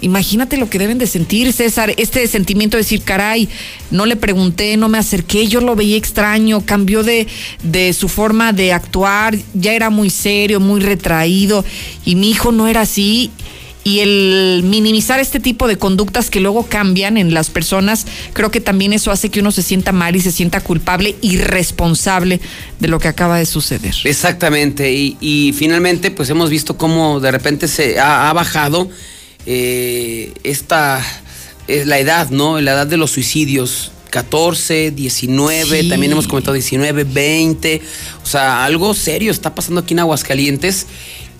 [0.00, 3.48] imagínate lo que deben de sentir, César, este sentimiento de decir, caray,
[3.90, 7.26] no le pregunté, no me acerqué, yo lo veía extraño, cambió de,
[7.62, 11.64] de su forma de actuar, ya era muy serio, muy retraído,
[12.04, 13.30] y mi hijo no era así.
[13.82, 18.60] Y el minimizar este tipo de conductas que luego cambian en las personas, creo que
[18.60, 22.40] también eso hace que uno se sienta mal y se sienta culpable y responsable
[22.78, 23.94] de lo que acaba de suceder.
[24.04, 28.90] Exactamente, y, y finalmente pues hemos visto cómo de repente se ha, ha bajado
[29.46, 31.02] eh, esta,
[31.66, 32.60] es la edad, ¿no?
[32.60, 33.92] La edad de los suicidios.
[34.10, 35.88] 14, 19, Sí.
[35.88, 37.80] también hemos comentado 19, 20.
[38.24, 40.88] O sea, algo serio está pasando aquí en Aguascalientes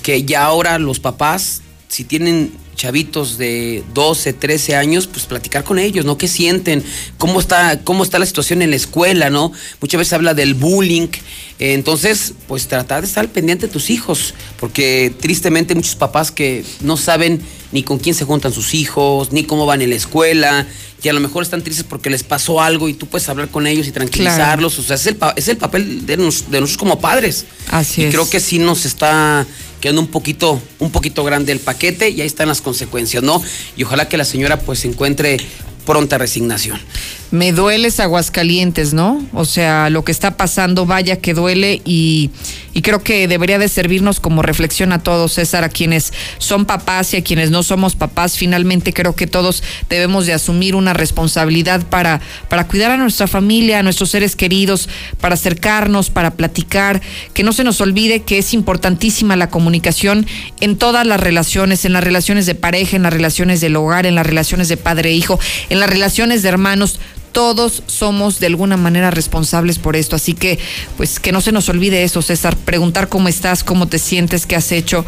[0.04, 5.78] que ya ahora los papás, si tienen chavitos de 12, 13 años, pues platicar con
[5.78, 6.16] ellos, ¿no?
[6.16, 6.82] ¿Qué sienten?
[7.18, 9.52] ¿Cómo está, cómo está la situación en la escuela, ¿no?
[9.82, 11.08] Muchas veces habla del bullying.
[11.58, 16.30] Eh, Entonces, pues tratar de estar al pendiente de tus hijos, porque tristemente muchos papás
[16.30, 17.42] que no saben
[17.72, 20.66] ni con quién se juntan sus hijos, ni cómo van en la escuela,
[21.02, 23.66] y a lo mejor están tristes porque les pasó algo y tú puedes hablar con
[23.66, 24.78] ellos y tranquilizarlos.
[24.78, 27.44] O sea, es el, es el papel de, nos- de nosotros como padres.
[27.68, 28.10] Así y es.
[28.14, 29.46] creo que sí nos está
[29.80, 33.42] quedando un poquito, un poquito grande el paquete y ahí están las consecuencias, ¿no?
[33.76, 35.38] Y ojalá que la señora pues encuentre
[35.86, 36.80] pronta resignación.
[37.30, 39.24] Me dueles Aguascalientes, ¿no?
[39.32, 42.30] O sea, lo que está pasando, vaya que duele y,
[42.72, 47.14] y creo que debería de servirnos como reflexión a todos, César, a quienes son papás
[47.14, 48.36] y a quienes no somos papás.
[48.36, 53.78] Finalmente creo que todos debemos de asumir una responsabilidad para, para cuidar a nuestra familia,
[53.78, 54.88] a nuestros seres queridos,
[55.20, 57.00] para acercarnos, para platicar,
[57.32, 60.26] que no se nos olvide que es importantísima la comunicación
[60.60, 64.16] en todas las relaciones, en las relaciones de pareja, en las relaciones del hogar, en
[64.16, 65.38] las relaciones de padre e hijo,
[65.68, 66.98] en las relaciones de hermanos
[67.32, 70.58] todos somos de alguna manera responsables por esto, así que
[70.96, 74.56] pues que no se nos olvide eso, César, preguntar cómo estás, cómo te sientes, qué
[74.56, 75.04] has hecho.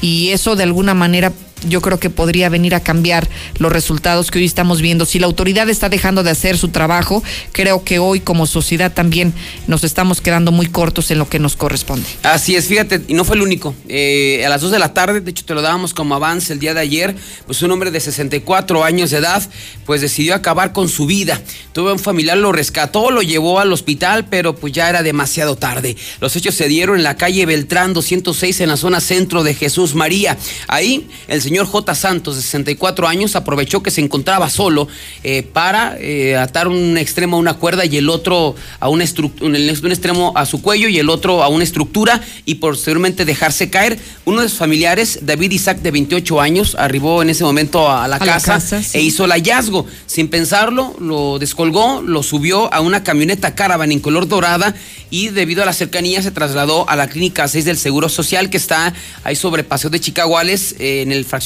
[0.00, 1.32] Y eso de alguna manera
[1.68, 3.28] yo creo que podría venir a cambiar
[3.58, 5.04] los resultados que hoy estamos viendo.
[5.04, 7.22] Si la autoridad está dejando de hacer su trabajo,
[7.52, 9.32] creo que hoy como sociedad también
[9.66, 12.06] nos estamos quedando muy cortos en lo que nos corresponde.
[12.22, 13.74] Así es, fíjate, y no fue el único.
[13.88, 16.58] Eh, a las 2 de la tarde, de hecho te lo dábamos como avance el
[16.58, 17.14] día de ayer,
[17.46, 19.42] pues un hombre de 64 años de edad,
[19.84, 21.40] pues decidió acabar con su vida.
[21.72, 25.96] Tuvo un familiar, lo rescató, lo llevó al hospital, pero pues ya era demasiado tarde.
[26.20, 29.94] Los hechos se dieron en la calle Beltrán 206 en la zona centro de Jesús
[29.94, 30.36] María.
[30.68, 31.94] Ahí el señor J.
[31.94, 34.88] Santos, de 64 años, aprovechó que se encontraba solo
[35.22, 39.04] eh, para eh, atar un extremo a una cuerda y el otro a una
[39.40, 39.56] un, un
[39.92, 43.98] extremo a su cuello y el otro a una estructura y posteriormente dejarse caer.
[44.24, 48.16] Uno de sus familiares, David Isaac, de 28 años, arribó en ese momento a la
[48.16, 48.98] A la casa, casa, sí.
[48.98, 49.86] e hizo el hallazgo.
[50.06, 54.74] Sin pensarlo, lo descolgó, lo subió a una camioneta caravan en color dorada
[55.10, 58.56] y debido a la cercanía se trasladó a la clínica 6 del Seguro Social que
[58.56, 58.94] está
[59.24, 61.39] ahí sobre Paseo de Chicaguales eh, en el fraccionamiento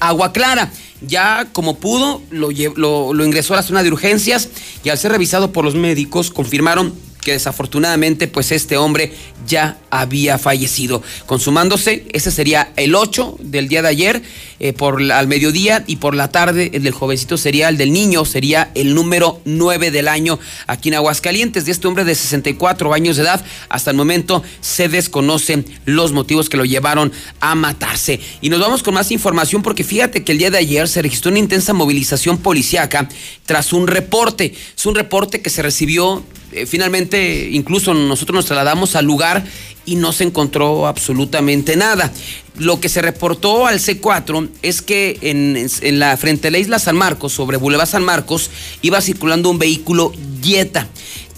[0.00, 0.70] Agua Clara.
[1.00, 4.48] Ya como pudo, lo, lo ingresó a la zona de urgencias
[4.82, 6.92] y al ser revisado por los médicos confirmaron
[7.28, 9.12] que desafortunadamente pues este hombre
[9.46, 11.02] ya había fallecido.
[11.26, 14.22] Consumándose, ese sería el 8 del día de ayer,
[14.60, 18.24] eh, por al mediodía y por la tarde el del jovencito sería el del niño,
[18.24, 21.66] sería el número 9 del año aquí en Aguascalientes.
[21.66, 26.48] De este hombre de 64 años de edad, hasta el momento se desconocen los motivos
[26.48, 28.20] que lo llevaron a matarse.
[28.40, 31.30] Y nos vamos con más información porque fíjate que el día de ayer se registró
[31.30, 33.06] una intensa movilización policíaca
[33.44, 34.54] tras un reporte.
[34.74, 39.44] Es un reporte que se recibió eh, finalmente, incluso nosotros nos trasladamos al lugar
[39.84, 42.12] y no se encontró absolutamente nada.
[42.58, 46.96] Lo que se reportó al C4 es que en, la frente a la isla San
[46.96, 48.50] Marcos, sobre Boulevard San Marcos,
[48.82, 50.12] iba circulando un vehículo
[50.42, 50.88] Jetta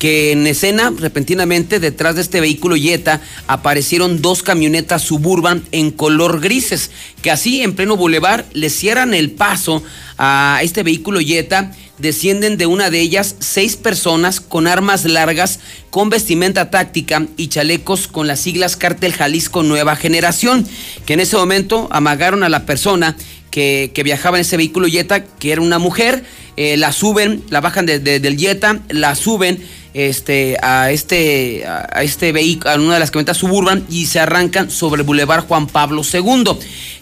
[0.01, 6.41] que en escena, repentinamente, detrás de este vehículo Jetta, aparecieron dos camionetas suburban en color
[6.41, 9.83] grises, que así, en pleno bulevar, le cierran el paso
[10.17, 11.73] a este vehículo Jetta.
[12.01, 15.61] Descienden de una de ellas seis personas con armas largas,
[15.91, 20.67] con vestimenta táctica y chalecos con las siglas Cártel Jalisco Nueva Generación,
[21.05, 23.17] que en ese momento amagaron a la persona
[23.51, 26.25] que, que, viajaba en ese vehículo Jetta, que era una mujer,
[26.57, 29.63] eh, la suben, la bajan de, de, del Jetta, la suben
[29.95, 34.71] este, a este, a este vehículo, a una de las camionetas suburban y se arrancan
[34.71, 36.45] sobre el Boulevard Juan Pablo II.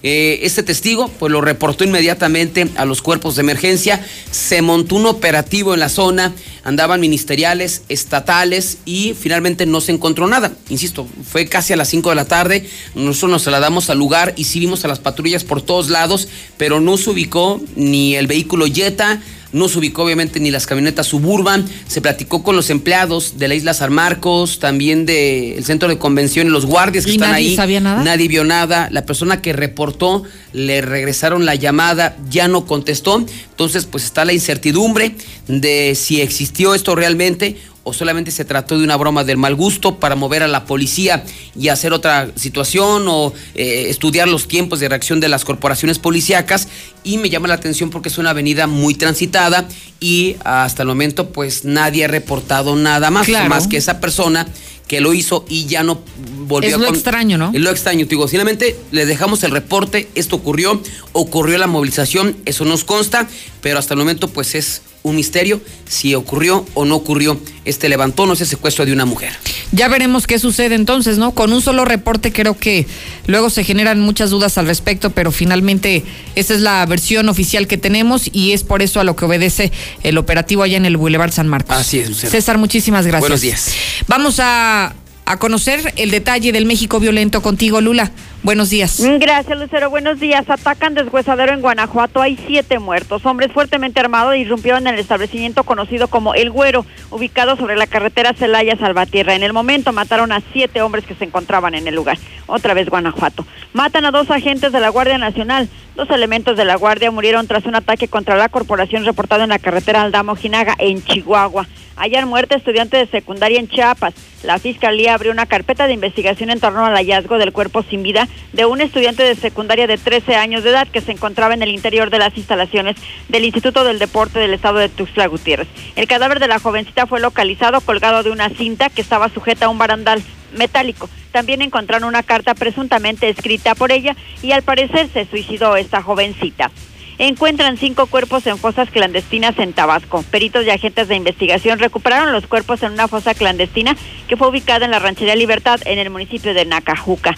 [0.02, 5.06] Eh, este testigo pues lo reportó inmediatamente a los cuerpos de emergencia, se montó un
[5.06, 6.32] operativo en la zona,
[6.62, 10.52] andaban ministeriales, estatales y finalmente no se encontró nada.
[10.68, 14.44] Insisto, fue casi a las 5 de la tarde, nosotros nos trasladamos al lugar y
[14.44, 18.66] sí vimos a las patrullas por todos lados, pero no se ubicó ni el vehículo
[18.66, 19.20] Jetta,
[19.52, 23.54] no se ubicó obviamente ni las camionetas suburban, se platicó con los empleados de la
[23.54, 27.48] isla San Marcos, también del centro de convención y los guardias que ¿Y están nadie
[27.48, 27.56] ahí.
[27.56, 28.02] sabía nada?
[28.02, 30.22] Nadie vio nada, la persona que reportó
[30.52, 35.14] le regresaron la llamada, ya no contestó, entonces pues está la incertidumbre
[35.46, 37.56] de si existió esto realmente
[37.88, 41.24] o solamente se trató de una broma del mal gusto para mover a la policía
[41.58, 46.68] y hacer otra situación o eh, estudiar los tiempos de reacción de las corporaciones policíacas
[47.04, 49.66] y me llama la atención porque es una avenida muy transitada
[50.00, 53.48] y hasta el momento pues nadie ha reportado nada más, Claro.
[53.48, 54.46] más que esa persona
[54.86, 56.00] que lo hizo y ya no
[56.46, 57.50] volvió Es lo extraño, ¿no?
[57.54, 60.82] es lo extraño, te digo, finalmente les dejamos el reporte, esto ocurrió,
[61.12, 63.28] ocurrió la movilización, eso nos consta,
[63.60, 68.30] pero hasta el momento pues es un misterio si ocurrió o no ocurrió este levantón
[68.30, 69.32] o ese secuestro de una mujer.
[69.72, 71.32] Ya veremos qué sucede entonces, ¿no?
[71.32, 72.86] Con un solo reporte creo que
[73.26, 76.04] luego se generan muchas dudas al respecto, pero finalmente
[76.34, 79.72] esa es la versión oficial que tenemos y es por eso a lo que obedece
[80.02, 81.76] el operativo allá en el Boulevard San Marcos.
[81.76, 82.30] Así es, Lucero.
[82.30, 83.20] César, muchísimas gracias.
[83.20, 83.72] Buenos días.
[84.06, 84.94] Vamos a,
[85.24, 88.12] a conocer el detalle del México violento contigo, Lula.
[88.44, 89.02] Buenos días.
[89.18, 89.90] Gracias, Lucero.
[89.90, 90.48] Buenos días.
[90.48, 92.22] Atacan deshuesadero en Guanajuato.
[92.22, 93.26] Hay siete muertos.
[93.26, 98.34] Hombres fuertemente armados irrumpieron en el establecimiento conocido como El Güero, ubicado sobre la carretera
[98.34, 99.34] Celaya-Salvatierra.
[99.34, 102.16] En el momento mataron a siete hombres que se encontraban en el lugar.
[102.46, 103.44] Otra vez Guanajuato.
[103.72, 105.68] Matan a dos agentes de la Guardia Nacional.
[105.96, 109.58] Dos elementos de la Guardia murieron tras un ataque contra la corporación reportado en la
[109.58, 111.66] carretera Aldamo-Jinaga, en Chihuahua.
[111.96, 114.14] Hallan muerte estudiante de secundaria en Chiapas.
[114.44, 118.27] La fiscalía abrió una carpeta de investigación en torno al hallazgo del cuerpo sin vida
[118.52, 121.70] de un estudiante de secundaria de 13 años de edad que se encontraba en el
[121.70, 122.96] interior de las instalaciones
[123.28, 125.68] del Instituto del Deporte del Estado de Tuxtla Gutiérrez.
[125.96, 129.68] El cadáver de la jovencita fue localizado colgado de una cinta que estaba sujeta a
[129.68, 130.22] un barandal
[130.56, 131.08] metálico.
[131.32, 136.70] También encontraron una carta presuntamente escrita por ella y al parecer se suicidó esta jovencita.
[137.18, 140.22] Encuentran cinco cuerpos en fosas clandestinas en Tabasco.
[140.30, 143.96] Peritos y agentes de investigación recuperaron los cuerpos en una fosa clandestina
[144.28, 147.34] que fue ubicada en la ranchería Libertad en el municipio de Nacajuca.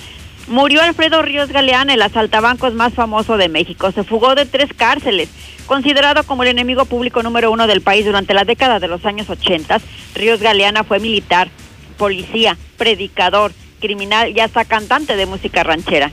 [0.49, 3.93] Murió Alfredo Ríos Galeán, el asaltabancos más famoso de México.
[3.93, 5.29] Se fugó de tres cárceles.
[5.67, 9.31] Considerado como el enemigo público número uno del país durante la década de los años
[9.31, 9.81] 80,
[10.15, 11.49] Ríos Galeana fue militar,
[11.97, 16.11] policía, predicador, criminal y hasta cantante de música ranchera.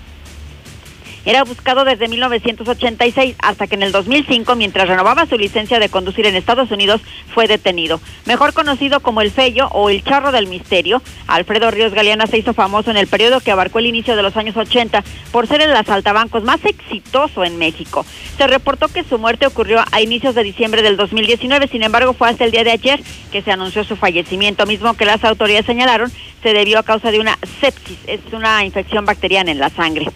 [1.27, 6.25] Era buscado desde 1986 hasta que en el 2005, mientras renovaba su licencia de conducir
[6.25, 7.01] en Estados Unidos,
[7.33, 7.99] fue detenido.
[8.25, 12.53] Mejor conocido como el Fello o el Charro del Misterio, Alfredo Ríos Galeana se hizo
[12.53, 15.75] famoso en el periodo que abarcó el inicio de los años 80 por ser el
[15.75, 18.05] asaltabancos más exitoso en México.
[18.37, 22.29] Se reportó que su muerte ocurrió a inicios de diciembre del 2019, sin embargo fue
[22.29, 23.01] hasta el día de ayer
[23.33, 26.09] que se anunció su fallecimiento, mismo que las autoridades señalaron
[26.41, 30.07] se debió a causa de una sepsis, es una infección bacteriana en la sangre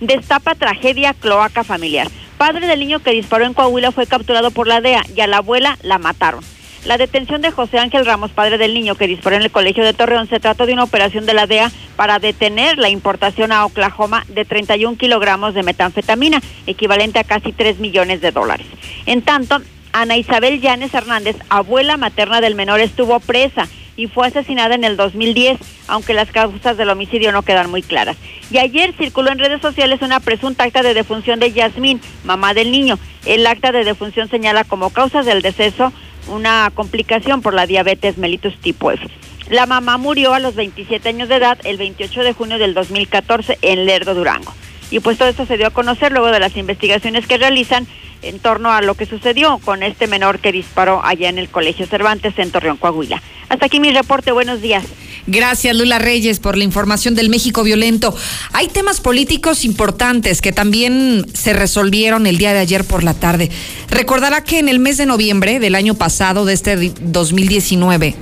[0.00, 2.08] destapa tragedia cloaca familiar.
[2.38, 5.38] Padre del niño que disparó en Coahuila fue capturado por la DEA y a la
[5.38, 6.44] abuela la mataron.
[6.84, 9.94] La detención de José Ángel Ramos, padre del niño que disparó en el colegio de
[9.94, 14.26] Torreón, se trató de una operación de la DEA para detener la importación a Oklahoma
[14.28, 18.66] de 31 kilogramos de metanfetamina, equivalente a casi 3 millones de dólares.
[19.06, 19.62] En tanto,
[19.94, 23.66] Ana Isabel Llanes Hernández, abuela materna del menor, estuvo presa
[23.96, 25.58] y fue asesinada en el 2010,
[25.88, 28.16] aunque las causas del homicidio no quedan muy claras.
[28.50, 32.70] Y ayer circuló en redes sociales una presunta acta de defunción de Yasmín, mamá del
[32.70, 32.98] niño.
[33.24, 35.92] El acta de defunción señala como causas del deceso
[36.28, 39.06] una complicación por la diabetes mellitus tipo F.
[39.50, 43.58] La mamá murió a los 27 años de edad el 28 de junio del 2014
[43.60, 44.54] en Lerdo, Durango.
[44.90, 47.86] Y pues todo esto se dio a conocer luego de las investigaciones que realizan
[48.28, 51.86] en torno a lo que sucedió con este menor que disparó allá en el Colegio
[51.86, 53.22] Cervantes en Torreón, Coahuila.
[53.48, 54.32] Hasta aquí mi reporte.
[54.32, 54.84] Buenos días.
[55.26, 58.14] Gracias, Lula Reyes, por la información del México violento.
[58.52, 63.50] Hay temas políticos importantes que también se resolvieron el día de ayer por la tarde.
[63.88, 68.14] Recordará que en el mes de noviembre del año pasado, de este 2019,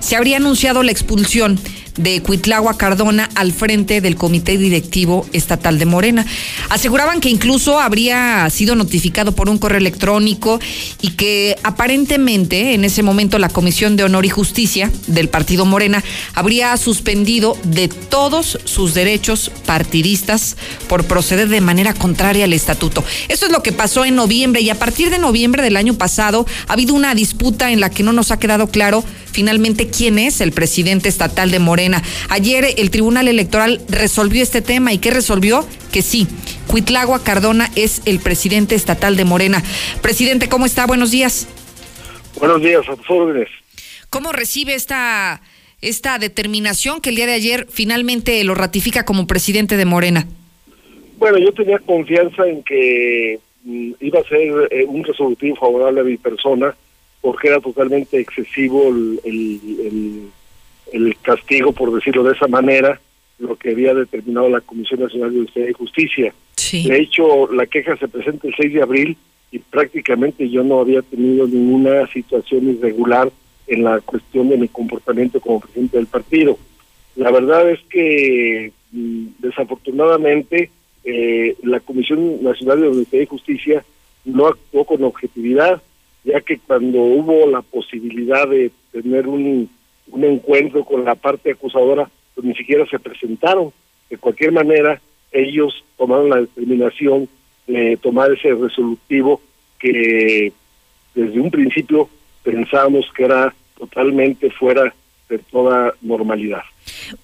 [0.00, 1.60] se habría anunciado la expulsión
[1.98, 6.24] de Cuitlagua Cardona al frente del Comité Directivo Estatal de Morena.
[6.70, 10.58] Aseguraban que incluso habría sido notificado por un correo electrónico
[11.02, 16.02] y que aparentemente en ese momento la Comisión de Honor y Justicia del Partido Morena
[16.34, 20.56] habría suspendido de todos sus derechos partidistas
[20.88, 23.04] por proceder de manera contraria al estatuto.
[23.28, 26.46] Eso es lo que pasó en noviembre y a partir de noviembre del año pasado
[26.66, 30.40] ha habido una disputa en la que no nos ha quedado claro finalmente quién es
[30.40, 31.87] el presidente estatal de Morena.
[32.28, 35.66] Ayer el Tribunal Electoral resolvió este tema y ¿qué resolvió?
[35.92, 36.26] Que sí,
[36.66, 39.62] Cuitlagua Cardona es el presidente estatal de Morena.
[40.02, 40.86] Presidente, ¿cómo está?
[40.86, 41.48] Buenos días.
[42.38, 43.48] Buenos días, a tus órdenes.
[44.10, 45.40] ¿Cómo recibe esta,
[45.80, 50.26] esta determinación que el día de ayer finalmente lo ratifica como presidente de Morena?
[51.18, 56.04] Bueno, yo tenía confianza en que mm, iba a ser eh, un resolutivo favorable a
[56.04, 56.74] mi persona
[57.20, 60.22] porque era totalmente excesivo el, el, el,
[61.22, 63.00] castigo, por decirlo de esa manera,
[63.38, 66.34] lo que había determinado la Comisión Nacional de Justicia y Justicia.
[66.72, 69.16] De hecho, la queja se presenta el 6 de abril
[69.50, 73.30] y prácticamente yo no había tenido ninguna situación irregular
[73.66, 76.58] en la cuestión de mi comportamiento como presidente del partido.
[77.16, 80.70] La verdad es que mm, desafortunadamente
[81.04, 83.84] eh, la Comisión Nacional de Justicia y Justicia
[84.24, 85.80] no actuó con objetividad
[86.24, 89.70] ya que cuando hubo la posibilidad de tener un,
[90.10, 93.72] un encuentro con la parte acusadora, pues ni siquiera se presentaron.
[94.10, 95.00] De cualquier manera,
[95.32, 97.28] ellos tomaron la determinación
[97.66, 99.40] de tomar ese resolutivo
[99.78, 100.52] que
[101.14, 102.08] desde un principio
[102.42, 104.94] pensábamos que era totalmente fuera
[105.28, 106.62] de toda normalidad.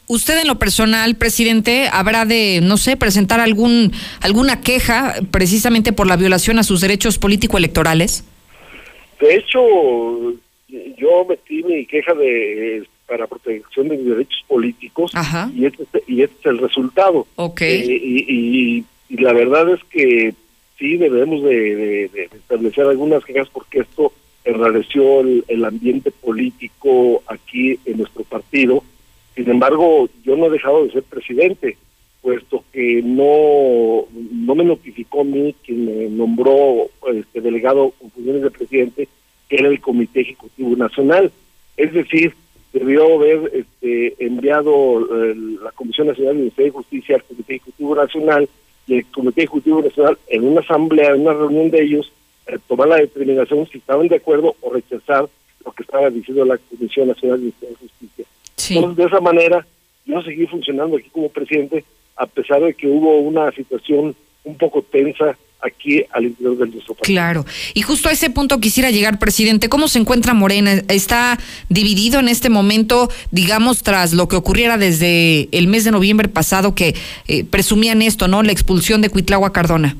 [0.06, 6.06] Usted en lo personal, presidente, habrá de, no sé, presentar algún alguna queja precisamente por
[6.06, 8.24] la violación a sus derechos político-electorales?
[9.20, 9.60] De hecho,
[10.96, 15.12] yo metí mi queja de para protección de mis derechos políticos
[15.54, 17.26] y este, y este es el resultado.
[17.36, 17.82] Okay.
[17.82, 20.34] Eh, y, la verdad es que
[20.78, 24.12] sí debemos de, establecer algunas quejas porque esto
[24.44, 28.82] enrareció el, ambiente político aquí en nuestro partido.
[29.36, 31.76] Sin embargo, yo no he dejado de ser presidente,
[32.22, 38.42] puesto que no, no me notificó a mí quien me nombró este delegado con funciones
[38.42, 39.08] de presidente,
[39.48, 41.30] que era el Comité Ejecutivo Nacional.
[41.76, 42.34] Es decir,
[42.72, 45.06] debió haber este, enviado
[45.62, 48.48] la Comisión Nacional de Justicia y Justicia al Comité Ejecutivo Nacional
[48.86, 52.12] y el Comité Ejecutivo Nacional en una asamblea, en una reunión de ellos,
[52.46, 55.26] eh, tomar la determinación si estaban de acuerdo o rechazar
[55.64, 58.24] lo que estaba diciendo la Comisión Nacional de Justicia y Justicia.
[58.76, 59.66] Entonces, de esa manera,
[60.04, 61.84] yo seguí funcionando aquí como presidente,
[62.16, 64.14] a pesar de que hubo una situación
[64.44, 67.06] un poco tensa aquí al interior del nuestro país.
[67.06, 67.44] Claro.
[67.74, 69.68] Y justo a ese punto quisiera llegar, presidente.
[69.68, 70.82] ¿Cómo se encuentra Morena?
[70.88, 71.38] ¿Está
[71.68, 76.74] dividido en este momento, digamos, tras lo que ocurriera desde el mes de noviembre pasado
[76.74, 76.94] que
[77.28, 78.42] eh, presumían esto, ¿no?
[78.42, 79.96] La expulsión de Cuitlagua Cardona.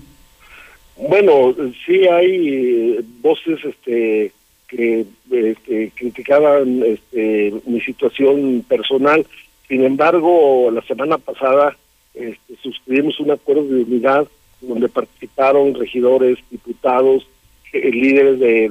[0.97, 1.55] Bueno,
[1.85, 4.33] sí hay eh, voces este,
[4.69, 9.27] que este, criticaban este, mi situación personal.
[9.69, 11.77] Sin embargo, la semana pasada
[12.15, 14.29] este, suscribimos un acuerdo de unidad
[14.61, 17.27] donde participaron regidores, diputados,
[17.73, 18.69] eh, líderes de,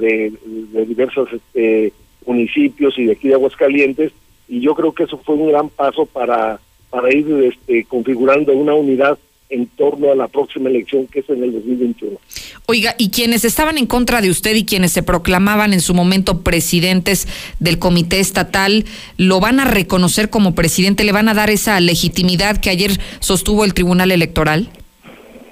[0.72, 1.93] de, diversos este,
[2.26, 4.11] municipios y de aquí de Aguascalientes,
[4.47, 8.73] y yo creo que eso fue un gran paso para, para ir este, configurando una
[8.73, 9.18] unidad
[9.49, 12.18] en torno a la próxima elección que es en el 2021.
[12.65, 16.41] Oiga, y quienes estaban en contra de usted y quienes se proclamaban en su momento
[16.41, 17.27] presidentes
[17.60, 18.85] del comité estatal,
[19.18, 21.03] ¿lo van a reconocer como presidente?
[21.03, 24.69] ¿Le van a dar esa legitimidad que ayer sostuvo el Tribunal Electoral?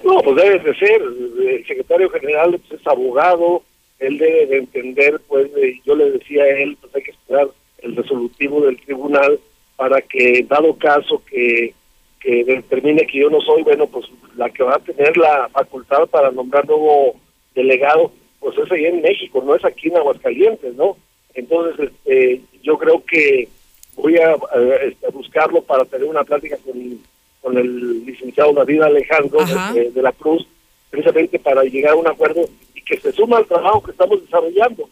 [0.04, 1.02] No, pues debe de ser.
[1.02, 3.64] El secretario general pues, es abogado,
[4.00, 5.50] él debe de entender, pues
[5.86, 7.48] yo le decía a él, pues hay que esperar
[7.80, 9.40] el resolutivo del tribunal
[9.76, 11.74] para que, dado caso que,
[12.20, 14.06] que determine que yo no soy, bueno, pues
[14.36, 17.16] la que va a tener la facultad para nombrar nuevo
[17.56, 20.98] delegado, pues es ahí en México, no es aquí en Aguascalientes, ¿no?
[21.34, 23.48] Entonces, este, yo creo que
[23.96, 24.36] voy a,
[24.84, 27.00] este, buscarlo para tener una plática con
[27.42, 29.40] con el licenciado David Alejandro
[29.74, 30.48] de, la Cruz,
[30.90, 34.90] precisamente para llegar a un acuerdo y que se suma al trabajo que estamos desarrollando.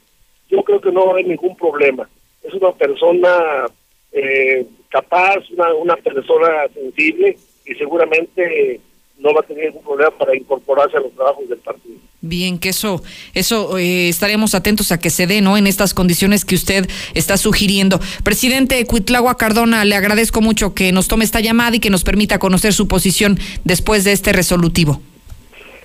[0.49, 2.09] Yo creo que no va a haber ningún problema.
[2.43, 3.67] Es una persona
[4.11, 8.81] eh, capaz, una, una persona sensible y seguramente
[9.19, 11.95] no va a tener ningún problema para incorporarse a los trabajos del partido.
[12.21, 13.01] Bien, que eso,
[13.33, 15.57] eso eh, estaremos atentos a que se dé, ¿no?
[15.57, 17.99] En estas condiciones que usted está sugiriendo.
[18.23, 22.39] Presidente Cuitlagua Cardona, le agradezco mucho que nos tome esta llamada y que nos permita
[22.39, 25.01] conocer su posición después de este resolutivo.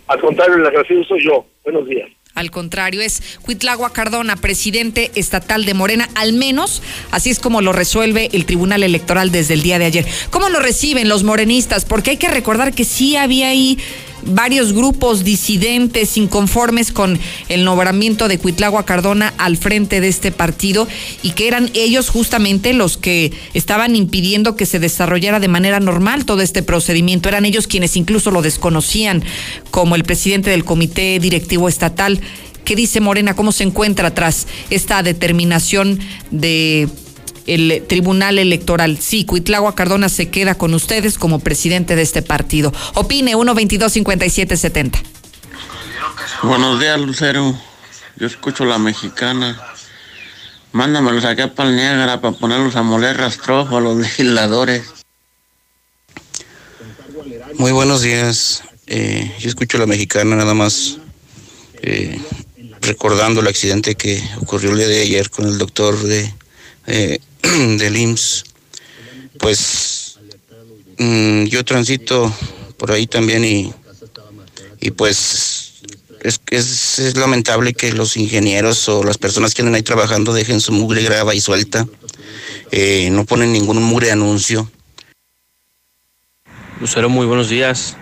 [0.06, 1.46] Al contrario, el agradecido soy yo.
[1.64, 2.10] Buenos días.
[2.34, 6.82] Al contrario, es Cuitlagua Cardona, presidente estatal de Morena, al menos
[7.12, 10.06] así es como lo resuelve el Tribunal Electoral desde el día de ayer.
[10.30, 11.84] ¿Cómo lo reciben los morenistas?
[11.84, 13.78] Porque hay que recordar que sí había ahí
[14.26, 17.18] varios grupos disidentes inconformes con
[17.48, 20.88] el nombramiento de Cuitlagua Cardona al frente de este partido
[21.22, 26.24] y que eran ellos justamente los que estaban impidiendo que se desarrollara de manera normal
[26.24, 27.28] todo este procedimiento.
[27.28, 29.22] Eran ellos quienes incluso lo desconocían,
[29.70, 32.20] como el presidente del Comité Directivo Estatal.
[32.64, 33.36] ¿Qué dice Morena?
[33.36, 36.88] ¿Cómo se encuentra tras esta determinación de
[37.46, 38.98] el Tribunal Electoral.
[38.98, 42.72] Sí, Cuitlagua Cardona se queda con ustedes como presidente de este partido.
[42.94, 45.02] Opine 122-5770.
[46.42, 47.58] Buenos días, Lucero.
[48.16, 49.60] Yo escucho la mexicana.
[50.72, 54.82] Mándamelos acá para el Niágara para ponerlos a moler rastrojo a los legisladores.
[57.58, 58.62] Muy buenos días.
[58.86, 60.98] Eh, yo escucho la mexicana nada más
[61.80, 62.20] eh,
[62.80, 66.34] recordando el accidente que ocurrió el día de ayer con el doctor de
[66.86, 67.18] eh,
[67.78, 68.44] del IMSS,
[69.38, 70.18] pues
[70.98, 72.32] mm, yo transito
[72.78, 73.72] por ahí también y,
[74.80, 75.82] y pues
[76.20, 80.60] es, es, es lamentable que los ingenieros o las personas que andan ahí trabajando dejen
[80.60, 81.86] su mugre grava y suelta,
[82.70, 84.70] eh, no ponen ningún mugre anuncio.
[86.80, 87.96] Lucero, muy buenos días.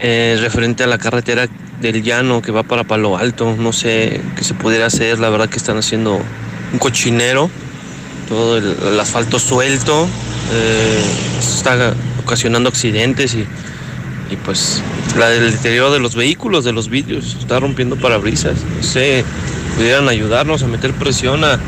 [0.00, 1.48] Eh, referente a la carretera
[1.80, 5.48] del llano que va para Palo Alto, no sé qué se pudiera hacer, la verdad
[5.48, 6.20] que están haciendo
[6.72, 7.50] un cochinero
[8.28, 10.08] todo el, asfalto suelto,
[10.52, 11.04] eh,
[11.38, 13.46] está ocasionando accidentes y,
[14.30, 14.82] y pues
[15.16, 18.56] la del deterioro de los vehículos, de los vidrios, está rompiendo parabrisas.
[18.76, 19.24] No sé,
[19.76, 21.60] pudieran ayudarnos a meter presión al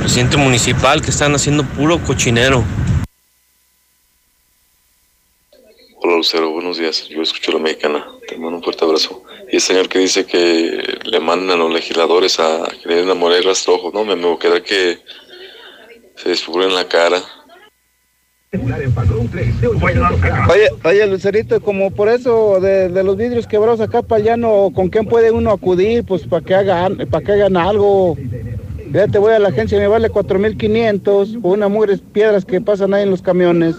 [0.00, 2.64] presidente municipal que están haciendo puro cochinero.
[6.00, 7.08] Hola Lucero, buenos días.
[7.08, 8.06] Yo escucho la mexicana.
[8.28, 9.22] Te mando un fuerte abrazo.
[9.50, 13.10] Y el señor que dice que le mandan a los legisladores a que le den
[13.10, 14.98] a morir rastrojo, no, me, me voy a quedar que
[16.16, 17.18] se descubre en la cara.
[20.48, 24.70] Oye, oye, Lucerito, como por eso de, de los vidrios quebrados acá para allá, no,
[24.72, 26.04] ¿con quién puede uno acudir?
[26.04, 28.16] Pues para que hagan, para que hagan algo.
[28.92, 32.94] Ya te voy a la agencia, me vale 4.500 por una mugre piedras que pasan
[32.94, 33.76] ahí en los camiones.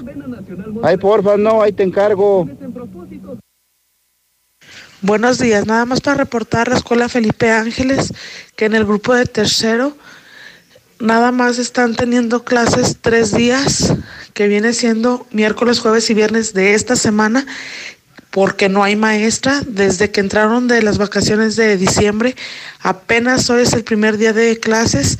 [0.83, 2.49] Ay, porfa, no, ahí te encargo.
[5.01, 8.11] Buenos días, nada más para reportar la escuela Felipe Ángeles,
[8.57, 9.95] que en el grupo de tercero
[11.05, 13.93] nada más están teniendo clases tres días,
[14.33, 17.45] que viene siendo miércoles, jueves y viernes de esta semana,
[18.31, 19.61] porque no hay maestra.
[19.65, 22.35] Desde que entraron de las vacaciones de diciembre,
[22.81, 25.19] apenas hoy es el primer día de clases.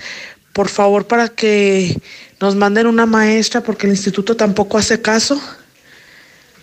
[0.52, 2.02] Por favor, para que
[2.42, 5.42] nos manden una maestra, porque el instituto tampoco hace caso.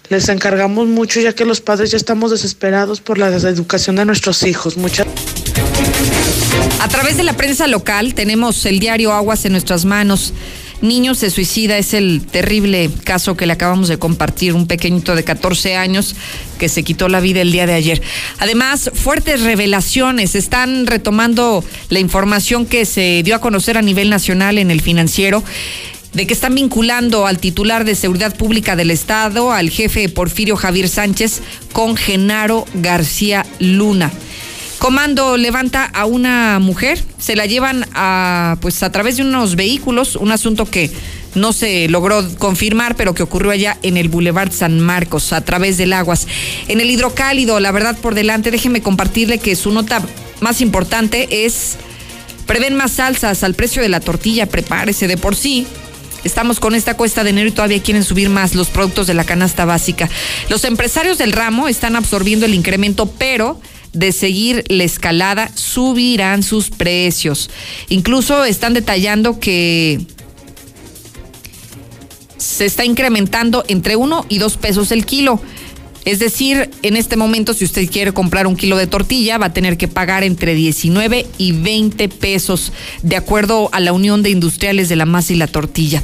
[0.08, 4.42] Les encargamos mucho, ya que los padres ya estamos desesperados por la educación de nuestros
[4.42, 4.76] hijos.
[4.76, 5.06] Muchas
[6.80, 10.34] A través de la prensa local tenemos el diario Aguas en nuestras manos.
[10.82, 15.22] Niño se suicida, es el terrible caso que le acabamos de compartir, un pequeñito de
[15.22, 16.16] 14 años
[16.58, 18.02] que se quitó la vida el día de ayer.
[18.40, 24.58] Además, fuertes revelaciones, están retomando la información que se dio a conocer a nivel nacional
[24.58, 25.44] en el financiero
[26.12, 30.88] de que están vinculando al titular de Seguridad Pública del Estado, al jefe Porfirio Javier
[30.88, 31.40] Sánchez,
[31.72, 34.10] con Genaro García Luna.
[34.78, 40.16] Comando levanta a una mujer, se la llevan a pues a través de unos vehículos,
[40.16, 40.90] un asunto que
[41.36, 45.78] no se logró confirmar, pero que ocurrió allá en el Boulevard San Marcos, a través
[45.78, 46.26] del Aguas.
[46.66, 50.02] En el hidrocálido, la verdad por delante, déjeme compartirle que su nota
[50.40, 51.76] más importante es
[52.46, 55.66] prevén más salsas al precio de la tortilla, prepárese de por sí.
[56.24, 59.24] Estamos con esta cuesta de enero y todavía quieren subir más los productos de la
[59.24, 60.08] canasta básica.
[60.48, 63.60] Los empresarios del ramo están absorbiendo el incremento, pero
[63.92, 67.50] de seguir la escalada, subirán sus precios.
[67.88, 70.00] Incluso están detallando que
[72.38, 75.40] se está incrementando entre uno y dos pesos el kilo.
[76.04, 79.52] Es decir, en este momento, si usted quiere comprar un kilo de tortilla, va a
[79.52, 82.72] tener que pagar entre 19 y 20 pesos,
[83.02, 86.02] de acuerdo a la Unión de Industriales de la Masa y la Tortilla.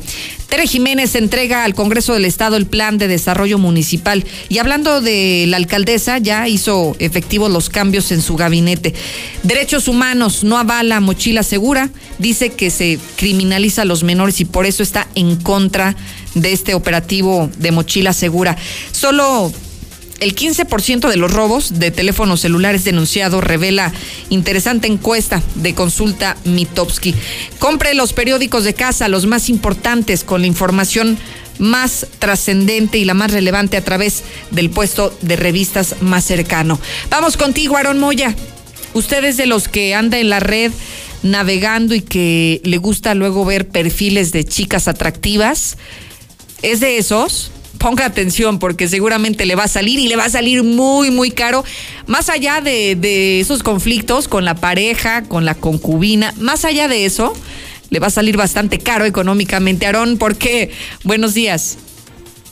[0.49, 4.25] Tere Jiménez entrega al Congreso del Estado el plan de desarrollo municipal.
[4.49, 8.95] Y hablando de la alcaldesa, ya hizo efectivos los cambios en su gabinete.
[9.43, 11.91] Derechos humanos no avala mochila segura.
[12.19, 15.95] Dice que se criminaliza a los menores y por eso está en contra
[16.35, 18.57] de este operativo de mochila segura.
[18.91, 19.53] Solo
[20.21, 23.93] el 15% de los robos de teléfonos celulares denunciados revela
[24.31, 27.15] interesante encuesta de consulta Mitowski.
[27.59, 31.19] Compre los periódicos de casa, los más importantes, con la información
[31.59, 36.81] más trascendente y la más relevante a través del puesto de revistas más cercano.
[37.11, 38.35] Vamos contigo, Aaron Moya.
[38.95, 40.73] Ustedes de los que anda en la red
[41.23, 45.77] navegando y que le gusta luego ver perfiles de chicas atractivas,
[46.63, 47.51] ¿es de esos?
[47.79, 51.31] Ponga atención porque seguramente le va a salir y le va a salir muy, muy
[51.31, 51.65] caro.
[52.07, 57.05] Más allá de, de esos conflictos con la pareja, con la concubina, más allá de
[57.05, 57.35] eso,
[57.91, 59.87] le va a salir bastante caro económicamente.
[59.87, 60.71] Aarón, ¿por qué?
[61.05, 61.79] Buenos días.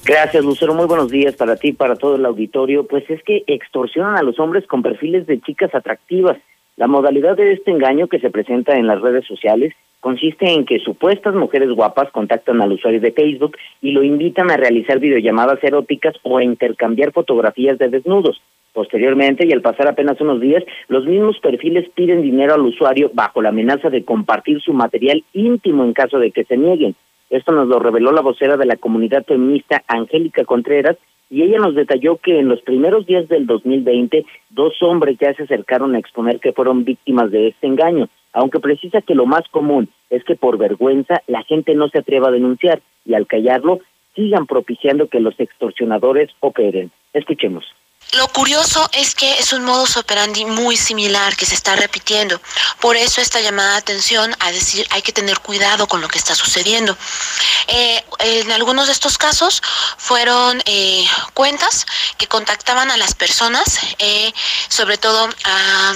[0.05, 0.73] Gracias, Lucero.
[0.73, 2.87] Muy buenos días para ti, para todo el auditorio.
[2.87, 6.39] Pues es que extorsionan a los hombres con perfiles de chicas atractivas.
[6.77, 10.79] La modalidad de este engaño que se presenta en las redes sociales consiste en que
[10.79, 16.15] supuestas mujeres guapas contactan al usuario de Facebook y lo invitan a realizar videollamadas eróticas
[16.23, 18.41] o a intercambiar fotografías de desnudos.
[18.73, 23.41] Posteriormente, y al pasar apenas unos días, los mismos perfiles piden dinero al usuario bajo
[23.41, 26.95] la amenaza de compartir su material íntimo en caso de que se nieguen.
[27.31, 30.99] Esto nos lo reveló la vocera de la comunidad feminista, Angélica Contreras,
[31.29, 35.43] y ella nos detalló que en los primeros días del 2020, dos hombres ya se
[35.43, 39.89] acercaron a exponer que fueron víctimas de este engaño, aunque precisa que lo más común
[40.11, 43.81] es que por vergüenza la gente no se atreva a denunciar y al callarlo
[44.15, 46.91] sigan propiciando que los extorsionadores operen.
[47.15, 47.65] Escuchemos.
[48.13, 52.39] Lo curioso es que es un modus operandi muy similar que se está repitiendo.
[52.79, 56.19] Por eso esta llamada de atención a decir hay que tener cuidado con lo que
[56.19, 56.97] está sucediendo.
[57.69, 59.63] Eh, en algunos de estos casos
[59.97, 61.87] fueron eh, cuentas
[62.19, 64.33] que contactaban a las personas, eh,
[64.69, 65.95] sobre todo a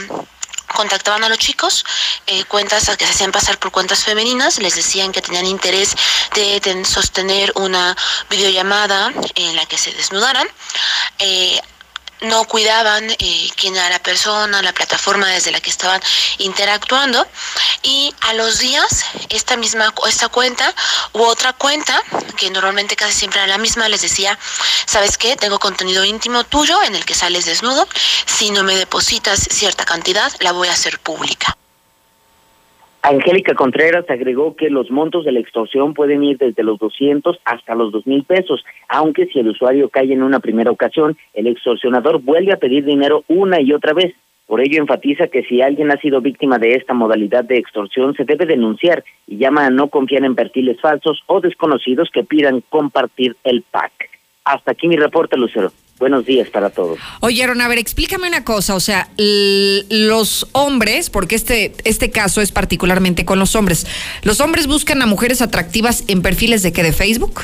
[0.75, 1.85] contactaban a los chicos,
[2.49, 5.97] cuentas que se hacían pasar por cuentas femeninas, les decían que tenían interés
[6.35, 7.97] de, sostener una
[8.29, 10.49] videollamada en la que se desnudaran
[12.23, 16.01] no cuidaban eh, quién era la persona, la plataforma desde la que estaban
[16.39, 17.27] interactuando.
[17.83, 20.75] Y a los días esta misma esta cuenta
[21.13, 22.03] u otra cuenta
[22.37, 24.39] que normalmente casi siempre era la misma les decía
[24.87, 27.89] sabes qué tengo contenido íntimo tuyo en el que sales desnudo.
[28.27, 31.57] Si no me depositas cierta cantidad la voy a hacer pública
[33.03, 37.75] Angélica Contreras agregó que los montos de la extorsión pueden ir desde los 200 hasta
[37.75, 42.21] los 2 mil pesos, aunque si el usuario cae en una primera ocasión, el extorsionador
[42.21, 44.15] vuelve a pedir dinero una y otra vez.
[44.47, 48.25] Por ello enfatiza que si alguien ha sido víctima de esta modalidad de extorsión, se
[48.25, 53.37] debe denunciar y llama a no confiar en perfiles falsos o desconocidos que pidan compartir
[53.45, 53.93] el pack.
[54.45, 55.71] Hasta aquí mi reporte, Lucero.
[56.01, 56.99] Buenos días para todos.
[57.21, 62.41] Oye, Aaron, a ver, explícame una cosa, o sea, los hombres, porque este, este caso
[62.41, 63.87] es particularmente con los hombres,
[64.23, 67.43] ¿los hombres buscan a mujeres atractivas en perfiles de qué, de Facebook?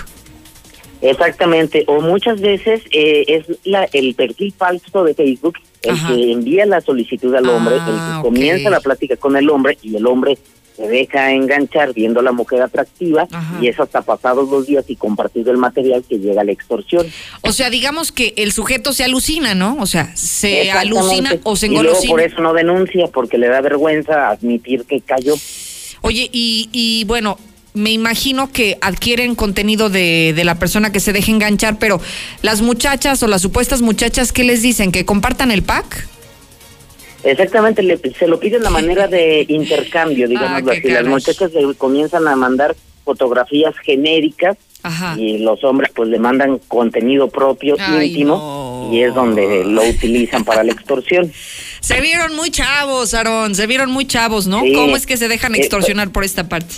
[1.02, 6.66] Exactamente, o muchas veces eh, es la, el perfil falso de Facebook el que envía
[6.66, 10.06] la solicitud al hombre, el que ah, comienza la plática con el hombre y el
[10.06, 10.38] hombre
[10.76, 13.26] se deja enganchar viendo a la mujer atractiva
[13.60, 17.06] y eso hasta pasados dos días y compartido el material que llega a la extorsión.
[17.40, 19.76] O sea, digamos que el sujeto se alucina, ¿no?
[19.80, 21.98] O sea, se alucina o se engolosina.
[21.98, 25.34] Y luego por eso no denuncia, porque le da vergüenza admitir que cayó.
[26.02, 27.38] Oye, y, y bueno,
[27.72, 32.00] me imagino que adquieren contenido de, de, la persona que se deja enganchar, pero
[32.42, 34.92] las muchachas o las supuestas muchachas, ¿qué les dicen?
[34.92, 36.06] ¿Que compartan el pack?
[37.26, 40.88] Exactamente, se lo piden la manera de intercambio, digamos ah, así.
[40.88, 44.56] Las muchachas le comienzan a mandar fotografías genéricas
[45.16, 50.62] y los hombres pues le mandan contenido propio, íntimo, y es donde lo utilizan para
[50.62, 51.32] la extorsión.
[51.80, 54.62] Se vieron muy chavos, Aarón, se vieron muy chavos, ¿no?
[54.74, 56.74] ¿Cómo es que se dejan extorsionar por esta parte?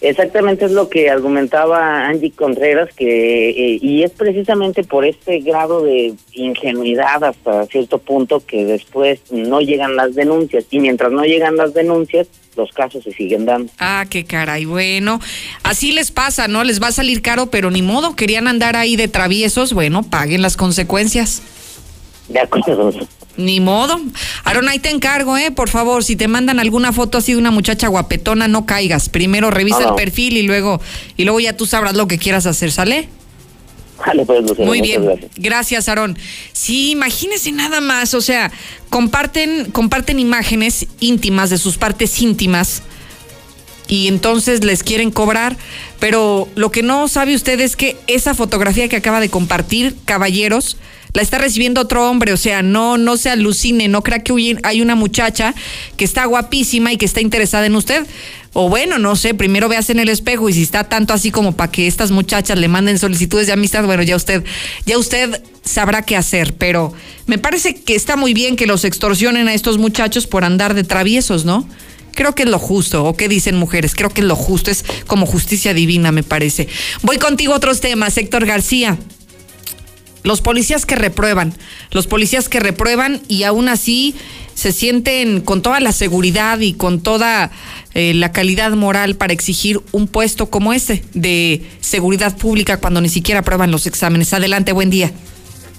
[0.00, 5.82] Exactamente es lo que argumentaba Angie Contreras, que eh, y es precisamente por este grado
[5.82, 11.56] de ingenuidad hasta cierto punto que después no llegan las denuncias y mientras no llegan
[11.56, 13.70] las denuncias los casos se siguen dando.
[13.78, 15.20] Ah, qué caray, bueno,
[15.62, 16.64] así les pasa, ¿no?
[16.64, 20.42] Les va a salir caro, pero ni modo, querían andar ahí de traviesos, bueno, paguen
[20.42, 21.42] las consecuencias.
[22.28, 22.92] De acuerdo.
[23.40, 24.00] Ni modo.
[24.44, 25.50] Aaron, ahí te encargo, ¿eh?
[25.50, 29.08] Por favor, si te mandan alguna foto así de una muchacha guapetona, no caigas.
[29.08, 30.80] Primero revisa el perfil y luego,
[31.16, 33.08] y luego ya tú sabrás lo que quieras hacer, ¿sale?
[34.06, 35.28] Vale, pues, Muy bien.
[35.36, 36.16] Gracias, Aarón.
[36.52, 38.50] Sí, imagínense nada más, o sea,
[38.88, 42.82] comparten, comparten imágenes íntimas de sus partes íntimas
[43.88, 45.56] y entonces les quieren cobrar,
[45.98, 50.76] pero lo que no sabe usted es que esa fotografía que acaba de compartir, caballeros,
[51.12, 54.80] la está recibiendo otro hombre, o sea, no, no se alucine, no crea que hay
[54.80, 55.54] una muchacha
[55.96, 58.06] que está guapísima y que está interesada en usted.
[58.52, 61.52] O bueno, no sé, primero veas en el espejo y si está tanto así como
[61.52, 64.42] para que estas muchachas le manden solicitudes de amistad, bueno, ya usted,
[64.86, 66.92] ya usted sabrá qué hacer, pero
[67.26, 70.82] me parece que está muy bien que los extorsionen a estos muchachos por andar de
[70.82, 71.68] traviesos, ¿no?
[72.12, 74.84] Creo que es lo justo, o qué dicen mujeres, creo que es lo justo, es
[75.06, 76.66] como justicia divina, me parece.
[77.02, 78.98] Voy contigo a otros temas, Héctor García.
[80.22, 81.54] Los policías que reprueban,
[81.90, 84.14] los policías que reprueban y aún así
[84.54, 87.50] se sienten con toda la seguridad y con toda
[87.94, 93.08] eh, la calidad moral para exigir un puesto como ese de seguridad pública cuando ni
[93.08, 94.34] siquiera aprueban los exámenes.
[94.34, 95.10] Adelante, buen día.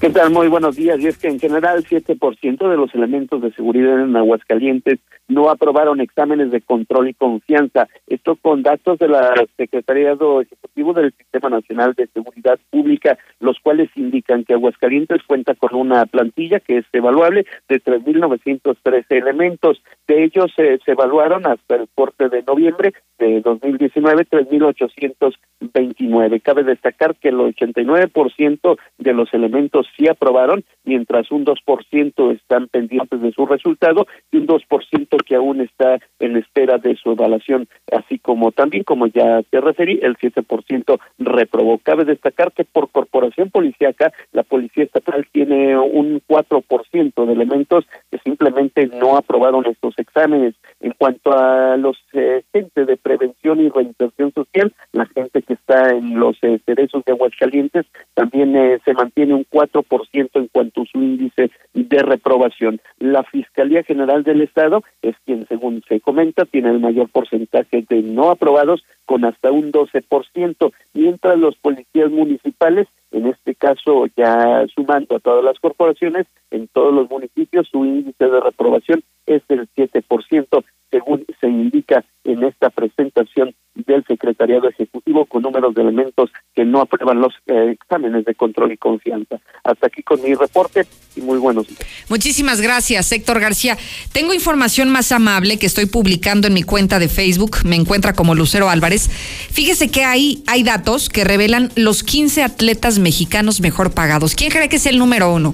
[0.01, 0.31] ¿Qué tal?
[0.31, 0.99] Muy buenos días.
[0.99, 4.97] Y es que en general 7% de los elementos de seguridad en Aguascalientes
[5.27, 7.87] no aprobaron exámenes de control y confianza.
[8.07, 13.91] Esto con datos de la Secretariado Ejecutivo del Sistema Nacional de Seguridad Pública, los cuales
[13.95, 19.83] indican que Aguascalientes cuenta con una plantilla que es evaluable de 3.913 elementos.
[20.07, 26.41] De ellos se evaluaron hasta el corte de noviembre de 2019 3.829.
[26.41, 33.21] Cabe destacar que el 89% de los elementos sí aprobaron, mientras un 2% están pendientes
[33.21, 38.19] de su resultado y un 2% que aún está en espera de su evaluación, así
[38.19, 41.77] como también, como ya te referí, el 7% reprobó.
[41.79, 48.19] Cabe destacar que por corporación policíaca, la Policía Estatal tiene un 4% de elementos que
[48.19, 50.55] simplemente no aprobaron estos exámenes.
[50.81, 55.91] En cuanto a los eh, gente de prevención y reinserción social, la gente que está
[55.91, 57.85] en los eh, cerezos de Aguascalientes
[58.15, 62.81] también eh, se mantiene un 4% en cuanto a su índice de reprobación.
[62.97, 68.01] La Fiscalía General del Estado es quien, según se comenta, tiene el mayor porcentaje de
[68.01, 75.17] no aprobados con hasta un 12%, mientras los policías municipales, en este caso ya sumando
[75.17, 80.63] a todas las corporaciones, en todos los municipios su índice de reprobación es del 7%,
[80.91, 86.81] según se indica en esta presentación del Secretariado Ejecutivo con números de elementos que no
[86.81, 89.39] aprueban los eh, exámenes de control y confianza.
[89.63, 90.85] Hasta aquí con mi reporte
[91.15, 91.79] y muy buenos días.
[92.09, 93.77] Muchísimas gracias, Héctor García.
[94.11, 98.35] Tengo información más amable que estoy publicando en mi cuenta de Facebook, me encuentra como
[98.35, 99.09] Lucero Álvarez.
[99.09, 104.35] Fíjese que ahí hay datos que revelan los 15 atletas mexicanos mejor pagados.
[104.35, 105.53] ¿Quién cree que es el número uno?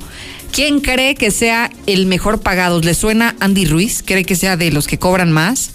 [0.58, 2.82] ¿Quién cree que sea el mejor pagado?
[2.82, 4.02] ¿Le suena Andy Ruiz?
[4.04, 5.70] ¿Cree que sea de los que cobran más?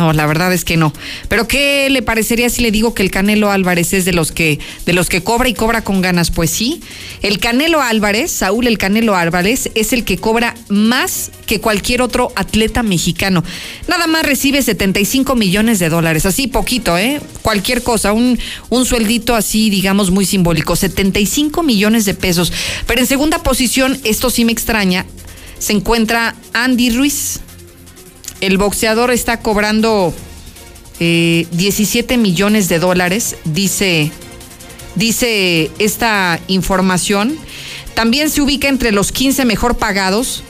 [0.00, 0.94] No, la verdad es que no.
[1.28, 4.58] Pero ¿qué le parecería si le digo que el Canelo Álvarez es de los que
[4.86, 6.30] de los que cobra y cobra con ganas?
[6.30, 6.80] Pues sí.
[7.20, 12.32] El Canelo Álvarez, Saúl el Canelo Álvarez es el que cobra más que cualquier otro
[12.34, 13.44] atleta mexicano.
[13.88, 17.20] Nada más recibe 75 millones de dólares, así poquito, ¿eh?
[17.42, 18.38] Cualquier cosa, un
[18.70, 22.54] un sueldito así, digamos muy simbólico, 75 millones de pesos.
[22.86, 25.04] Pero en segunda posición, esto sí me extraña,
[25.58, 27.40] se encuentra Andy Ruiz
[28.40, 30.14] el boxeador está cobrando
[30.98, 34.10] 17 eh, millones de dólares, dice,
[34.94, 37.36] dice esta información.
[37.94, 40.42] También se ubica entre los 15 mejor pagados.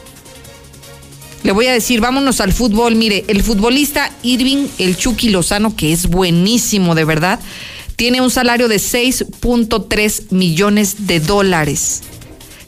[1.43, 2.97] Le voy a decir, vámonos al fútbol.
[2.97, 7.41] Mire, el futbolista Irving, el Chucky Lozano, que es buenísimo de verdad,
[7.97, 12.03] tiene un salario de 6.3 millones de dólares.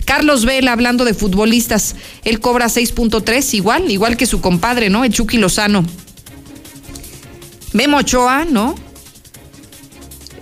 [0.04, 5.04] Carlos Vela, hablando de futbolistas, él cobra 6.3, igual, igual que su compadre, ¿no?
[5.04, 5.84] El Chucky Lozano.
[7.72, 8.74] Memo Ochoa, ¿no?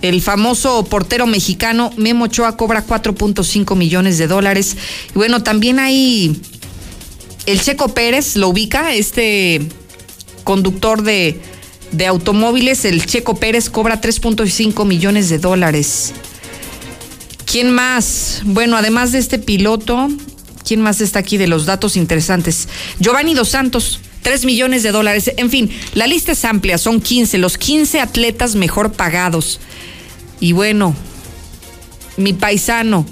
[0.01, 4.75] El famoso portero mexicano Memo Ochoa cobra 4.5 millones de dólares.
[5.11, 6.41] Y bueno, también hay
[7.45, 9.61] el Checo Pérez, lo ubica, este
[10.43, 11.39] conductor de,
[11.91, 16.13] de automóviles, el Checo Pérez cobra 3.5 millones de dólares.
[17.51, 18.43] ¿Quién más?
[18.45, 20.07] Bueno, además de este piloto,
[20.65, 22.69] ¿quién más está aquí de los datos interesantes?
[22.99, 23.99] Giovanni Dos Santos.
[24.21, 25.31] 3 millones de dólares.
[25.35, 29.59] En fin, la lista es amplia, son 15, los 15 atletas mejor pagados.
[30.39, 30.95] Y bueno,
[32.17, 33.05] mi paisano,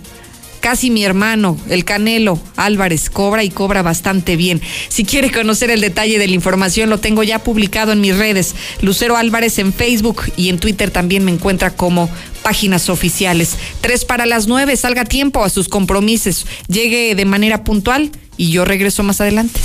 [0.60, 4.61] casi mi hermano, el Canelo Álvarez, cobra y cobra bastante bien.
[4.88, 8.56] Si quiere conocer el detalle de la información, lo tengo ya publicado en mis redes.
[8.81, 12.10] Lucero Álvarez en Facebook y en Twitter también me encuentra como
[12.44, 13.57] páginas oficiales.
[13.81, 18.65] Tres para las nueve, salga tiempo a sus compromisos, llegue de manera puntual y yo
[18.65, 19.60] regreso más adelante.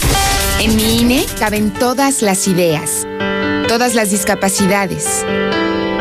[0.61, 3.07] En mi INE caben todas las ideas,
[3.69, 5.25] todas las discapacidades,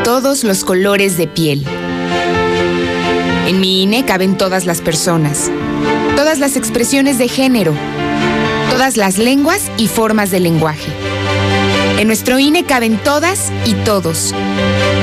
[0.04, 1.66] todos los colores de piel.
[3.46, 5.50] En mi INE caben todas las personas,
[6.16, 7.74] todas las expresiones de género,
[8.70, 10.90] todas las lenguas y formas de lenguaje.
[11.98, 14.34] En nuestro INE caben todas y todos.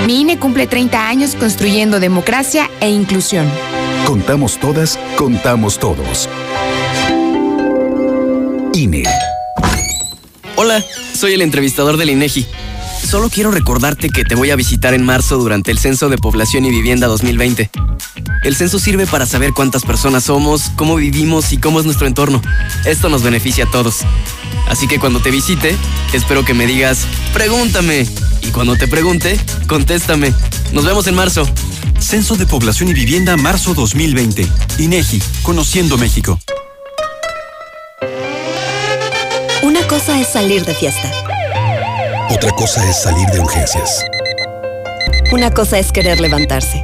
[0.08, 3.48] Mi INE cumple 30 años construyendo democracia e inclusión.
[4.08, 6.28] Contamos todas, contamos todos.
[8.74, 9.04] INE.
[10.56, 12.48] Hola, soy el entrevistador del INEGI.
[13.08, 16.66] Solo quiero recordarte que te voy a visitar en marzo durante el Censo de Población
[16.66, 17.70] y Vivienda 2020.
[18.44, 22.42] El censo sirve para saber cuántas personas somos, cómo vivimos y cómo es nuestro entorno.
[22.86, 24.00] Esto nos beneficia a todos.
[24.68, 25.76] Así que cuando te visite,
[26.12, 28.08] espero que me digas, pregúntame.
[28.42, 30.34] Y cuando te pregunte, contéstame.
[30.72, 31.48] Nos vemos en marzo.
[32.00, 34.48] Censo de Población y Vivienda marzo 2020.
[34.80, 36.40] INEGI, Conociendo México.
[39.62, 41.12] Una cosa es salir de fiesta.
[42.32, 44.04] Otra cosa es salir de urgencias.
[45.32, 46.84] Una cosa es querer levantarse.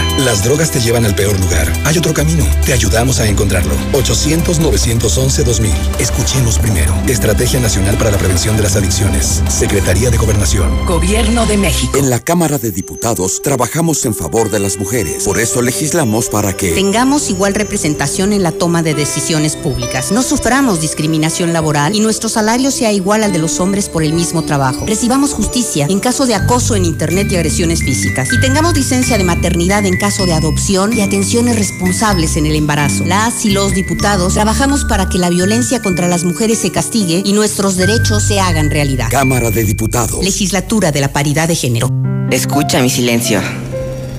[0.25, 1.73] Las drogas te llevan al peor lugar.
[1.83, 2.45] Hay otro camino.
[2.63, 3.73] Te ayudamos a encontrarlo.
[3.93, 5.71] 800-911-2000.
[5.97, 6.93] Escuchemos primero.
[7.07, 9.41] Estrategia Nacional para la Prevención de las Adicciones.
[9.49, 10.85] Secretaría de Gobernación.
[10.85, 11.97] Gobierno de México.
[11.97, 15.23] En la Cámara de Diputados trabajamos en favor de las mujeres.
[15.23, 20.11] Por eso legislamos para que tengamos igual representación en la toma de decisiones públicas.
[20.11, 24.13] No suframos discriminación laboral y nuestro salario sea igual al de los hombres por el
[24.13, 24.85] mismo trabajo.
[24.85, 28.31] Recibamos justicia en caso de acoso en Internet y agresiones físicas.
[28.31, 33.05] Y tengamos licencia de maternidad en caso de adopción y atenciones responsables en el embarazo.
[33.05, 37.31] Las y los diputados trabajamos para que la violencia contra las mujeres se castigue y
[37.31, 39.07] nuestros derechos se hagan realidad.
[39.09, 40.21] Cámara de Diputados.
[40.23, 41.89] Legislatura de la Paridad de Género.
[42.29, 43.41] Escucha mi silencio.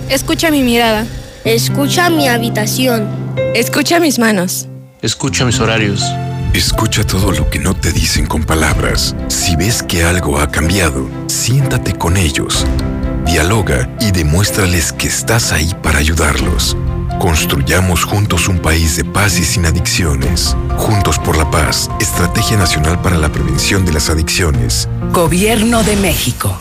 [0.09, 1.07] Escucha mi mirada.
[1.45, 3.07] Escucha mi habitación.
[3.55, 4.69] Escucha mis manos.
[5.03, 6.03] Escucha mis horarios.
[6.55, 9.15] Escucha todo lo que no te dicen con palabras.
[9.29, 12.65] Si ves que algo ha cambiado, siéntate con ellos
[13.25, 16.77] dialoga y demuéstrales que estás ahí para ayudarlos.
[17.19, 20.57] Construyamos juntos un país de paz y sin adicciones.
[20.77, 24.89] Juntos por la paz, Estrategia Nacional para la Prevención de las Adicciones.
[25.13, 26.59] Gobierno de México.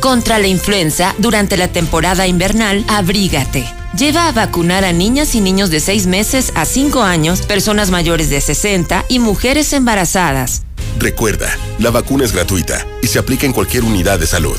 [0.00, 3.64] Contra la influenza, durante la temporada invernal, abrígate.
[3.96, 8.28] Lleva a vacunar a niñas y niños de 6 meses a 5 años, personas mayores
[8.28, 10.62] de 60 y mujeres embarazadas.
[10.98, 14.56] Recuerda, la vacuna es gratuita y se aplica en cualquier unidad de salud.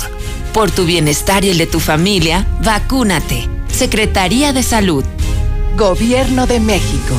[0.53, 3.49] Por tu bienestar y el de tu familia, vacúnate.
[3.71, 5.03] Secretaría de Salud.
[5.77, 7.13] Gobierno de México.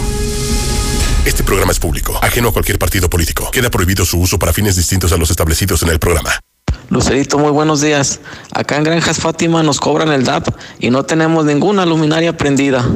[1.27, 3.51] Este programa es público, ajeno a cualquier partido político.
[3.51, 6.31] Queda prohibido su uso para fines distintos a los establecidos en el programa.
[6.89, 8.21] Lucerito, muy buenos días.
[8.53, 10.49] Acá en Granjas Fátima nos cobran el DAP
[10.79, 12.89] y no tenemos ninguna luminaria prendida.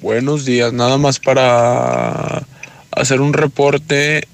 [0.00, 2.42] Buenos días, nada más para
[3.00, 4.26] hacer un reporte,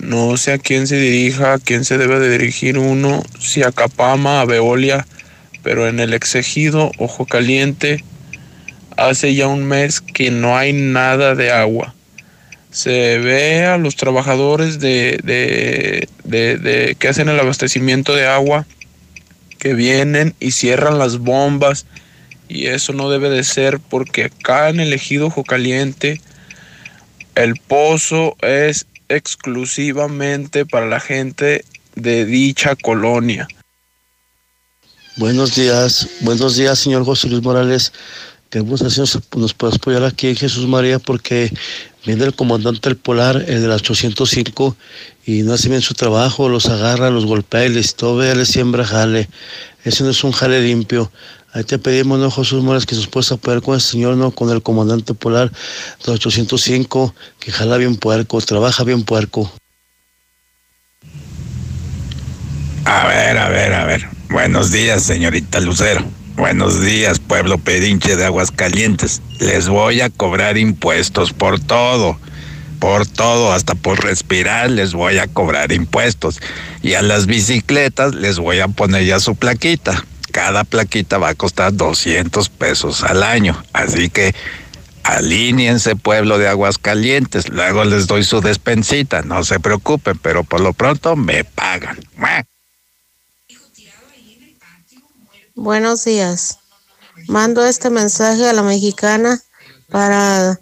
[0.00, 3.72] no sé a quién se dirija, a quién se debe de dirigir uno, si a
[3.72, 5.06] Capama, a Veolia,
[5.62, 8.04] pero en el exegido Ojo Caliente
[8.96, 11.94] hace ya un mes que no hay nada de agua.
[12.70, 18.66] Se ve a los trabajadores de, de, de, de que hacen el abastecimiento de agua
[19.58, 21.86] que vienen y cierran las bombas
[22.48, 26.20] y eso no debe de ser porque acá en el ejido Ojo Caliente
[27.34, 31.64] el pozo es exclusivamente para la gente
[31.94, 33.48] de dicha colonia.
[35.16, 37.92] Buenos días, buenos días, señor José Luis Morales.
[38.54, 41.50] Hacer, nos puede apoyar aquí en Jesús María porque
[42.04, 44.76] viene el comandante del Polar, el de la 805,
[45.24, 48.84] y no hace bien su trabajo, los agarra, los golpea y les tobe, le siembra
[48.84, 49.30] jale.
[49.84, 51.10] Ese no es un jale limpio.
[51.54, 54.30] Ahí te pedimos, ¿no, Jesús Morales, que nos puedas apoyar con el Señor, ¿no?
[54.30, 55.52] Con el comandante polar
[56.06, 59.52] de 805, que jala bien puerco, trabaja bien puerco.
[62.86, 64.08] A ver, a ver, a ver.
[64.30, 66.02] Buenos días, señorita Lucero.
[66.36, 69.20] Buenos días, pueblo pedinche de Aguascalientes.
[69.38, 72.18] Les voy a cobrar impuestos por todo.
[72.78, 76.40] Por todo, hasta por respirar les voy a cobrar impuestos.
[76.80, 80.02] Y a las bicicletas les voy a poner ya su plaquita
[80.32, 83.62] cada plaquita va a costar 200 pesos al año.
[83.72, 84.34] Así que
[85.04, 90.72] alíñense pueblo de Aguascalientes, luego les doy su despensita, no se preocupen, pero por lo
[90.72, 92.00] pronto me pagan.
[95.54, 96.58] Buenos días.
[97.28, 99.40] Mando este mensaje a la mexicana
[99.90, 100.58] para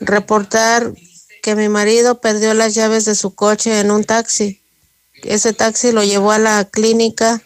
[0.00, 0.92] reportar
[1.42, 4.62] que mi marido perdió las llaves de su coche en un taxi.
[5.22, 7.42] Ese taxi lo llevó a la clínica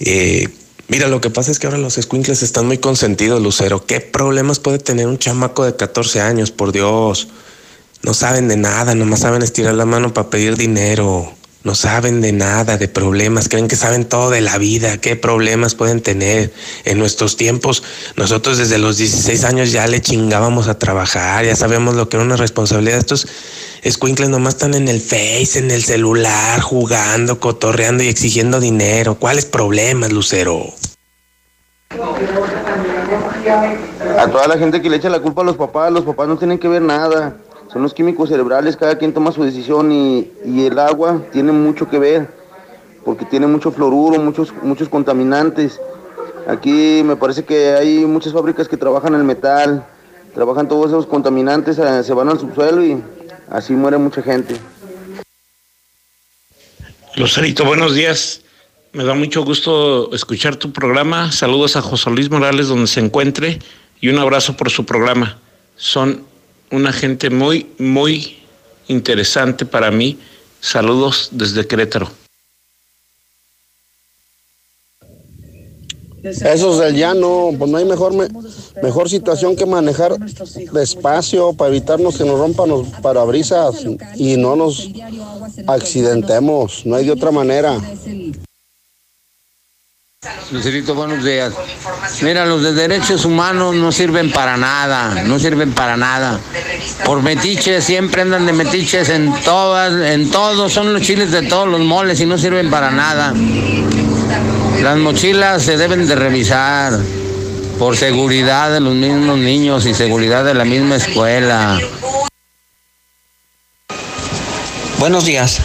[0.00, 0.48] eh,
[0.88, 3.86] Mira, lo que pasa es que ahora los squinkles están muy consentidos, Lucero.
[3.86, 7.28] ¿Qué problemas puede tener un chamaco de 14 años, por Dios?
[8.02, 11.32] No saben de nada, nomás saben estirar la mano para pedir dinero.
[11.64, 15.76] No saben de nada, de problemas, creen que saben todo de la vida, qué problemas
[15.76, 16.52] pueden tener.
[16.84, 17.84] En nuestros tiempos,
[18.16, 22.26] nosotros desde los 16 años ya le chingábamos a trabajar, ya sabemos lo que era
[22.26, 22.98] una responsabilidad.
[22.98, 23.28] Estos
[23.82, 29.14] escuincles nomás están en el Face, en el celular, jugando, cotorreando y exigiendo dinero.
[29.14, 30.64] ¿Cuáles problemas, Lucero?
[34.18, 36.36] A toda la gente que le echa la culpa a los papás, los papás no
[36.38, 37.36] tienen que ver nada
[37.72, 41.98] son los químicos cerebrales, cada quien toma su decisión y, el agua tiene mucho que
[41.98, 42.28] ver,
[43.04, 45.80] porque tiene mucho fluoruro, muchos, muchos contaminantes.
[46.46, 49.86] Aquí me parece que hay muchas fábricas que trabajan el metal,
[50.34, 53.02] trabajan todos esos contaminantes, eh, se van al subsuelo y
[53.48, 54.56] así muere mucha gente.
[57.16, 58.42] Lucerito, buenos días.
[58.92, 61.32] Me da mucho gusto escuchar tu programa.
[61.32, 63.60] Saludos a José Luis Morales donde se encuentre
[64.00, 65.38] y un abrazo por su programa.
[65.76, 66.31] Son
[66.72, 68.38] una gente muy, muy
[68.88, 70.18] interesante para mí.
[70.60, 72.10] Saludos desde Querétaro.
[76.22, 78.14] Esos del llano, pues no hay mejor,
[78.80, 80.16] mejor situación que manejar
[80.72, 83.84] despacio para evitarnos que nos rompan los parabrisas
[84.14, 84.88] y no nos
[85.66, 86.86] accidentemos.
[86.86, 87.76] No hay de otra manera.
[90.52, 91.52] Lucerito, buenos días.
[92.20, 96.38] Mira, los de derechos humanos no sirven para nada, no sirven para nada.
[97.04, 101.66] Por metiches, siempre andan de metiches en todas, en todos, son los chiles de todos
[101.66, 103.34] los moles y no sirven para nada.
[104.80, 107.00] Las mochilas se deben de revisar
[107.78, 111.80] por seguridad de los mismos niños y seguridad de la misma escuela.
[114.98, 115.58] Buenos días.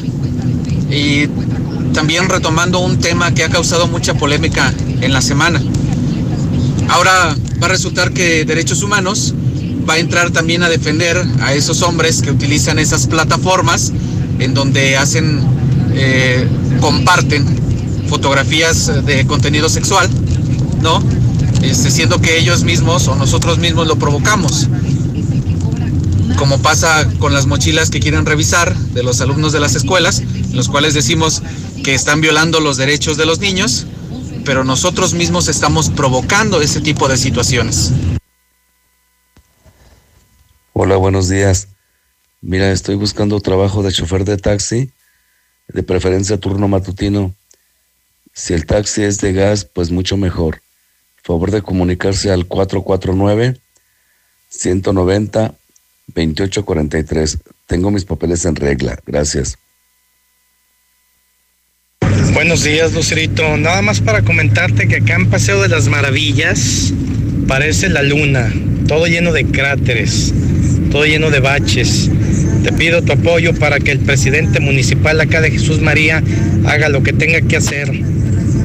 [0.92, 1.26] y
[1.94, 5.64] también retomando un tema que ha causado mucha polémica en la semana.
[6.90, 9.34] Ahora va a resultar que Derechos Humanos
[9.90, 13.94] va a entrar también a defender a esos hombres que utilizan esas plataformas
[14.40, 15.40] en donde hacen,
[15.94, 16.46] eh,
[16.82, 17.46] comparten
[18.10, 20.10] fotografías de contenido sexual,
[20.82, 21.02] ¿no?
[21.62, 24.68] Este, siendo que ellos mismos o nosotros mismos lo provocamos
[26.38, 30.22] como pasa con las mochilas que quieren revisar de los alumnos de las escuelas,
[30.54, 31.42] los cuales decimos
[31.84, 33.86] que están violando los derechos de los niños,
[34.46, 37.92] pero nosotros mismos estamos provocando ese tipo de situaciones.
[40.74, 41.68] Hola, buenos días.
[42.42, 44.92] Mira, estoy buscando trabajo de chofer de taxi,
[45.68, 47.36] de preferencia turno matutino.
[48.34, 50.62] Si el taxi es de gas, pues mucho mejor.
[51.22, 53.60] Favor de comunicarse al 449
[54.50, 55.59] 190
[56.16, 57.38] 2843.
[57.68, 59.00] Tengo mis papeles en regla.
[59.06, 59.58] Gracias.
[62.34, 63.58] Buenos días, Lucerito.
[63.58, 66.94] Nada más para comentarte que acá en Paseo de las Maravillas
[67.48, 68.52] parece la luna,
[68.88, 70.34] todo lleno de cráteres,
[70.92, 72.10] todo lleno de baches.
[72.64, 76.24] Te pido tu apoyo para que el presidente municipal acá de Jesús María
[76.66, 77.92] haga lo que tenga que hacer.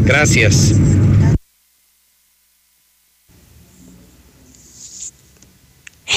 [0.05, 0.75] Gracias.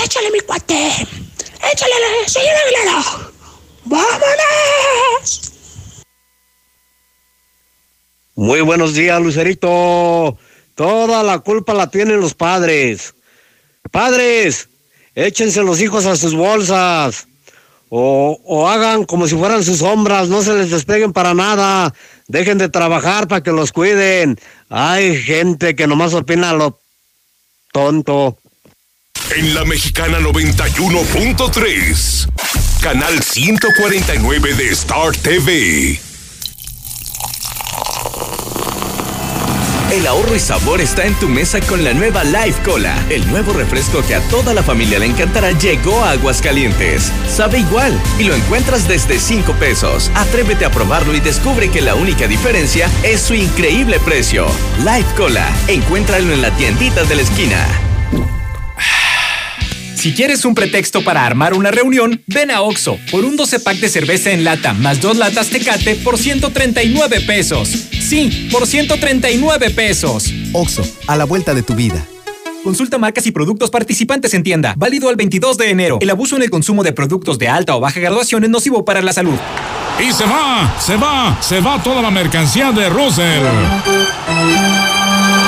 [0.03, 0.89] Échale, mi cuate.
[1.71, 1.95] Échale,
[2.27, 3.03] señor Aguilera.
[3.85, 5.41] ¡Vámonos!
[8.35, 10.37] Muy buenos días, Lucerito.
[10.75, 13.15] Toda la culpa la tienen los padres.
[13.91, 14.69] Padres,
[15.15, 17.27] échense los hijos a sus bolsas.
[17.89, 21.93] O, o, hagan como si fueran sus sombras, no se les despeguen para nada.
[22.27, 24.37] Dejen de trabajar para que los cuiden.
[24.69, 26.79] Hay gente que nomás opina lo
[27.71, 28.37] tonto.
[29.35, 32.29] En la mexicana 91.3,
[32.81, 35.99] canal 149 de Star TV.
[39.91, 42.97] El ahorro y sabor está en tu mesa con la nueva Life Cola.
[43.09, 47.11] El nuevo refresco que a toda la familia le encantará llegó a Aguascalientes.
[47.29, 50.09] Sabe igual y lo encuentras desde 5 pesos.
[50.15, 54.47] Atrévete a probarlo y descubre que la única diferencia es su increíble precio.
[54.79, 55.47] Life Cola.
[55.67, 57.86] Encuéntralo en la tiendita de la esquina.
[60.07, 63.75] Si quieres un pretexto para armar una reunión, ven a Oxo por un 12 pack
[63.79, 67.67] de cerveza en lata más dos latas Tecate por 139 pesos.
[67.67, 70.31] Sí, por 139 pesos.
[70.53, 72.07] Oxo, a la vuelta de tu vida.
[72.63, 74.75] Consulta marcas y productos participantes en tienda.
[74.77, 75.97] Válido al 22 de enero.
[75.99, 79.01] El abuso en el consumo de productos de alta o baja graduación es nocivo para
[79.01, 79.37] la salud.
[79.99, 83.43] Y se va, se va, se va toda la mercancía de Russell.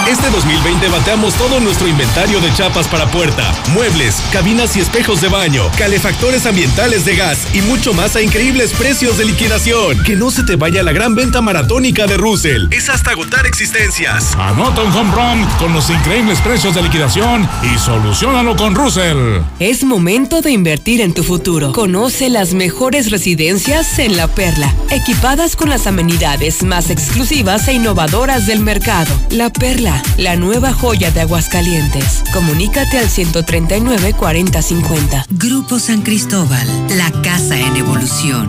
[0.10, 5.27] Este 2020 bateamos todo nuestro inventario de chapas para puerta, muebles, cabinas y espejos de
[5.27, 10.02] baño, calefactores ambientales de gas y mucho más a increíbles precios de liquidación.
[10.02, 12.69] Que no se te vaya la gran venta maratónica de Russell.
[12.72, 14.36] Es hasta agotar existencias.
[14.36, 19.44] Anota un home run con los increíbles precios de liquidación y solucionalo con Russell.
[19.60, 21.72] Es momento de invertir en tu futuro.
[21.72, 28.48] Conoce las mejores residencias en La Perla, equipadas con las amenidades más exclusivas e innovadoras
[28.48, 29.14] del mercado.
[29.30, 32.23] La Perla la nueva joya de Aguascalientes.
[32.34, 35.26] Comunícate al 139 4050.
[35.31, 36.67] Grupo San Cristóbal,
[36.97, 38.47] la casa en evolución.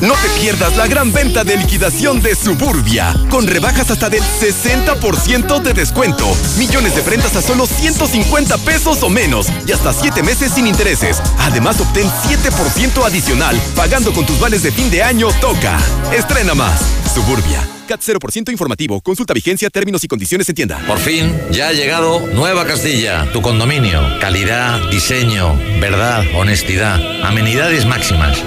[0.00, 5.62] No te pierdas la gran venta de liquidación de Suburbia, con rebajas hasta del 60%
[5.62, 10.52] de descuento, millones de prendas a solo 150 pesos o menos y hasta 7 meses
[10.52, 11.22] sin intereses.
[11.38, 15.78] Además, obtén 7% adicional pagando con tus vales de fin de año Toca.
[16.12, 16.80] Estrena más.
[17.14, 17.73] Suburbia.
[17.84, 19.00] CAT 0% informativo.
[19.00, 20.78] Consulta vigencia, términos y condiciones en tienda.
[20.86, 24.00] Por fin, ya ha llegado Nueva Castilla, tu condominio.
[24.20, 28.38] Calidad, diseño, verdad, honestidad, amenidades máximas.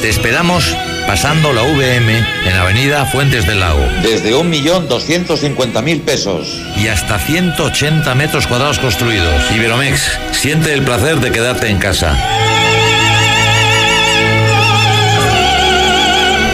[0.00, 3.82] Te esperamos pasando la VM en Avenida Fuentes del Lago.
[4.02, 6.60] Desde 1.250.000 pesos.
[6.76, 9.50] Y hasta 180 metros cuadrados construidos.
[9.50, 12.16] Iberomex, siente el placer de quedarte en casa.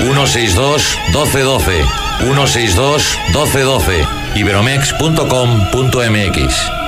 [0.02, 4.04] 162 1212 162 1212
[4.36, 6.80] iberomex.com.mx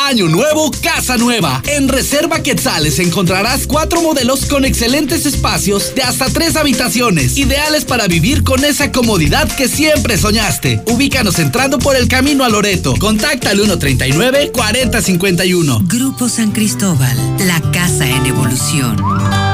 [0.04, 1.62] Año nuevo, casa nueva.
[1.66, 8.06] En Reserva Quetzales encontrarás cuatro modelos con excelentes espacios de hasta tres habitaciones, ideales para
[8.06, 10.82] vivir con esa comodidad que siempre soñaste.
[10.88, 12.94] Ubícanos entrando por el camino a Loreto.
[12.98, 15.88] Contacta al 139-4051.
[15.88, 19.53] Grupo San Cristóbal, la casa en evolución.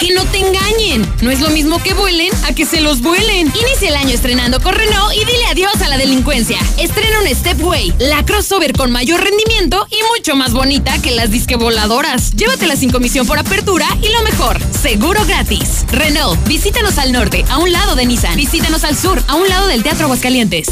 [0.00, 1.08] Que no te engañen.
[1.22, 3.52] No es lo mismo que vuelen a que se los vuelen.
[3.54, 6.58] Inicia el año estrenando con Renault y dile adiós a la delincuencia.
[6.76, 11.54] Estrena un Stepway, la crossover con mayor rendimiento y mucho más bonita que las disque
[11.54, 12.32] voladoras.
[12.32, 15.84] Llévatela sin comisión por apertura y lo mejor, seguro gratis.
[15.92, 18.34] Renault, visítanos al norte, a un lado de Nissan.
[18.34, 20.68] Visítanos al sur, a un lado del Teatro Aguascalientes.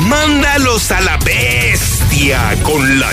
[0.00, 3.12] Mándalos a la bestia con la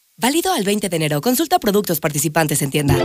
[0.21, 1.19] Válido al 20 de enero.
[1.19, 2.95] Consulta productos participantes en tienda.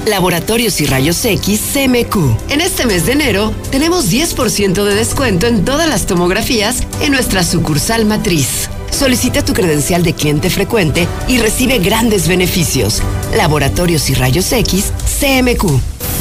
[0.09, 2.51] Laboratorios y Rayos X CMQ.
[2.51, 7.45] En este mes de enero tenemos 10% de descuento en todas las tomografías en nuestra
[7.45, 8.71] sucursal matriz.
[8.91, 13.03] Solicita tu credencial de cliente frecuente y recibe grandes beneficios.
[13.37, 16.18] Laboratorios y Rayos X CMQ.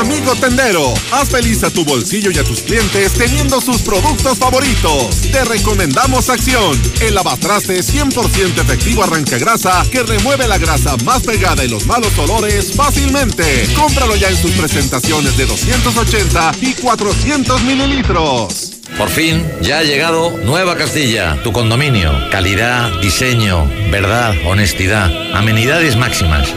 [0.00, 5.20] Amigo tendero, haz feliz a tu bolsillo y a tus clientes teniendo sus productos favoritos.
[5.30, 11.62] Te recomendamos Acción, el lavatraste 100% efectivo arranca grasa que remueve la grasa más pegada
[11.64, 13.68] y los malos olores fácilmente.
[13.76, 18.72] Cómpralo ya en sus presentaciones de 280 y 400 mililitros.
[18.96, 22.12] Por fin, ya ha llegado Nueva Castilla, tu condominio.
[22.30, 26.48] Calidad, diseño, verdad, honestidad, amenidades máximas.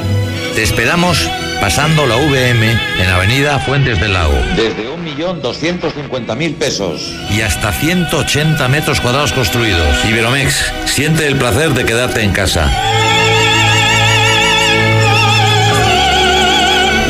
[0.56, 1.30] Te esperamos
[1.60, 4.34] pasando la VM en Avenida Fuentes del Lago.
[4.56, 7.14] Desde 1.250.000 pesos.
[7.30, 10.06] Y hasta 180 metros cuadrados construidos.
[10.06, 12.72] Iberomex, siente el placer de quedarte en casa.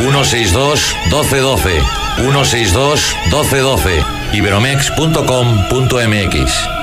[0.02, 1.84] 162 1212
[2.18, 4.04] 162 1212
[4.34, 6.75] iberomex.com.mx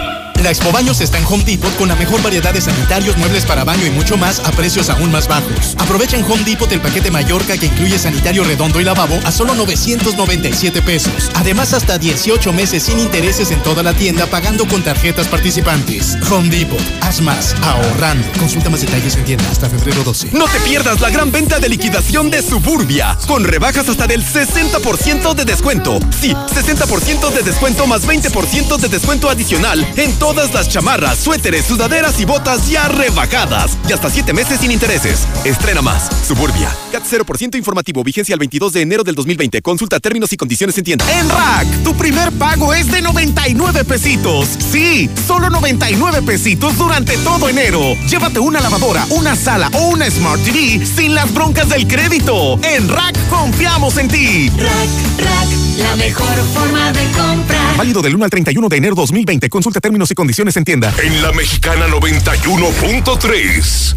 [0.43, 3.64] la Expo Baños está en Home Depot con la mejor variedad de sanitarios, muebles para
[3.64, 5.77] baño y mucho más a precios aún más bajos.
[5.78, 9.55] Aprovecha en Home Depot el paquete Mallorca que incluye sanitario redondo y lavabo a solo
[9.55, 11.31] 997 pesos.
[11.35, 16.16] Además, hasta 18 meses sin intereses en toda la tienda pagando con tarjetas participantes.
[16.31, 18.27] Home Depot, haz más, ahorrando.
[18.39, 20.31] Consulta más detalles en tienda hasta febrero 12.
[20.32, 25.35] No te pierdas la gran venta de liquidación de Suburbia, con rebajas hasta del 60%
[25.35, 26.01] de descuento.
[26.20, 31.66] Sí, 60% de descuento más 20% de descuento adicional en todo todas las chamarras, suéteres,
[31.66, 33.76] sudaderas y botas ya rebajadas.
[33.86, 35.26] Y hasta 7 meses sin intereses.
[35.44, 36.09] Estrena más.
[36.26, 36.74] Suburbia.
[36.90, 38.02] CAT 0% informativo.
[38.02, 39.60] Vigencia el 22 de enero del 2020.
[39.60, 41.04] Consulta términos y condiciones en tienda.
[41.20, 44.48] En Rack, tu primer pago es de 99 pesitos.
[44.70, 47.94] Sí, solo 99 pesitos durante todo enero.
[48.09, 52.59] Llévate una lavadora, una sala o una Smart TV sin las broncas del crédito.
[52.62, 54.50] En Rack confiamos en ti.
[54.56, 55.48] Rack, Rack,
[55.78, 57.76] la mejor forma de comprar.
[57.76, 59.50] Válido del 1 al 31 de enero 2020.
[59.50, 60.22] Consulta términos y condiciones
[60.57, 60.94] en tienda.
[61.03, 63.97] En la mexicana 91.3.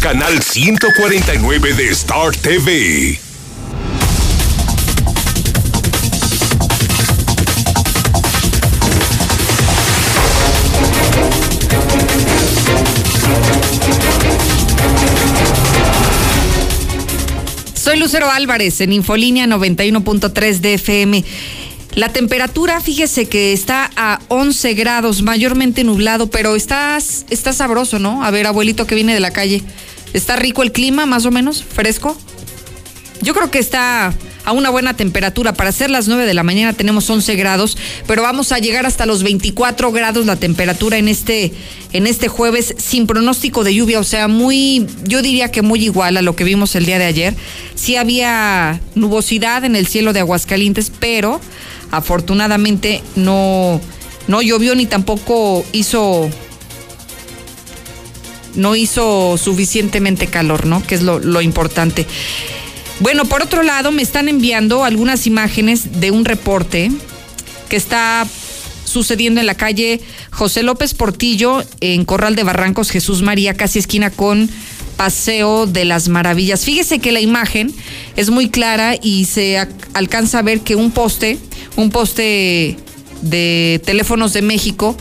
[0.00, 3.18] Canal 149 de Star TV.
[17.74, 21.24] Soy Lucero Álvarez en Infolínea 91.3 de FM.
[21.94, 28.24] La temperatura, fíjese que está a 11 grados, mayormente nublado, pero está, está sabroso, ¿no?
[28.24, 29.62] A ver, abuelito que viene de la calle.
[30.12, 31.62] ¿Está rico el clima, más o menos?
[31.62, 32.16] ¿Fresco?
[33.22, 34.12] Yo creo que está
[34.44, 35.54] a una buena temperatura.
[35.54, 39.06] Para ser las 9 de la mañana tenemos 11 grados, pero vamos a llegar hasta
[39.06, 41.52] los 24 grados la temperatura en este,
[41.92, 46.16] en este jueves sin pronóstico de lluvia, o sea, muy, yo diría que muy igual
[46.16, 47.34] a lo que vimos el día de ayer.
[47.74, 51.40] Sí había nubosidad en el cielo de Aguascalientes, pero
[51.96, 53.80] afortunadamente no,
[54.28, 56.30] no llovió ni tampoco hizo
[58.54, 60.80] no hizo suficientemente calor, ¿no?
[60.86, 62.06] Que es lo, lo importante.
[63.00, 66.92] Bueno, por otro lado, me están enviando algunas imágenes de un reporte
[67.68, 68.26] que está
[68.84, 70.00] sucediendo en la calle
[70.30, 74.48] José López Portillo, en Corral de Barrancos, Jesús María, casi esquina con
[74.96, 76.64] Paseo de las Maravillas.
[76.64, 77.74] Fíjese que la imagen
[78.16, 79.58] es muy clara y se
[79.94, 81.38] alcanza a ver que un poste,
[81.76, 82.76] un poste
[83.22, 84.96] de teléfonos de México,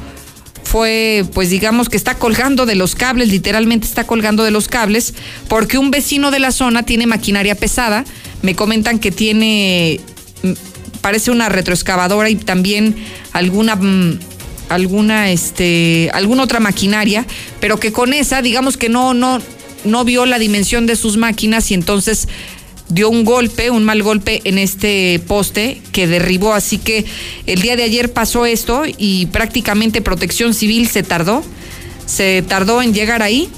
[0.64, 5.14] fue, pues digamos que está colgando de los cables, literalmente está colgando de los cables,
[5.48, 8.06] porque un vecino de la zona tiene maquinaria pesada.
[8.42, 10.00] Me comentan que tiene,
[10.42, 10.54] mm,
[11.02, 12.96] parece una retroexcavadora y también
[13.34, 14.20] alguna mm,
[14.70, 17.28] alguna este alguna otra maquinaria,
[17.60, 19.40] pero que con esa digamos que no no
[19.84, 22.28] no vio la dimensión de sus máquinas y entonces
[22.94, 26.54] dio un golpe, un mal golpe en este poste que derribó.
[26.54, 27.06] Así que
[27.46, 31.44] el día de ayer pasó esto y prácticamente protección civil se tardó,
[32.06, 33.50] se tardó en llegar ahí.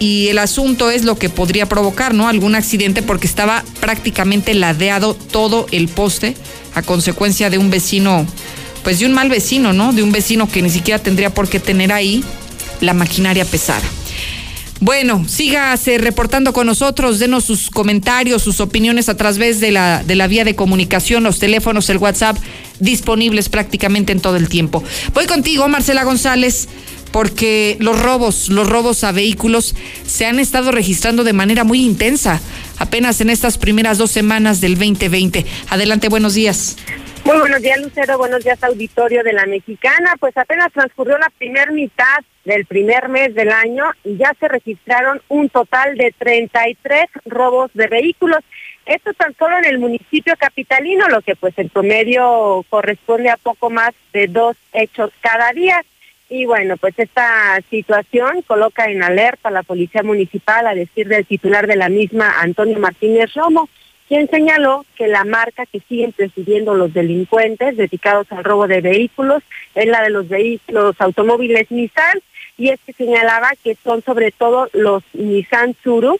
[0.00, 2.28] Y el asunto es lo que podría provocar, ¿no?
[2.28, 6.36] Algún accidente porque estaba prácticamente ladeado todo el poste
[6.74, 8.26] a consecuencia de un vecino,
[8.82, 9.92] pues de un mal vecino, ¿no?
[9.92, 12.24] De un vecino que ni siquiera tendría por qué tener ahí
[12.80, 13.84] la maquinaria pesada.
[14.84, 20.14] Bueno, sígase reportando con nosotros, denos sus comentarios, sus opiniones a través de la, de
[20.14, 22.36] la vía de comunicación, los teléfonos, el WhatsApp,
[22.80, 24.84] disponibles prácticamente en todo el tiempo.
[25.14, 26.68] Voy contigo, Marcela González,
[27.12, 29.74] porque los robos, los robos a vehículos
[30.06, 32.42] se han estado registrando de manera muy intensa,
[32.76, 35.46] apenas en estas primeras dos semanas del 2020.
[35.70, 36.76] Adelante, buenos días.
[37.24, 38.18] Muy buenos días, Lucero.
[38.18, 40.14] Buenos días, auditorio de la Mexicana.
[40.20, 45.22] Pues apenas transcurrió la primera mitad del primer mes del año y ya se registraron
[45.28, 48.40] un total de 33 robos de vehículos.
[48.84, 53.70] Esto tan solo en el municipio capitalino, lo que pues en promedio corresponde a poco
[53.70, 55.82] más de dos hechos cada día.
[56.28, 61.24] Y bueno, pues esta situación coloca en alerta a la Policía Municipal, a decir del
[61.24, 63.70] titular de la misma, Antonio Martínez Romo,
[64.08, 69.42] quien señaló que la marca que siguen presidiendo los delincuentes dedicados al robo de vehículos
[69.74, 72.20] es la de los vehículos automóviles Nissan
[72.56, 76.18] y es que señalaba que son sobre todo los Nissan Tsuru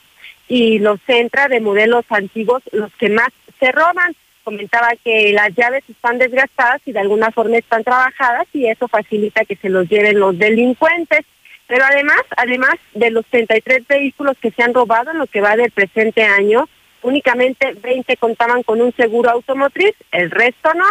[0.48, 3.28] y los Centra de modelos antiguos los que más
[3.60, 4.14] se roban.
[4.42, 9.44] Comentaba que las llaves están desgastadas y de alguna forma están trabajadas y eso facilita
[9.44, 11.20] que se los lleven los delincuentes.
[11.66, 15.56] Pero además, además de los 33 vehículos que se han robado en lo que va
[15.56, 16.68] del presente año,
[17.04, 20.86] únicamente 20 contaban con un seguro automotriz, el resto no.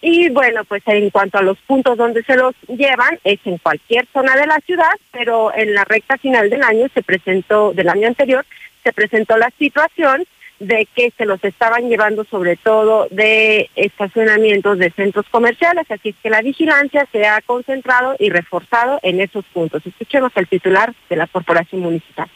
[0.00, 4.06] Y bueno, pues en cuanto a los puntos donde se los llevan, es en cualquier
[4.12, 8.06] zona de la ciudad, pero en la recta final del año se presentó, del año
[8.06, 8.44] anterior,
[8.82, 10.24] se presentó la situación
[10.60, 16.16] de que se los estaban llevando sobre todo de estacionamientos de centros comerciales, así es
[16.22, 19.84] que la vigilancia se ha concentrado y reforzado en esos puntos.
[19.86, 22.28] Escuchemos al titular de la Corporación Municipal.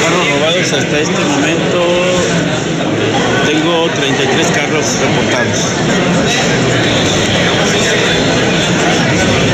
[0.00, 1.86] Carros robados hasta este momento
[3.46, 5.58] tengo 33 carros reportados.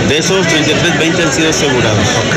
[0.09, 2.09] De esos 33, 20 han sido asegurados.
[2.29, 2.37] Ok.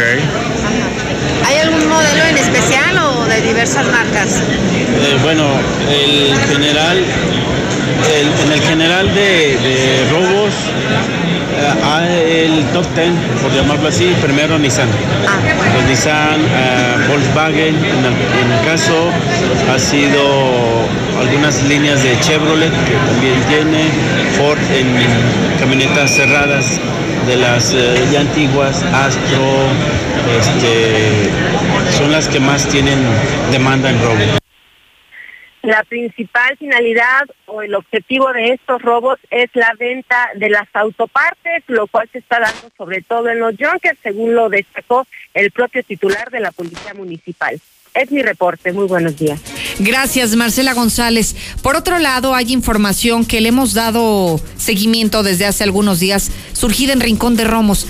[1.45, 4.41] ¿Hay algún modelo en especial o de diversas marcas?
[4.41, 5.45] Eh, bueno,
[5.90, 6.98] el general,
[8.14, 10.53] en el general de robos
[12.03, 14.87] el top ten, por llamarlo así, primero Nissan.
[15.27, 15.37] Ah.
[15.75, 19.09] Los Nissan, uh, Volkswagen, en el, caso
[19.73, 20.85] ha sido
[21.19, 23.85] algunas líneas de Chevrolet que también tiene,
[24.37, 26.79] Ford en camionetas cerradas
[27.27, 29.67] de las eh, ya antiguas, Astro,
[30.39, 31.29] este,
[31.97, 32.99] son las que más tienen
[33.51, 34.44] demanda en robo.
[35.66, 41.64] La principal finalidad o el objetivo de estos robos es la venta de las autopartes,
[41.66, 45.82] lo cual se está dando sobre todo en los Junkers, según lo destacó el propio
[45.84, 47.60] titular de la Policía Municipal.
[47.95, 48.74] Es mi reporte.
[48.74, 49.42] Muy buenos días.
[49.80, 51.35] Gracias, Marcela González.
[51.64, 56.94] Por otro lado, hay información que le hemos dado seguimiento desde hace algunos días, surgida
[56.94, 57.88] en Rincón de Romos.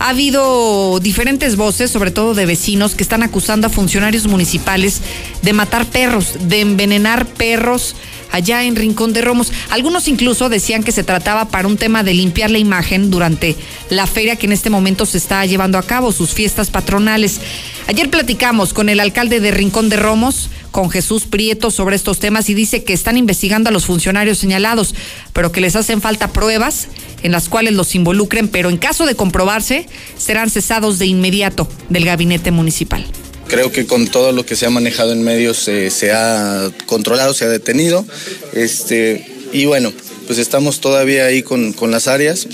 [0.00, 5.02] Ha habido diferentes voces, sobre todo de vecinos, que están acusando a funcionarios municipales
[5.42, 7.94] de matar perros, de envenenar perros
[8.32, 9.52] allá en Rincón de Romos.
[9.70, 13.56] Algunos incluso decían que se trataba para un tema de limpiar la imagen durante
[13.88, 17.40] la feria que en este momento se está llevando a cabo, sus fiestas patronales.
[17.86, 22.48] Ayer platicamos con el alcalde de Rincón de Romos, con Jesús Prieto sobre estos temas
[22.48, 24.94] y dice que están investigando a los funcionarios señalados,
[25.32, 26.88] pero que les hacen falta pruebas
[27.22, 29.86] en las cuales los involucren, pero en caso de comprobarse,
[30.16, 33.04] serán cesados de inmediato del gabinete municipal.
[33.50, 37.34] Creo que con todo lo que se ha manejado en medios eh, se ha controlado,
[37.34, 38.06] se ha detenido.
[38.52, 39.92] Este, y bueno,
[40.28, 42.46] pues estamos todavía ahí con, con las áreas.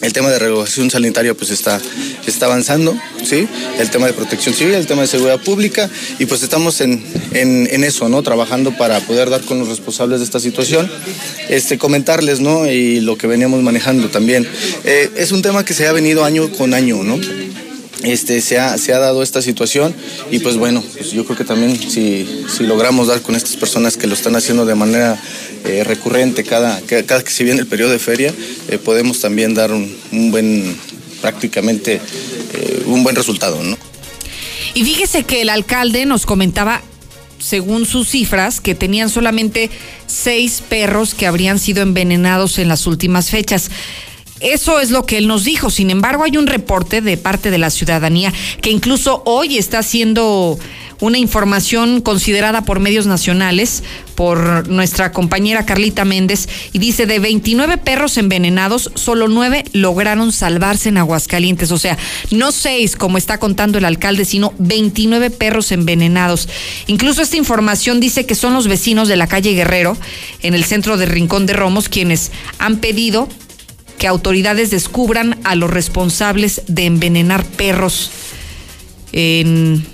[0.00, 1.80] El tema de regulación sanitaria pues está,
[2.26, 3.46] está avanzando, ¿sí?
[3.78, 7.84] El tema de protección civil, el tema de seguridad pública y pues estamos en, en,
[7.84, 8.22] eso, ¿no?
[8.22, 10.90] Trabajando para poder dar con los responsables de esta situación.
[11.50, 12.66] Este, comentarles, ¿no?
[12.66, 14.48] Y lo que veníamos manejando también.
[14.84, 17.18] Eh, es un tema que se ha venido año con año, ¿no?
[18.02, 19.94] Este, se, ha, se ha dado esta situación
[20.30, 23.96] y pues bueno, pues yo creo que también si, si logramos dar con estas personas
[23.96, 25.18] que lo están haciendo de manera
[25.64, 28.34] eh, recurrente cada, cada que se viene el periodo de feria,
[28.68, 30.76] eh, podemos también dar un, buen,
[31.22, 32.00] prácticamente,
[32.52, 33.78] eh, un buen resultado, ¿no?
[34.74, 36.82] Y fíjese que el alcalde nos comentaba
[37.38, 39.70] según sus cifras, que tenían solamente
[40.06, 43.70] seis perros que habrían sido envenenados en las últimas fechas.
[44.40, 45.70] Eso es lo que él nos dijo.
[45.70, 50.58] Sin embargo, hay un reporte de parte de la ciudadanía que incluso hoy está siendo
[51.00, 53.82] una información considerada por medios nacionales,
[54.14, 60.88] por nuestra compañera Carlita Méndez, y dice de 29 perros envenenados, solo 9 lograron salvarse
[60.88, 61.70] en Aguascalientes.
[61.70, 61.98] O sea,
[62.30, 66.48] no 6 como está contando el alcalde, sino 29 perros envenenados.
[66.86, 69.96] Incluso esta información dice que son los vecinos de la calle Guerrero,
[70.42, 73.28] en el centro de Rincón de Romos, quienes han pedido
[73.98, 78.10] que autoridades descubran a los responsables de envenenar perros
[79.12, 79.84] en,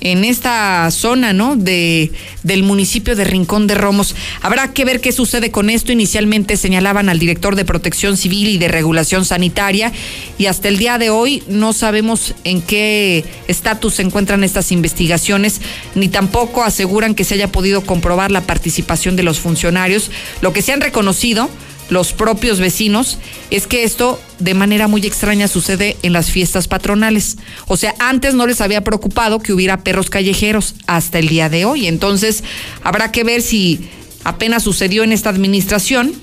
[0.00, 1.56] en esta zona, ¿no?
[1.56, 2.10] De,
[2.42, 4.14] del municipio de Rincón de Romos.
[4.40, 5.92] Habrá que ver qué sucede con esto.
[5.92, 9.92] Inicialmente señalaban al director de Protección Civil y de Regulación Sanitaria
[10.38, 15.60] y hasta el día de hoy no sabemos en qué estatus se encuentran estas investigaciones,
[15.94, 20.10] ni tampoco aseguran que se haya podido comprobar la participación de los funcionarios.
[20.40, 21.50] Lo que se han reconocido
[21.90, 23.18] los propios vecinos
[23.50, 27.36] es que esto de manera muy extraña sucede en las fiestas patronales.
[27.66, 31.64] O sea, antes no les había preocupado que hubiera perros callejeros hasta el día de
[31.64, 31.88] hoy.
[31.88, 32.44] Entonces,
[32.82, 33.90] habrá que ver si
[34.24, 36.14] apenas sucedió en esta administración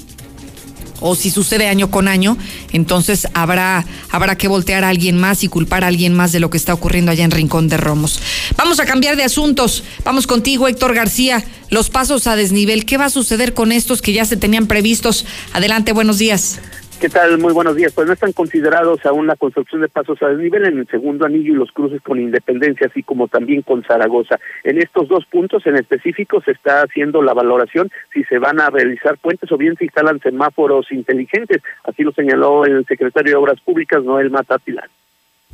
[1.00, 2.38] o si sucede año con año,
[2.72, 6.50] entonces habrá, habrá que voltear a alguien más y culpar a alguien más de lo
[6.50, 8.19] que está ocurriendo allá en Rincón de Romos.
[8.58, 9.84] Vamos a cambiar de asuntos.
[10.03, 11.43] Vamos contigo, Héctor García.
[11.69, 12.85] Los pasos a desnivel.
[12.85, 15.26] ¿Qué va a suceder con estos que ya se tenían previstos?
[15.53, 16.59] Adelante, buenos días.
[17.00, 17.38] ¿Qué tal?
[17.38, 17.93] Muy buenos días.
[17.93, 21.53] Pues no están considerados aún la construcción de pasos a desnivel en el segundo anillo
[21.53, 24.40] y los cruces con Independencia, así como también con Zaragoza.
[24.64, 28.72] En estos dos puntos en específico se está haciendo la valoración si se van a
[28.72, 31.61] realizar puentes o bien se instalan semáforos inteligentes.
[31.84, 34.90] Así lo señaló el secretario de Obras Públicas, Noel Matatilán.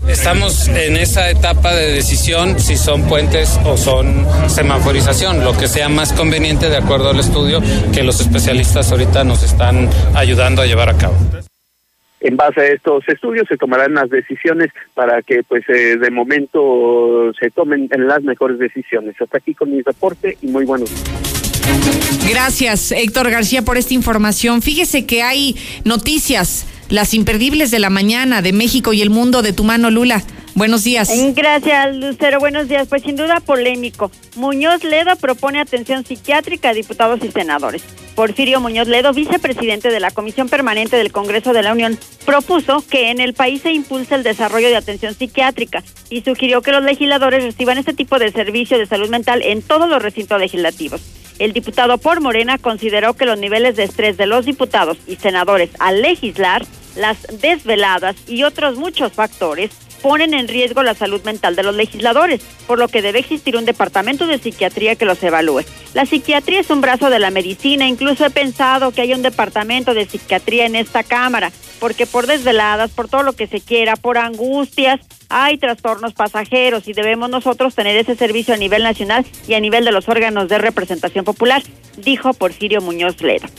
[0.08, 5.88] Estamos en esa etapa de decisión si son puentes o son semaforización, lo que sea
[5.90, 7.62] más conveniente de acuerdo al estudio
[7.94, 11.16] que los especialistas ahorita nos están ayudando a llevar a cabo.
[12.20, 17.32] En base a estos estudios se tomarán las decisiones para que pues eh, de momento
[17.40, 19.16] se tomen las mejores decisiones.
[19.22, 20.90] Hasta aquí con mi reporte y muy buenos
[22.30, 24.62] Gracias, Héctor García, por esta información.
[24.62, 29.52] Fíjese que hay noticias las imperdibles de la mañana de México y el mundo de
[29.52, 30.22] tu mano, Lula.
[30.54, 31.10] Buenos días.
[31.34, 32.40] Gracias, Lucero.
[32.40, 32.88] Buenos días.
[32.88, 34.12] Pues sin duda polémico.
[34.36, 37.82] Muñoz Ledo propone atención psiquiátrica a diputados y senadores.
[38.14, 41.98] Porfirio Muñoz Ledo, vicepresidente de la Comisión Permanente del Congreso de la Unión,
[42.28, 46.74] propuso que en el país se impulse el desarrollo de atención psiquiátrica y sugirió que
[46.74, 51.02] los legisladores reciban este tipo de servicio de salud mental en todos los recintos legislativos.
[51.40, 55.72] El diputado por Morena consideró que los niveles de estrés de los diputados y senadores
[55.80, 56.64] al legislar,
[56.96, 59.72] las desveladas y otros muchos factores
[60.04, 63.64] ponen en riesgo la salud mental de los legisladores, por lo que debe existir un
[63.64, 65.64] departamento de psiquiatría que los evalúe.
[65.94, 69.94] La psiquiatría es un brazo de la medicina, incluso he pensado que haya un departamento
[69.94, 74.18] de psiquiatría en esta Cámara, porque por desveladas, por todo lo que se quiera, por
[74.18, 75.00] angustias,
[75.30, 79.86] hay trastornos pasajeros y debemos nosotros tener ese servicio a nivel nacional y a nivel
[79.86, 81.64] de los órganos de representación popular,
[81.98, 83.50] dijo Porfirio Muñoz Leda.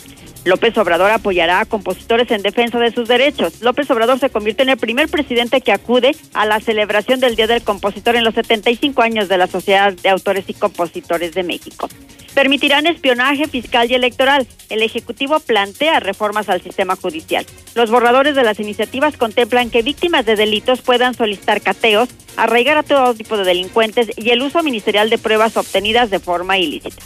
[0.45, 3.63] López Obrador apoyará a compositores en defensa de sus derechos.
[3.63, 7.47] López Obrador se convierte en el primer presidente que acude a la celebración del Día
[7.47, 11.89] del Compositor en los 75 años de la Sociedad de Autores y Compositores de México.
[12.35, 14.47] Permitirán espionaje fiscal y electoral.
[14.69, 17.47] El Ejecutivo plantea reformas al sistema judicial.
[17.75, 22.83] Los borradores de las iniciativas contemplan que víctimas de delitos puedan solicitar cateos, arraigar a
[22.83, 27.03] todo tipo de delincuentes y el uso ministerial de pruebas obtenidas de forma ilícita.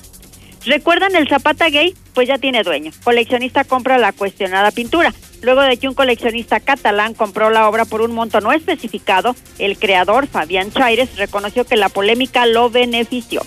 [0.68, 1.94] ¿Recuerdan el Zapata Gay?
[2.12, 2.92] Pues ya tiene dueño.
[3.02, 5.14] Coleccionista compra la cuestionada pintura.
[5.40, 9.78] Luego de que un coleccionista catalán compró la obra por un monto no especificado, el
[9.78, 13.40] creador, Fabián Chaires, reconoció que la polémica lo benefició.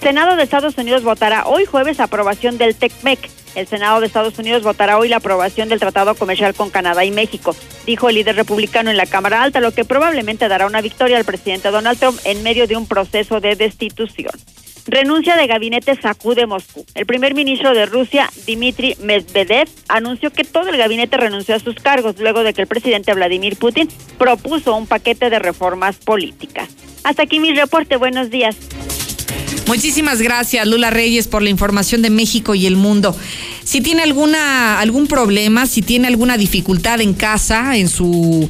[0.00, 3.28] Senado de Estados Unidos votará hoy jueves aprobación del TECMEC.
[3.54, 7.10] El Senado de Estados Unidos votará hoy la aprobación del Tratado Comercial con Canadá y
[7.10, 7.54] México,
[7.86, 11.24] dijo el líder republicano en la Cámara Alta, lo que probablemente dará una victoria al
[11.24, 14.32] presidente Donald Trump en medio de un proceso de destitución.
[14.86, 16.84] Renuncia de gabinete sacude Moscú.
[16.94, 21.76] El primer ministro de Rusia, Dmitry Medvedev, anunció que todo el gabinete renunció a sus
[21.76, 26.68] cargos luego de que el presidente Vladimir Putin propuso un paquete de reformas políticas.
[27.04, 27.96] Hasta aquí mi reporte.
[27.96, 28.56] Buenos días.
[29.66, 33.16] Muchísimas gracias, Lula Reyes, por la información de México y el mundo.
[33.64, 38.48] Si tiene alguna algún problema, si tiene alguna dificultad en casa, en su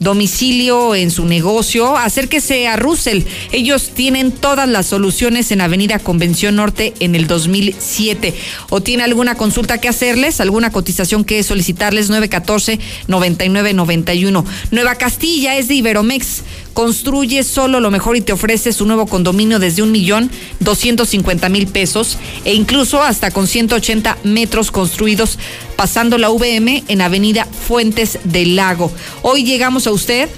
[0.00, 3.22] domicilio, en su negocio, acérquese a Russell.
[3.52, 8.32] Ellos tienen todas las soluciones en Avenida Convención Norte en el 2007.
[8.70, 10.40] ¿O tiene alguna consulta que hacerles?
[10.40, 12.10] ¿Alguna cotización que solicitarles?
[12.10, 14.44] 914-9991.
[14.70, 16.42] Nueva Castilla es de Iberomex.
[16.76, 20.30] Construye solo lo mejor y te ofrece su nuevo condominio desde un millón
[20.60, 25.38] doscientos cincuenta mil pesos e incluso hasta con 180 metros construidos
[25.74, 28.92] pasando la VM en Avenida Fuentes del Lago.
[29.22, 30.28] Hoy llegamos a usted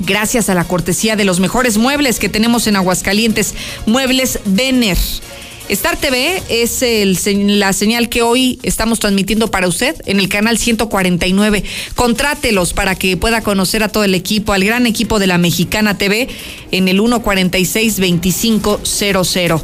[0.00, 3.54] gracias a la cortesía de los mejores muebles que tenemos en Aguascalientes,
[3.86, 4.98] Muebles Vener.
[5.72, 6.84] Star TV es
[7.32, 11.64] la señal que hoy estamos transmitiendo para usted en el canal 149.
[11.94, 15.96] Contrátelos para que pueda conocer a todo el equipo, al gran equipo de la Mexicana
[15.96, 16.28] TV
[16.72, 19.62] en el 146-2500.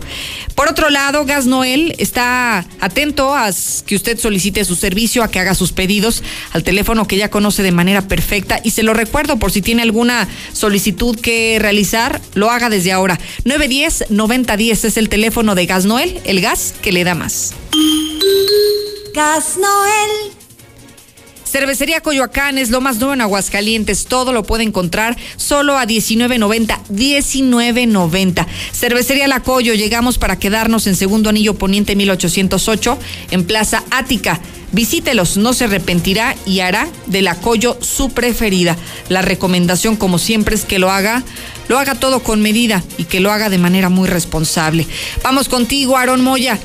[0.55, 3.51] Por otro lado, Gas Noel está atento a
[3.85, 6.23] que usted solicite su servicio, a que haga sus pedidos
[6.53, 8.61] al teléfono que ya conoce de manera perfecta.
[8.65, 13.20] Y se lo recuerdo por si tiene alguna solicitud que realizar, lo haga desde ahora.
[13.45, 17.55] 910-9010 es el teléfono de Gas Noel, el gas que le da más.
[19.15, 20.38] Gas Noel.
[21.49, 24.05] Cervecería Coyoacán es lo más nuevo en Aguascalientes.
[24.05, 26.78] Todo lo puede encontrar solo a 19.90.
[26.91, 28.47] 19.90.
[28.73, 29.73] Cervecería La Coyo.
[29.73, 32.99] Llegamos para quedarnos en segundo anillo poniente 1808
[33.31, 34.41] en Plaza Ática.
[34.73, 38.77] Visítelos, no se arrepentirá y hará de la Coyo su preferida.
[39.09, 41.23] La recomendación, como siempre, es que lo haga,
[41.68, 44.86] lo haga todo con medida y que lo haga de manera muy responsable.
[45.23, 46.59] Vamos contigo, Aarón Moya.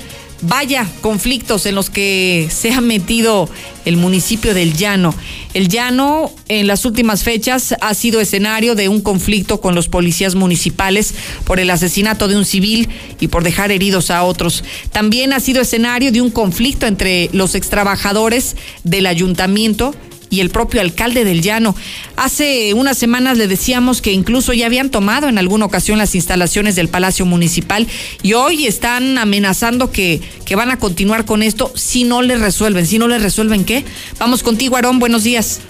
[0.46, 3.50] Vaya conflictos en los que se ha metido
[3.86, 5.16] el municipio del Llano.
[5.54, 10.36] El Llano en las últimas fechas ha sido escenario de un conflicto con los policías
[10.36, 11.14] municipales
[11.46, 12.90] por el asesinato de un civil
[13.22, 14.66] y por dejar heridos a otros.
[14.92, 19.96] También ha sido escenario de un conflicto entre los extrabajadores del ayuntamiento
[20.34, 21.76] y el propio alcalde del Llano.
[22.16, 26.76] Hace unas semanas le decíamos que incluso ya habían tomado en alguna ocasión las instalaciones
[26.76, 27.88] del Palacio Municipal
[28.24, 32.88] y hoy están amenazando que, que van a continuar con esto si no les resuelven.
[32.88, 33.86] Si no les resuelven, ¿qué?
[34.18, 35.62] Vamos contigo, Aarón, buenos días.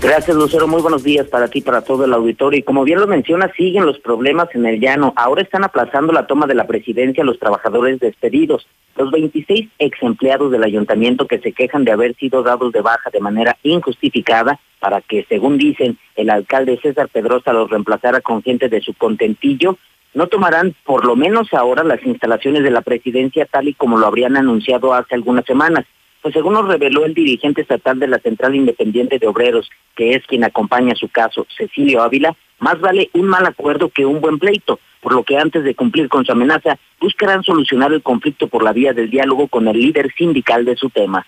[0.00, 0.68] Gracias, Lucero.
[0.68, 2.60] Muy buenos días para ti, para todo el auditorio.
[2.60, 5.12] Y como bien lo menciona, siguen los problemas en el llano.
[5.16, 8.66] Ahora están aplazando la toma de la presidencia los trabajadores despedidos.
[8.96, 13.10] Los 26 ex empleados del ayuntamiento que se quejan de haber sido dados de baja
[13.10, 18.68] de manera injustificada para que, según dicen, el alcalde César Pedrosa los reemplazara con gente
[18.68, 19.78] de su contentillo,
[20.14, 24.06] no tomarán por lo menos ahora las instalaciones de la presidencia tal y como lo
[24.06, 25.84] habrían anunciado hace algunas semanas.
[26.22, 30.26] Pues según nos reveló el dirigente estatal de la Central Independiente de Obreros, que es
[30.26, 34.80] quien acompaña su caso, Cecilio Ávila, más vale un mal acuerdo que un buen pleito,
[35.00, 38.72] por lo que antes de cumplir con su amenaza, buscarán solucionar el conflicto por la
[38.72, 41.24] vía del diálogo con el líder sindical de su tema.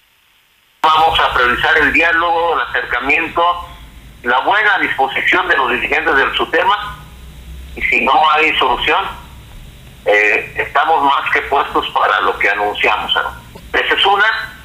[0.83, 3.43] Vamos a priorizar el diálogo, el acercamiento,
[4.25, 6.99] la buena disposición de los dirigentes de su tema,
[7.77, 9.05] y si no hay solución,
[10.07, 13.13] eh, estamos más que puestos para lo que anunciamos.
[13.73, 14.60] Esa es una,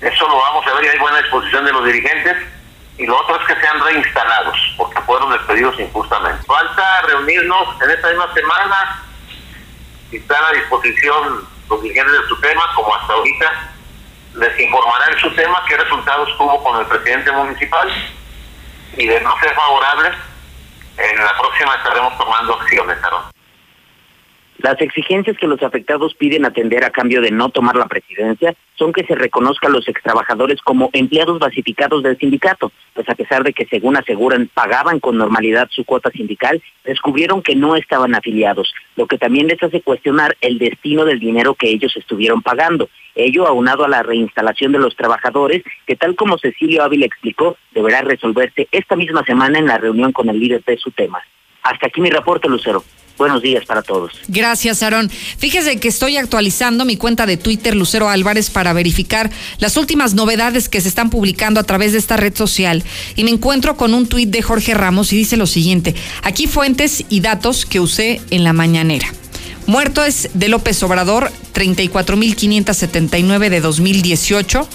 [0.00, 2.36] eso lo vamos a ver y hay buena disposición de los dirigentes.
[2.98, 6.42] Y lo otro es que sean reinstalados, porque fueron despedidos injustamente.
[6.46, 9.02] Falta reunirnos en esta misma semana.
[10.10, 13.70] Si están a disposición los dirigentes de su tema, como hasta ahorita,
[14.34, 17.92] les informarán su tema qué resultados tuvo con el presidente municipal.
[18.96, 20.12] Y de no ser favorable,
[20.96, 23.35] en la próxima estaremos tomando acciones, Aaron.
[24.58, 28.92] Las exigencias que los afectados piden atender a cambio de no tomar la presidencia son
[28.92, 33.52] que se reconozca a los extrabajadores como empleados basificados del sindicato, pues a pesar de
[33.52, 39.06] que según aseguran pagaban con normalidad su cuota sindical, descubrieron que no estaban afiliados, lo
[39.06, 42.88] que también les hace cuestionar el destino del dinero que ellos estuvieron pagando.
[43.14, 48.02] Ello aunado a la reinstalación de los trabajadores, que tal como Cecilio Ávila explicó, deberá
[48.02, 51.22] resolverse esta misma semana en la reunión con el líder de su tema.
[51.62, 52.84] Hasta aquí mi reporte, Lucero.
[53.18, 54.12] Buenos días para todos.
[54.28, 55.10] Gracias, Aarón.
[55.38, 60.68] Fíjese que estoy actualizando mi cuenta de Twitter, Lucero Álvarez, para verificar las últimas novedades
[60.68, 62.84] que se están publicando a través de esta red social.
[63.14, 65.94] Y me encuentro con un tuit de Jorge Ramos y dice lo siguiente.
[66.22, 69.12] Aquí fuentes y datos que usé en la mañanera.
[69.66, 74.68] Muerto es de López Obrador, 34.579 de 2018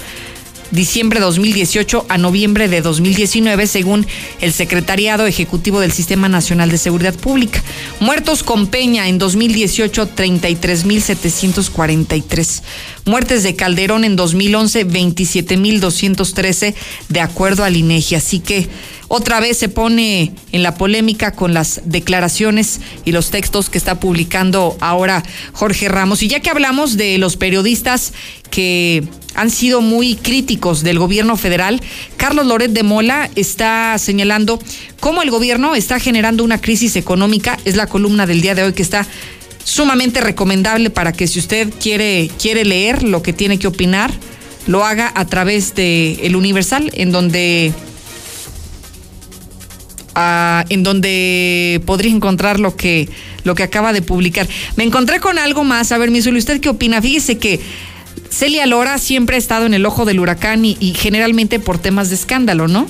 [0.72, 4.04] diciembre de 2018 a noviembre de 2019, según
[4.40, 7.62] el Secretariado Ejecutivo del Sistema Nacional de Seguridad Pública.
[8.00, 12.62] Muertos con Peña en 2018, 33.743.
[13.04, 16.74] Muertes de Calderón en 2011, 27.213,
[17.08, 18.14] de acuerdo al INEGI.
[18.14, 18.68] Así que
[19.08, 23.98] otra vez se pone en la polémica con las declaraciones y los textos que está
[23.98, 26.22] publicando ahora Jorge Ramos.
[26.22, 28.12] Y ya que hablamos de los periodistas
[28.50, 29.02] que
[29.34, 31.80] han sido muy críticos del gobierno federal.
[32.16, 34.58] Carlos Loret de Mola está señalando
[35.00, 37.58] cómo el gobierno está generando una crisis económica.
[37.64, 39.06] Es la columna del día de hoy que está
[39.64, 44.12] sumamente recomendable para que si usted quiere, quiere leer lo que tiene que opinar,
[44.66, 47.72] lo haga a través de El Universal, en donde
[50.14, 53.08] ah, en donde podría encontrar lo que,
[53.44, 54.48] lo que acaba de publicar.
[54.76, 55.92] Me encontré con algo más.
[55.92, 57.02] A ver, mi ¿usted qué opina?
[57.02, 57.60] Fíjese que
[58.30, 62.14] Celia Lora siempre ha estado en el ojo del huracán y, generalmente por temas de
[62.14, 62.86] escándalo, ¿no?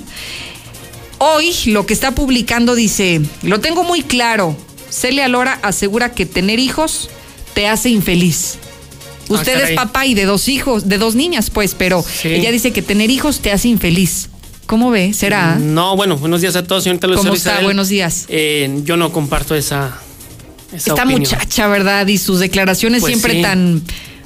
[1.18, 4.57] Hoy lo que está publicando dice, lo tengo muy claro,
[4.93, 7.09] Celia Lora asegura que tener hijos
[7.55, 8.59] te hace infeliz.
[9.31, 12.73] Ah, Usted es papá y de dos hijos, de dos niñas, pues, pero ella dice
[12.73, 14.29] que tener hijos te hace infeliz.
[14.67, 15.12] ¿Cómo ve?
[15.12, 15.57] ¿Será?
[15.59, 17.61] No, bueno, buenos días a todos, señorita ¿Cómo está?
[17.61, 18.27] Buenos días.
[18.29, 19.99] Eh, yo no comparto esa,
[20.73, 22.07] Esta muchacha, ¿verdad?
[22.07, 23.83] Y sus declaraciones pues siempre tan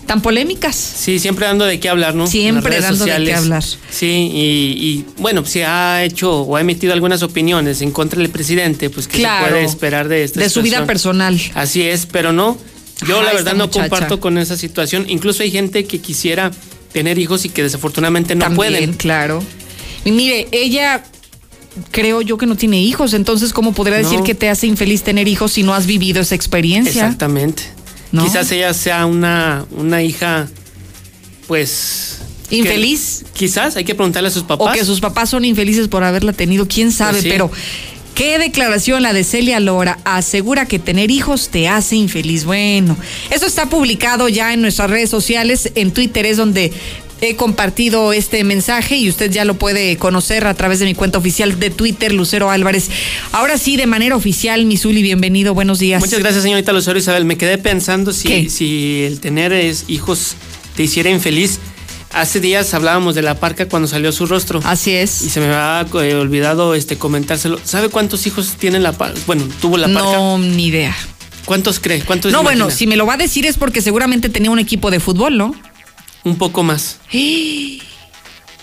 [0.07, 0.77] tan polémicas.
[0.77, 2.27] Sí, siempre dando de qué hablar, ¿no?
[2.27, 3.63] Siempre dando de qué hablar.
[3.91, 8.89] Sí, y, bueno, si ha hecho o ha emitido algunas opiniones en contra del presidente,
[8.89, 11.39] pues que se puede esperar de esta De su vida personal.
[11.55, 12.57] Así es, pero no.
[13.07, 15.05] Yo la verdad no comparto con esa situación.
[15.09, 16.51] Incluso hay gente que quisiera
[16.93, 18.93] tener hijos y que desafortunadamente no También, pueden.
[18.95, 19.43] claro.
[20.05, 21.05] Y mire, ella
[21.91, 25.29] creo yo que no tiene hijos, entonces ¿cómo podría decir que te hace infeliz tener
[25.29, 27.03] hijos si no has vivido esa experiencia?
[27.03, 27.65] Exactamente.
[28.25, 30.49] Quizás ella sea una, una hija,
[31.47, 32.21] pues...
[32.49, 33.25] ¿Infeliz?
[33.33, 34.69] quizás, hay que preguntarle a sus papás.
[34.69, 37.51] O que sus papás son infelices por haberla tenido, quién sabe, pues pero...
[38.15, 39.99] ¿Qué declaración la de Celia Lora?
[40.05, 42.47] Asegura que tener hijos te hace infeliz.
[42.47, 42.97] Bueno,
[43.31, 45.71] eso está publicado ya en nuestras redes sociales.
[45.75, 46.73] En Twitter es donde
[47.21, 51.19] he compartido este mensaje y usted ya lo puede conocer a través de mi cuenta
[51.19, 52.91] oficial de Twitter, Lucero Álvarez.
[53.33, 56.01] Ahora sí, de manera oficial, Misuli, bienvenido, buenos días.
[56.01, 57.25] Muchas gracias, señorita Lucero Isabel.
[57.25, 59.53] Me quedé pensando si, si el tener
[59.89, 60.35] hijos
[60.75, 61.59] te hiciera infeliz.
[62.13, 64.61] Hace días hablábamos de la parca cuando salió su rostro.
[64.65, 65.23] Así es.
[65.23, 67.61] Y se me había eh, olvidado este comentárselo.
[67.63, 69.21] ¿Sabe cuántos hijos tiene la parca?
[69.27, 70.13] Bueno, tuvo la parca.
[70.13, 70.97] No, ni idea.
[71.45, 72.01] ¿Cuántos cree?
[72.03, 74.91] ¿Cuántos No, bueno, si me lo va a decir es porque seguramente tenía un equipo
[74.91, 75.55] de fútbol, ¿no?
[76.27, 76.99] Un poco más.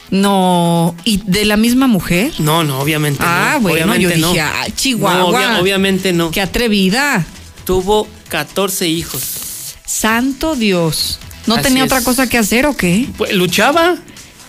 [0.10, 2.34] No, ¿y de la misma mujer?
[2.40, 5.62] No, no, obviamente ah, bueno, yo dije, ah, Chihuahua.
[5.62, 6.30] obviamente no.
[6.30, 7.26] Qué atrevida.
[7.64, 9.76] Tuvo 14 hijos.
[9.86, 11.20] Santo Dios.
[11.46, 13.08] ¿No tenía otra cosa que hacer o qué?
[13.18, 13.96] Pues luchaba.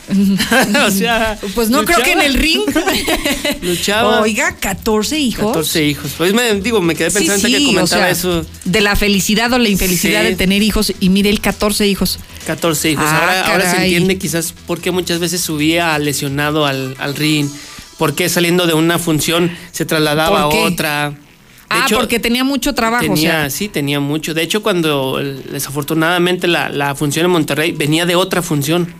[0.86, 2.62] o sea, pues no creo que en el ring.
[3.62, 4.20] luchaba.
[4.22, 5.46] Oiga, 14 hijos.
[5.46, 6.12] 14 hijos.
[6.16, 8.44] Pues me digo, me quedé pensando que comentaba eso.
[8.64, 12.18] De la felicidad o la infelicidad de tener hijos y mire el 14 hijos.
[12.46, 13.04] 14 hijos.
[13.06, 17.48] Ah, ahora, se entiende quizás por qué muchas veces subía lesionado al, al ring,
[17.98, 21.14] por qué saliendo de una función se trasladaba a otra.
[21.70, 23.04] ah, porque tenía mucho trabajo.
[23.04, 24.34] Tenía, sí, tenía mucho.
[24.34, 25.18] De hecho, cuando
[25.50, 28.92] desafortunadamente la, la función en Monterrey venía de otra función.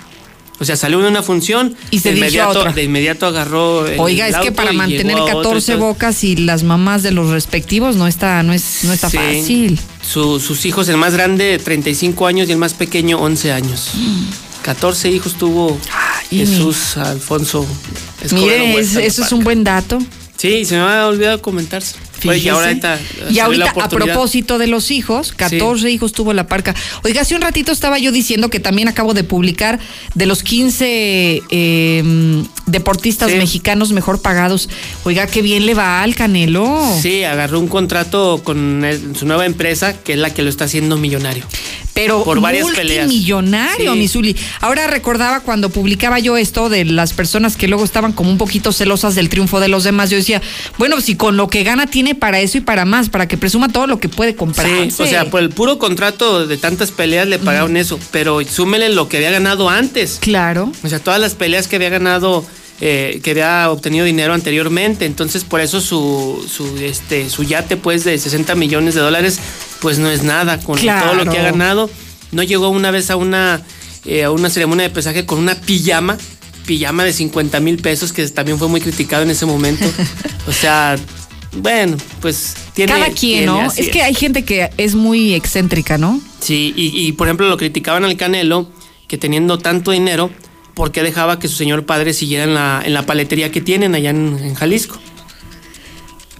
[0.60, 2.72] O sea, salió de una función y se de inmediato, otra.
[2.72, 3.80] de inmediato agarró.
[3.98, 8.42] Oiga, es que para mantener 14 bocas y las mamás de los respectivos no está,
[8.42, 9.78] no es, no está fácil.
[10.02, 13.90] sus hijos, el más grande, 35 años y el más pequeño, 11 años.
[14.62, 15.78] 14 hijos tuvo
[16.30, 17.66] Jesús Alfonso
[18.32, 19.98] Mire, eso es un buen dato.
[20.36, 22.98] Sí, se me ha olvidado comentarse y ahorita,
[23.80, 26.74] a propósito de los hijos, 14 hijos tuvo la parca.
[27.02, 29.78] Oiga, hace un ratito estaba yo diciendo que también acabo de publicar
[30.14, 34.68] de los 15 em, deportistas mexicanos mejor pagados.
[35.04, 36.80] Oiga, qué bien le va al Canelo.
[37.00, 38.82] Sí, agarró un contrato con
[39.14, 41.44] su nueva empresa, que es la que lo está haciendo millonario
[41.94, 43.06] pero por varias peleas.
[43.06, 44.36] Millonario, Misuli.
[44.60, 48.72] Ahora recordaba cuando publicaba yo esto de las personas que luego estaban como un poquito
[48.72, 50.10] celosas del triunfo de los demás.
[50.10, 50.42] Yo decía,
[50.76, 53.68] bueno, si con lo que gana tiene para eso y para más, para que presuma
[53.68, 54.66] todo lo que puede comprar.
[54.90, 58.88] Sí, o sea, por el puro contrato de tantas peleas le pagaron eso, pero súmele
[58.88, 60.18] lo que había ganado antes.
[60.20, 60.72] Claro.
[60.82, 62.44] O sea, todas las peleas que había ganado.
[62.80, 68.02] Eh, que había obtenido dinero anteriormente, entonces por eso su, su, este, su yate pues
[68.02, 69.38] de 60 millones de dólares
[69.80, 71.88] pues no es nada con todo lo que ha ganado.
[72.32, 73.62] No llegó una vez a una,
[74.04, 76.18] eh, a una ceremonia de pesaje con una pijama,
[76.66, 79.84] pijama de 50 mil pesos que también fue muy criticado en ese momento.
[80.48, 80.96] o sea,
[81.52, 83.70] bueno, pues tiene, Cada quien, tiene, ¿no?
[83.70, 86.20] Es que hay gente que es muy excéntrica, ¿no?
[86.40, 88.68] Sí, y, y, por ejemplo lo criticaban al Canelo,
[89.06, 90.30] que teniendo tanto dinero,
[90.74, 93.94] ¿por qué dejaba que su señor padre siguiera en la, en la paletería que tienen
[93.94, 94.98] allá en, en Jalisco?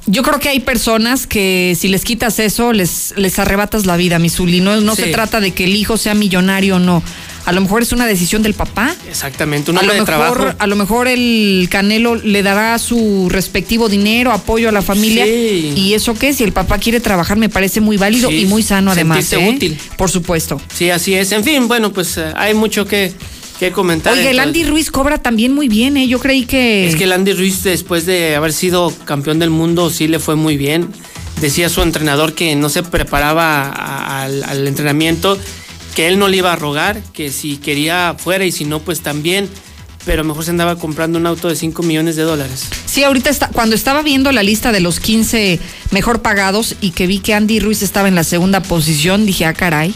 [0.07, 4.19] Yo creo que hay personas que si les quitas eso, les, les arrebatas la vida,
[4.19, 4.61] Misuli.
[4.61, 5.03] No, no Sí.
[5.05, 7.03] se trata de que el hijo sea millonario o no.
[7.47, 8.95] A lo mejor es una decisión del papá.
[9.09, 10.57] Exactamente, un a lo, hombre de mejor, trabajo.
[10.59, 15.25] a lo mejor el Canelo le dará su respectivo dinero, apoyo a la familia.
[15.25, 15.73] Sí.
[15.75, 18.63] Y eso qué, si el papá quiere trabajar, me parece muy válido Sí, y muy
[18.63, 19.25] sano además.
[19.25, 19.55] sentirse ¿eh?
[19.57, 19.79] útil.
[19.97, 20.61] Por supuesto.
[20.75, 21.33] Sí, así es.
[21.33, 23.13] En fin, bueno, pues eh, hay mucho que,
[23.58, 24.12] que comentar.
[24.12, 26.08] Oiga, el Andy Ruiz cobra también muy bien, ¿eh?
[26.08, 26.86] Yo creí que.
[26.86, 30.36] Es que el Andy Ruiz, después de haber sido campeón del mundo, sí le fue
[30.36, 30.89] muy bien.
[31.41, 35.39] Decía su entrenador que no se preparaba al entrenamiento,
[35.94, 39.00] que él no le iba a rogar, que si quería fuera y si no, pues
[39.00, 39.49] también.
[40.05, 42.68] Pero mejor se andaba comprando un auto de 5 millones de dólares.
[42.84, 45.58] Sí, ahorita está, cuando estaba viendo la lista de los 15
[45.92, 49.55] mejor pagados y que vi que Andy Ruiz estaba en la segunda posición, dije, ah,
[49.55, 49.94] caray.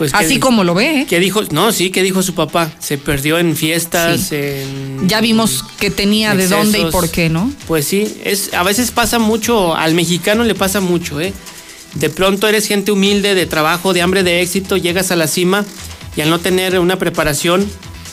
[0.00, 1.06] Pues, ¿qué Así como lo ve, ¿eh?
[1.06, 1.42] ¿Qué dijo?
[1.50, 2.72] No, sí, ¿qué dijo su papá?
[2.78, 4.36] Se perdió en fiestas, Sí.
[4.36, 7.52] en Ya vimos que tenía de dónde y por qué, ¿no?
[7.68, 11.34] Pues sí, es, a veces pasa mucho, al mexicano le pasa mucho, ¿eh?
[11.96, 15.66] De pronto eres gente humilde, de trabajo, de hambre, de éxito, llegas a la cima
[16.16, 17.68] y al no tener una preparación,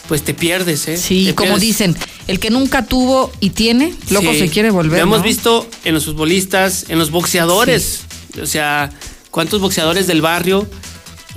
[0.10, 0.98] pues te pierdes, ¿eh?
[0.98, 1.62] Sí, Te como pierdes.
[1.70, 1.96] dicen,
[2.28, 4.40] el que nunca tuvo y tiene, loco Sí.
[4.40, 4.98] se quiere volver.
[4.98, 5.24] Lo hemos ¿no?
[5.24, 8.02] visto en los futbolistas, en los boxeadores.
[8.42, 8.90] O sea,
[9.32, 10.68] ¿cuántos boxeadores del barrio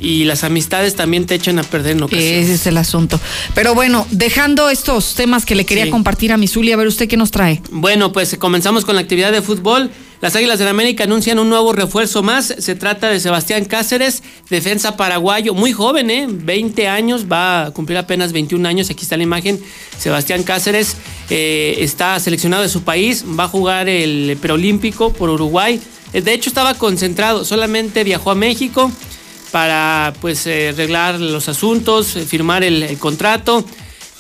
[0.00, 2.44] y las amistades también te echan a perder en ocasiones?
[2.46, 3.20] Ese es el asunto.
[3.54, 5.90] Pero bueno, dejando estos temas que le quería Sí.
[5.90, 7.62] compartir a Misuli, a ver usted qué nos trae.
[7.70, 9.90] Bueno, pues comenzamos con la actividad de fútbol.
[10.20, 12.54] Las Águilas del América anuncian un nuevo refuerzo más.
[12.58, 16.26] Se trata de Sebastián Cáceres, defensa paraguayo, muy joven, ¿eh?
[16.28, 18.90] 20 años, va a cumplir apenas 21 años.
[18.90, 19.58] Aquí está la imagen.
[19.98, 20.96] Sebastián Cáceres
[21.30, 25.80] eh, está seleccionado de su país, va a jugar el preolímpico por Uruguay.
[26.12, 28.92] Eh, De hecho, estaba concentrado, solamente viajó a México
[29.50, 33.64] para pues eh, arreglar los asuntos, eh, firmar el, contrato.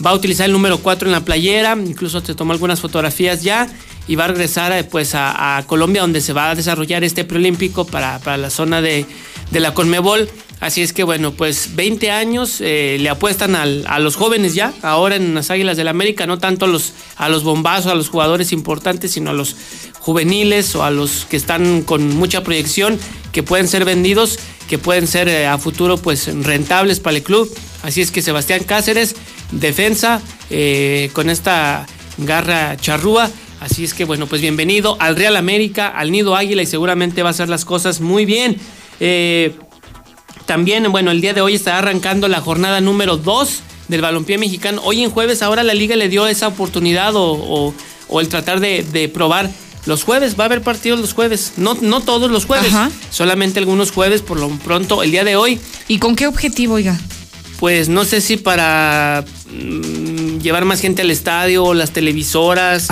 [0.04, 3.68] Va a utilizar el número 4 en la playera, incluso se tomó algunas fotografías ya
[4.08, 7.84] y va a regresar eh, pues a, Colombia donde se va a desarrollar este preolímpico
[7.84, 9.06] para, para la zona de,
[9.50, 10.28] de la Conmebol.
[10.58, 15.34] Así es que bueno, pues 20 años le apuestan a los jóvenes ya, ahora en
[15.34, 19.12] las Águilas del América, no tanto a los, a los bombazos, a los jugadores importantes,
[19.12, 19.56] sino a los
[20.00, 22.98] juveniles o a los que están con mucha proyección,
[23.32, 24.38] que pueden ser vendidos,
[24.68, 27.52] que pueden ser eh, a futuro pues rentables para el club.
[27.82, 29.14] Así es que Sebastián Cáceres,
[29.52, 31.86] defensa, eh, con esta
[32.18, 33.30] garra charrúa.
[33.60, 37.28] Así es que bueno, pues bienvenido al Real América, al Nido Águila y seguramente va
[37.28, 38.56] a hacer las cosas muy bien.
[39.00, 39.54] Eh,
[40.46, 44.80] también, bueno, el día de hoy está arrancando la jornada número 2 del balompié mexicano.
[44.82, 47.74] Hoy en jueves ahora la liga le dio esa oportunidad o,
[48.18, 49.50] el tratar de probar
[49.86, 50.36] los jueves.
[50.38, 51.54] Va a haber partidos los jueves.
[51.56, 52.90] No, no todos los jueves, Ajá.
[53.10, 55.58] solamente algunos jueves por lo pronto el día de hoy.
[55.88, 56.98] ¿Y con qué objetivo, oiga?
[57.58, 62.88] Pues no sé si para mm, llevar más gente al estadio o las televisoras.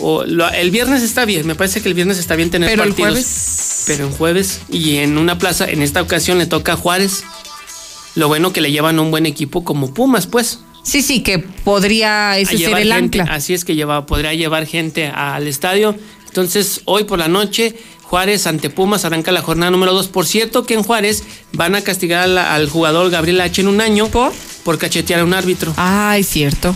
[0.00, 2.84] O lo- el viernes está bien, me parece que el viernes está bien tener Pero
[2.84, 3.10] el partidos.
[3.10, 3.82] jueves.
[3.86, 7.24] Pero en jueves y en una plaza, en esta ocasión le toca a Juárez.
[8.14, 10.60] Lo bueno que le llevan un buen equipo como Pumas, pues.
[10.84, 13.34] Sí, sí, que podría ese ser el gente, ancla.
[13.34, 15.94] Así es que lleva, podría llevar gente al estadio.
[16.28, 17.74] Entonces, hoy por la noche,
[18.04, 20.08] Juárez ante Pumas arranca la jornada número 2.
[20.08, 23.60] Por cierto, que en Juárez van a castigar al, al jugador Gabriel H.
[23.60, 25.72] en un año por, cachetear a un árbitro.
[25.76, 26.74] Ah, es cierto.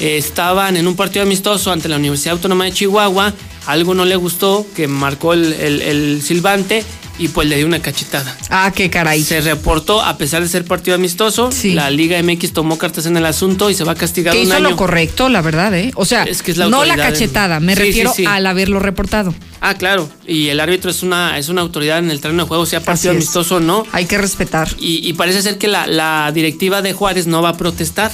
[0.00, 3.32] Eh, estaban en un partido amistoso ante la Universidad Autónoma de Chihuahua.
[3.66, 6.84] Algo no le gustó, que marcó el, el- el silbante
[7.18, 8.36] y pues le dio una cachetada.
[8.50, 9.22] Ah, qué caray.
[9.22, 13.24] Se reportó, a pesar de ser partido amistoso, la Liga MX tomó cartas en el
[13.24, 14.70] asunto y se va a castigar Que hizo año.
[14.70, 15.92] lo correcto, la verdad, ¿eh?
[15.94, 18.24] O sea, Es que es la no la cachetada, me Sí, sí, refiero sí.
[18.26, 19.32] al haberlo reportado.
[19.60, 20.08] Ah, claro.
[20.26, 23.12] Y el árbitro es una, es una autoridad en el terreno de juego, sea partido
[23.12, 23.86] Así amistoso o no.
[23.92, 24.68] Hay que respetar.
[24.80, 28.10] Y, y parece ser que la, la directiva de Juárez no va a protestar.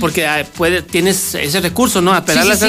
[0.00, 2.12] Porque ah, puede, tienes ese recurso, ¿no?
[2.14, 2.66] Apelar Sí, sí, la sí.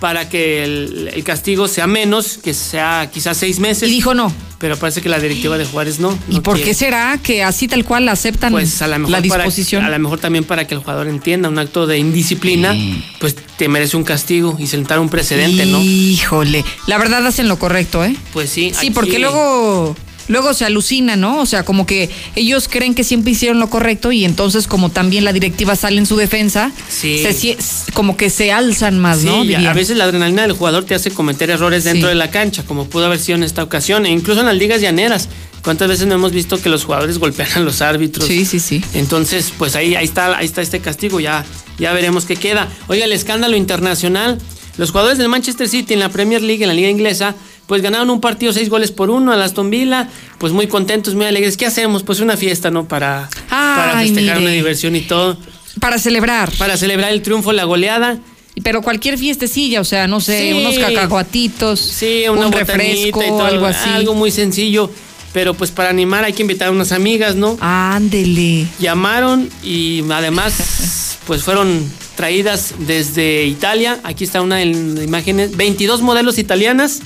[0.00, 3.88] Para que el, el castigo sea menos, que sea quizás seis meses.
[3.88, 4.32] Y dijo no.
[4.58, 6.18] Pero parece que la directiva de Juárez no.
[6.28, 6.70] ¿Y no por quiere.
[6.70, 9.84] qué será que así tal cual aceptan Pues a lo mejor la para- disposición?
[9.84, 12.76] a lo mejor también para que el jugador entienda un acto de indisciplina,
[13.20, 15.80] pues te merece un castigo y sentar un precedente, ¿no?
[15.80, 18.16] Híjole, la verdad hacen lo correcto, ¿eh?
[18.32, 18.70] Pues sí.
[18.72, 19.94] Sí, aquí- porque luego
[20.28, 21.40] luego se alucina, ¿no?
[21.40, 25.24] O sea, como que ellos creen que siempre hicieron lo correcto y entonces como también
[25.24, 27.18] la directiva sale en su defensa, Sí.
[27.18, 27.56] se
[27.94, 29.42] como que se alzan más, ¿no?
[29.42, 29.70] Sí, y a- Diría.
[29.70, 32.10] a veces la adrenalina del jugador te hace cometer errores dentro Sí.
[32.10, 34.80] de la cancha, como pudo haber sido en esta ocasión, e incluso en las ligas
[34.80, 35.28] llaneras.
[35.62, 38.26] ¿Cuántas veces no hemos visto que los jugadores golpean a los árbitros?
[38.28, 38.82] Sí, sí, sí.
[38.94, 41.44] Entonces, pues ahí, ahí está, ahí está este castigo, ya,
[41.78, 42.68] ya veremos qué queda.
[42.86, 44.38] Oiga, el escándalo internacional.
[44.76, 47.34] Los jugadores del Manchester City en la Premier League, en la liga inglesa,
[47.68, 51.26] pues ganaron un partido seis goles por uno a Aston Villa, pues muy contentos, muy
[51.26, 51.56] alegres.
[51.58, 52.02] ¿Qué hacemos?
[52.02, 52.88] Pues una fiesta, ¿no?
[52.88, 54.38] Para, para festejar mire.
[54.40, 55.36] una diversión y todo.
[55.78, 56.50] Para celebrar.
[56.58, 58.18] Para celebrar el triunfo, la goleada.
[58.64, 60.58] Pero cualquier fiestecilla, o sea, no sé, Sí.
[60.58, 63.88] unos cacahuatitos, Sí, una un refresco, y todo, algo así.
[63.90, 64.90] Algo muy sencillo.
[65.34, 67.58] Pero pues para animar hay que invitar a unas amigas, ¿no?
[67.60, 68.66] Ándele.
[68.80, 71.84] Llamaron y además pues fueron
[72.16, 74.00] traídas desde Italia.
[74.04, 75.54] Aquí está una de las imágenes.
[75.56, 77.00] 22 modelos italianas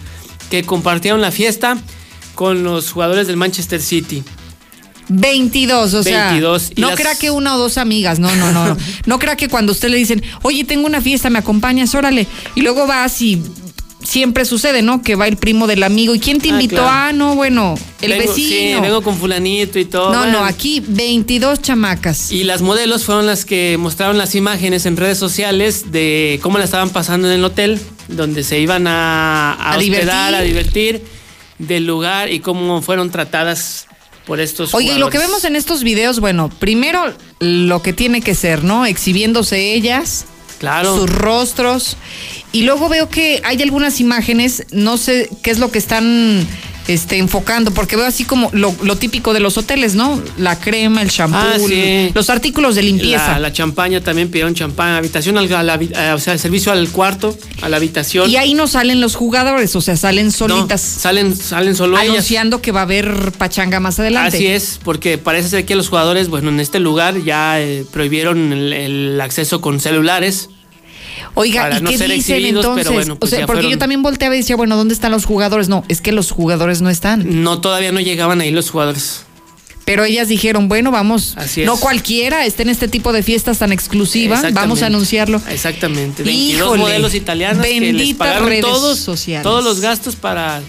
[0.52, 1.78] que compartieron la fiesta
[2.34, 4.22] con los jugadores del Manchester City.
[5.08, 8.52] 22, o sea, 22, y no las- crea que una o dos amigas, no, no,
[8.52, 8.76] no, no.
[9.06, 12.26] No crea que cuando usted le dicen, oye, tengo una fiesta, me acompañas, órale.
[12.54, 13.42] Y luego vas y
[14.04, 15.00] siempre sucede, ¿no?
[15.02, 16.14] Que va el primo del amigo.
[16.14, 16.76] ¿Y quién te Ah, invitó?
[16.76, 16.90] claro.
[16.90, 18.80] Ah, no, bueno, el Vengo- Sí, vecino.
[18.82, 20.12] vengo con fulanito y todo.
[20.12, 20.40] no, bueno.
[20.40, 22.30] no, aquí 22 chamacas.
[22.30, 26.64] Y las modelos fueron las que mostraron las imágenes en redes sociales de cómo la
[26.64, 27.80] estaban pasando en el hotel,
[28.12, 30.34] donde se iban a, a A hospedar, divertir.
[30.34, 31.02] a divertir,
[31.58, 33.86] del lugar y cómo fueron tratadas
[34.26, 38.20] por estos Oye, y lo que vemos en estos videos, bueno, primero lo que tiene
[38.20, 38.86] que ser, ¿no?
[38.86, 40.26] Exhibiéndose ellas,
[40.58, 40.96] Claro.
[40.96, 41.96] sus rostros.
[42.52, 46.46] Y luego veo que hay algunas imágenes, no sé qué es lo que están
[46.88, 50.20] este, enfocando, porque veo así como lo, lo típico de los hoteles, ¿no?
[50.38, 52.10] La crema, el shampoo, Ah, sí.
[52.14, 53.32] los artículos de limpieza.
[53.32, 56.88] La, la champaña también pidieron champaña, habitación, al, a la eh, o sea, servicio al
[56.90, 58.28] cuarto, a la habitación.
[58.28, 60.80] Y ahí no salen los jugadores, o sea, salen No, solitas.
[60.80, 62.10] salen, salen solo ellas.
[62.10, 64.36] anunciando que va a haber pachanga más adelante.
[64.36, 68.52] Así es, porque parece ser que los jugadores, bueno, en este lugar ya eh, prohibieron
[68.52, 70.48] el, el acceso con celulares.
[71.34, 72.88] Oiga, para ¿y no qué ser dicen entonces?
[72.90, 75.68] bueno, pues o sea, porque yo también volteaba y decía, bueno, ¿dónde están los jugadores?
[75.68, 77.42] No, es que los jugadores no están.
[77.42, 79.24] No, todavía no llegaban ahí los jugadores.
[79.84, 83.72] Pero ellas dijeron, bueno, vamos, Así no cualquiera está en este tipo de fiestas tan
[83.72, 85.42] exclusivas, vamos a anunciarlo.
[85.50, 86.22] Exactamente.
[86.22, 89.42] 22 Híjole, modelos italianas que les pagaron redes todos, sociales.
[89.42, 90.60] todos los gastos para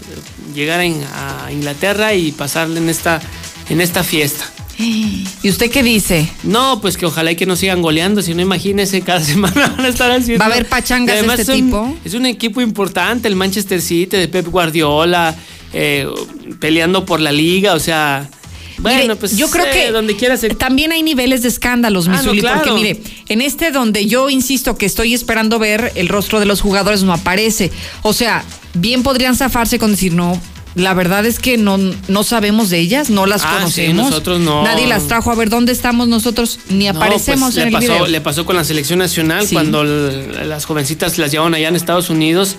[0.55, 3.21] llegar en- a Inglaterra y pasarle en esta,
[3.69, 4.49] en esta fiesta.
[4.79, 6.27] ¿Y usted qué dice?
[6.43, 9.85] No, pues que ojalá y que no sigan goleando, si no imagínese, cada semana van
[9.85, 10.39] a estar haciendo.
[10.39, 11.97] ¿Va a haber pachangas de además este es un- tipo?
[12.03, 15.35] Es un equipo importante, el Manchester City, de Pep Guardiola,
[15.73, 16.07] eh,
[16.59, 18.27] peleando por la liga, o sea.
[18.79, 22.07] Bueno, Mire, pues yo creo eh, que donde quiera se también hay niveles de escándalos,
[22.07, 26.39] Ah, no, porque mire, en este donde yo insisto que estoy esperando ver el rostro
[26.39, 27.71] de los jugadores no aparece.
[28.01, 28.43] O sea,
[28.73, 30.41] bien podrían zafarse con decir, no,
[30.75, 31.77] la verdad es que no,
[32.07, 34.09] no sabemos de ellas, no las Ah, sí, conocemos.
[34.09, 34.63] nosotros no.
[34.63, 37.73] Nadie las trajo a ver dónde estamos nosotros, ni No, aparecemos pues, en le el
[37.73, 38.07] pasó, video.
[38.07, 39.53] Le pasó con la selección nacional Sí.
[39.53, 42.55] cuando las jovencitas las llevaron allá en Estados Unidos.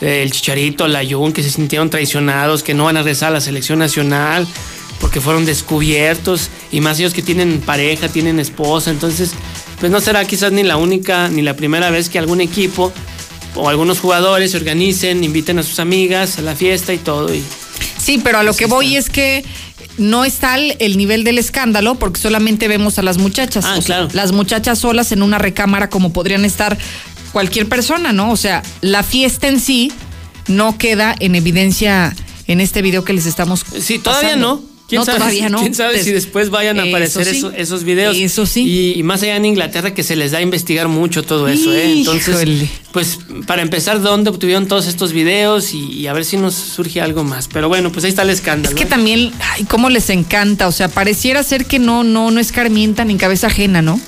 [0.00, 3.32] eh, El Chicharito, la Jun, que se sintieron traicionados, que no van a rezar a
[3.32, 4.46] la selección nacional
[5.00, 6.50] porque fueron descubiertos.
[6.72, 8.90] Y más ellos que tienen pareja, tienen esposa.
[8.90, 9.32] Entonces,
[9.80, 12.92] pues no será quizás ni la única ni la primera vez que algún equipo
[13.56, 17.34] o algunos jugadores se organicen, inviten a sus amigas a la fiesta y todo.
[17.34, 17.42] Y
[18.02, 19.44] Sí, pero a lo que voy es que
[19.98, 23.64] no está el, el nivel del escándalo porque solamente vemos a las muchachas.
[23.64, 24.08] Ah, O sea, claro.
[24.12, 26.78] las muchachas solas en una recámara como podrían estar
[27.32, 28.30] cualquier persona, ¿no?
[28.30, 29.92] O sea, la fiesta en sí
[30.46, 32.14] no queda en evidencia
[32.46, 34.62] en este video que les estamos Sí, todavía pasando.
[34.62, 34.67] no.
[34.88, 35.60] ¿Quién no, sabe, todavía no.
[35.60, 37.36] ¿Quién sabe si después vayan a Eso aparecer sí.
[37.36, 38.16] esos, esos videos?
[38.16, 38.62] Eso sí.
[38.64, 41.70] Y, y más allá en Inglaterra que se les da a investigar mucho todo eso,
[41.74, 41.92] ¿eh?
[41.98, 42.70] Entonces, Híjole.
[42.90, 45.74] pues para empezar, ¿dónde obtuvieron todos estos videos?
[45.74, 47.48] Y, y a ver si nos surge algo más.
[47.48, 48.74] Pero bueno, pues ahí está el escándalo.
[48.74, 48.90] Es que ¿eh?
[48.90, 53.16] también, ay, cómo les encanta, o sea, pareciera ser que no, no, no escarmienta ni
[53.18, 54.00] cabeza ajena, ¿no?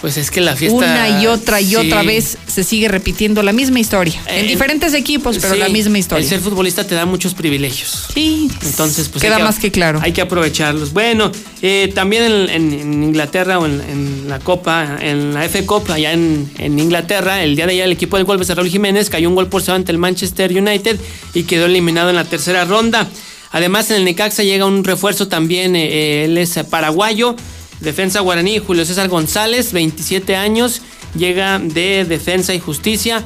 [0.00, 0.76] Pues es que la fiesta.
[0.78, 1.76] Una y otra y sí.
[1.76, 4.14] otra vez se sigue repitiendo la misma historia.
[4.28, 6.22] en Eh, diferentes equipos, pero Sí, la misma historia.
[6.22, 8.06] El ser futbolista te da muchos privilegios.
[8.14, 8.50] Sí.
[8.64, 9.20] Entonces, pues.
[9.22, 10.00] Queda más que claro.
[10.02, 10.94] Hay que aprovecharlos.
[10.94, 11.30] Bueno,
[11.60, 15.90] eh, también en, en- en Inglaterra o en, en la Copa, en la F Cup,
[15.90, 19.28] allá en, Inglaterra, el día de ayer el equipo del Golpes de Raúl Jiménez cayó
[19.28, 20.98] un gol por cero ante el Manchester United
[21.34, 23.06] y quedó eliminado en la tercera ronda.
[23.52, 27.34] Además, en el Necaxa llega un refuerzo también, eh, eh, él es paraguayo,
[27.80, 30.82] defensa guaraní, Julio César González, 27 años,
[31.16, 33.24] llega de Defensa y Justicia.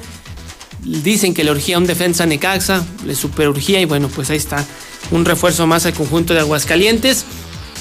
[0.83, 4.65] Dicen que le urgía un defensa Necaxa, le superurgía y bueno, pues ahí está
[5.11, 7.25] un refuerzo más al conjunto de Aguascalientes.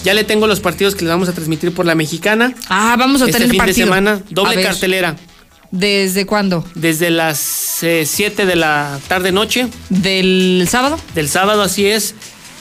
[0.04, 2.54] Ya le tengo los partidos que les vamos a transmitir por la mexicana.
[2.70, 3.76] Ah, vamos a este tener fin partido.
[3.78, 5.16] de semana, doble cartelera.
[5.72, 6.64] ¿Desde cuándo?
[6.76, 11.00] Desde las 7 de la tarde noche ¿Del sábado?
[11.16, 12.14] del sábado, así es.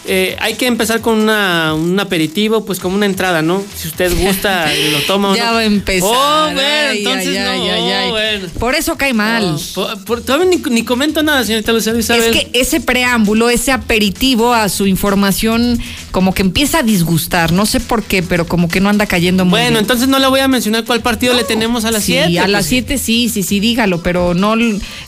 [0.07, 3.63] Eh, hay que empezar con una, un aperitivo, pues como una entrada, ¿no?
[3.77, 5.53] Si usted gusta, lo toma Ya no.
[5.55, 6.09] va a empezar.
[6.13, 7.73] Oh, bueno, Ay, entonces ay, no.
[7.73, 8.49] ay, oh, bueno.
[8.59, 9.57] Por eso cae mal.
[9.75, 12.25] Por- por- todavía ni, ni comento nada, señorita Lucero Isabel.
[12.25, 15.79] Es que ese preámbulo, ese aperitivo a su información,
[16.11, 17.53] como que empieza a disgustar.
[17.53, 19.81] No sé por qué, pero como que no anda cayendo muy Bueno, bien.
[19.81, 22.41] entonces no le voy a mencionar cuál partido le tenemos a las Sí, 7.
[22.41, 24.55] a las 7 sí, sí, sí, dígalo, pero no,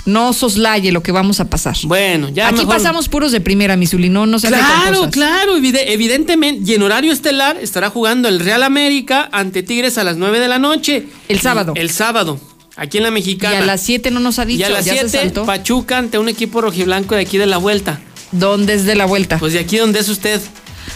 [0.06, 1.76] no soslaye lo que vamos a pasar.
[1.84, 5.12] Bueno, ya Aquí mejor- pasamos puros de primera, Misuli, no, no se con Claro, cosas.
[5.12, 6.70] claro, evide- evidentemente.
[6.70, 10.48] Y en horario estelar estará jugando el Real América ante Tigres a las 9 de
[10.48, 11.06] la noche.
[11.28, 11.72] El sábado.
[11.76, 12.38] El sábado,
[12.76, 13.58] aquí en la Y Mexicana.
[13.58, 15.44] a las 7 no nos ha dicho, Y a las ya se 7, saltó.
[15.46, 18.00] Pachuca ante un equipo rojiblanco de aquí de la vuelta.
[18.32, 19.38] ¿Dónde es de la vuelta?
[19.38, 20.40] Pues de aquí donde es usted.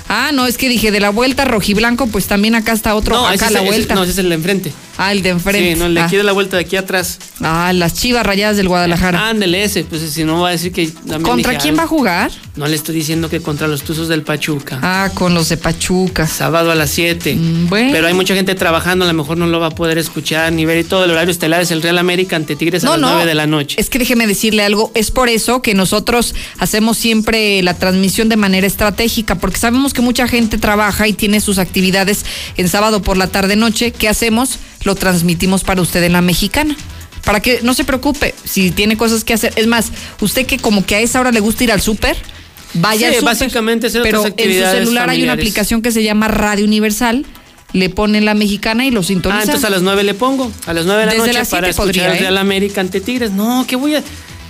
[0.09, 3.27] Ah, no, es que dije de la vuelta rojiblanco, pues también acá está otro, no,
[3.27, 3.95] acá ese la ese- vuelta.
[3.95, 4.73] no, ese es el de enfrente.
[4.99, 5.75] Ah, el de enfrente.
[5.75, 6.09] Sí, no, el de ah.
[6.09, 7.19] de la vuelta, de aquí atrás.
[7.41, 9.29] Ah, las chivas rayadas del Guadalajara.
[9.29, 10.91] Ándele ese, pues si no va a decir que...
[11.23, 12.31] ¿Contra dije quién va a jugar?
[12.57, 14.81] No le estoy diciendo que contra los Tuzos del Pachuca.
[14.83, 16.27] Ah, con los de Pachuca.
[16.27, 17.37] Sábado a las 7.
[17.37, 17.91] Mm, bueno.
[17.93, 20.67] Pero hay mucha gente trabajando, a lo mejor no lo va a poder escuchar ni
[20.67, 20.79] ver.
[20.79, 23.13] Y todo el horario estelar es el Real América ante Tigres a las no.
[23.13, 23.81] 9 de la noche.
[23.81, 28.37] Es que déjeme decirle algo, es por eso que nosotros hacemos siempre la transmisión de
[28.37, 32.25] manera estratégica, porque sabemos que mucha gente trabaja y tiene sus actividades
[32.57, 33.93] en sábado por la tarde noche.
[33.93, 34.59] ¿Qué hacemos?
[34.89, 36.75] Lo transmitimos para usted en la mexicana.
[37.23, 39.53] Para que no se preocupe si tiene cosas que hacer.
[39.57, 39.93] Es más,
[40.23, 42.17] usted que como que a esa hora le gusta ir al súper,
[42.73, 46.27] vaya Sí, al básicamente hacer Pero en su celular hay una aplicación que se llama
[46.29, 47.27] Radio Universal.
[47.75, 49.41] Le pone la mexicana y lo sintoniza.
[49.41, 50.51] Ah, entonces a las 9 le pongo.
[50.65, 52.21] A las 9 de la Desde noche las para 7 escuchar podría, el ¿eh?
[52.21, 53.33] Real América ante Tigres.
[53.33, 54.03] No, que voy a.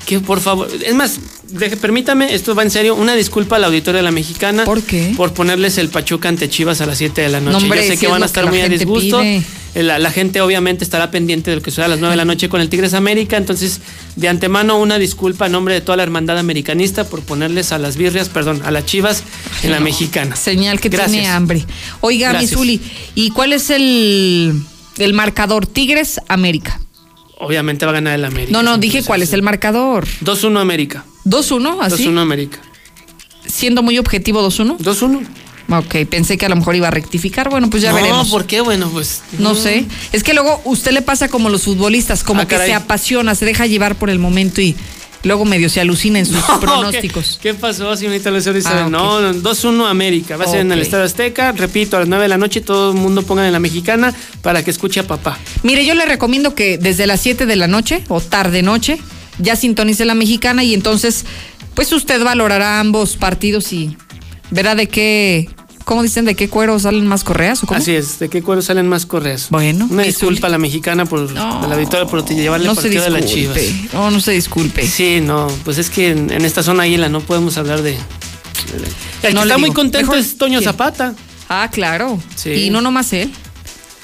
[0.07, 0.69] Que por favor.
[0.87, 1.19] Es más,
[1.49, 2.95] deje, permítame, esto va en serio.
[2.95, 4.65] Una disculpa al auditorio de la mexicana.
[4.65, 5.15] ¿Por qué?
[5.17, 7.51] Por ponerles el Pachuca ante Chivas a las 7 de la noche.
[7.51, 9.19] No, hombre, Yo sé si que van a estar muy a disgusto.
[9.21, 9.43] pide.
[9.75, 12.17] Eh, La, la gente obviamente estará pendiente de lo que suceda a las 9 de
[12.17, 13.37] la noche con el Tigres América.
[13.37, 13.81] Entonces,
[14.17, 17.97] de antemano, una disculpa a nombre de toda la hermandad americanista por ponerles a las
[17.97, 19.23] birrias, perdón, a las Chivas
[19.63, 20.37] en la mexicana.
[20.37, 21.13] Señal que Gracias.
[21.13, 21.65] tiene hambre.
[22.01, 22.33] Oiga.
[22.35, 22.81] Misuli,
[23.15, 24.55] ¿y cuál es el,
[24.99, 25.67] el marcador?
[25.67, 26.81] Tigres América.
[27.41, 28.51] Obviamente va a ganar el América.
[28.53, 30.07] No, no, dije cuál es el marcador.
[30.25, 31.05] 2-1 América.
[31.25, 32.05] 2-1, así.
[32.07, 32.59] 2-1 América.
[33.47, 34.79] Siendo muy objetivo 2-1.
[34.79, 35.21] 2-1.
[35.71, 37.51] Ok, pensé que a lo mejor iba a rectificar.
[37.51, 38.29] Bueno, pues ya no, veremos.
[38.31, 38.61] ¿por qué?
[38.63, 39.23] Bueno, pues.
[39.39, 39.85] No sé.
[40.13, 42.69] Es que luego usted le pasa como los futbolistas, como Ah, que caray.
[42.69, 44.75] se apasiona, se deja llevar por el momento y
[45.25, 47.39] luego medio se alucina en sus No, pronósticos.
[47.43, 48.59] ¿Qué, qué pasó, señorita Lucero?
[48.65, 48.91] Ah, ok.
[48.91, 50.39] No, no, 2-1 América.
[50.39, 50.85] Va a ser en el Ok.
[50.85, 51.53] Estadio Azteca.
[51.53, 54.65] Repito, a las 9 de la noche todo el mundo pongan en la mexicana para
[54.65, 55.37] que escuche a papá.
[55.65, 58.99] Mire, yo le recomiendo que desde las 7 de la noche o tarde noche
[59.39, 61.27] ya sintonice la mexicana y entonces,
[61.75, 63.97] pues usted valorará ambos partidos y
[64.51, 65.49] verá de qué,
[65.89, 66.27] ¿cómo dicen?
[66.27, 67.81] ¿De qué cuero salen más correas o cómo?
[67.81, 69.47] Así es, ¿de qué cuero salen más correas?
[69.49, 73.25] Bueno, Una disculpa a la mexicana por la victoria, por llevarle no partido de las
[73.25, 73.59] chivas.
[73.95, 74.87] No, no se disculpe.
[74.87, 77.95] Sí, no, pues es que en, en esta zona águila no podemos hablar de.
[77.95, 78.01] El
[79.23, 80.71] que No está muy contento Mejor- es Toño ¿quién?
[80.71, 81.15] Zapata.
[81.49, 82.21] Ah, claro.
[82.37, 82.51] Sí.
[82.51, 83.33] Y no nomás él.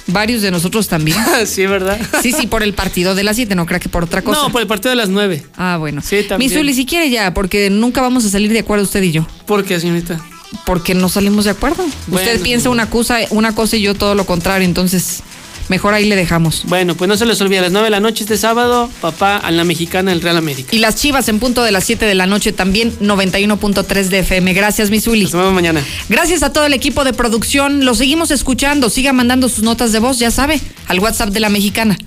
[0.07, 1.19] Varios de nosotros también.
[1.47, 1.99] sí, ¿verdad?
[2.23, 4.41] Sí, sí, por el partido de las 7, no crea que por otra cosa.
[4.43, 5.45] No, por el partido de las 9.
[5.57, 6.01] Ah, bueno.
[6.03, 6.51] Sí, también.
[6.51, 9.27] Misuli, si quiere ya, porque nunca vamos a salir de acuerdo usted y yo.
[9.47, 10.19] ¿Por qué, señorita?
[10.67, 11.85] Porque no salimos de acuerdo.
[12.07, 12.27] Bueno.
[12.27, 15.23] usted piensa una cosa, una cosa y yo todo lo contrario, entonces
[15.69, 16.65] mejor ahí le dejamos.
[16.67, 19.37] Bueno, pues no se les olvide, a las 9 de la noche este sábado, papá
[19.37, 20.75] a la mexicana el Real América.
[20.75, 24.53] Y las chivas en punto de las 7 de la noche también, 91.3 de FM.
[24.55, 25.25] Gracias, Misuli.
[25.25, 25.83] Nos vemos mañana.
[26.09, 27.85] Gracias a todo el equipo de producción.
[27.85, 28.91] Lo seguimos escuchando.
[28.91, 31.99] Siga mandando sus notas de voz, ya sabe, al WhatsApp de la mexicana.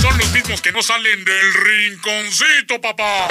[0.00, 3.28] Son los mismos que no salen del rinconcito, papá.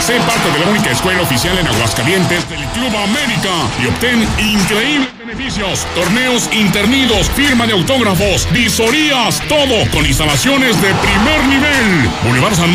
[0.00, 3.50] Sé parte de la única escuela oficial en Aguascalientes del Club América
[3.82, 11.44] y obtén increíbles beneficios, torneos internidos, firma de autógrafos, visorías, todo con instalaciones de primer
[11.44, 12.10] nivel.
[12.24, 12.68] Boulevard San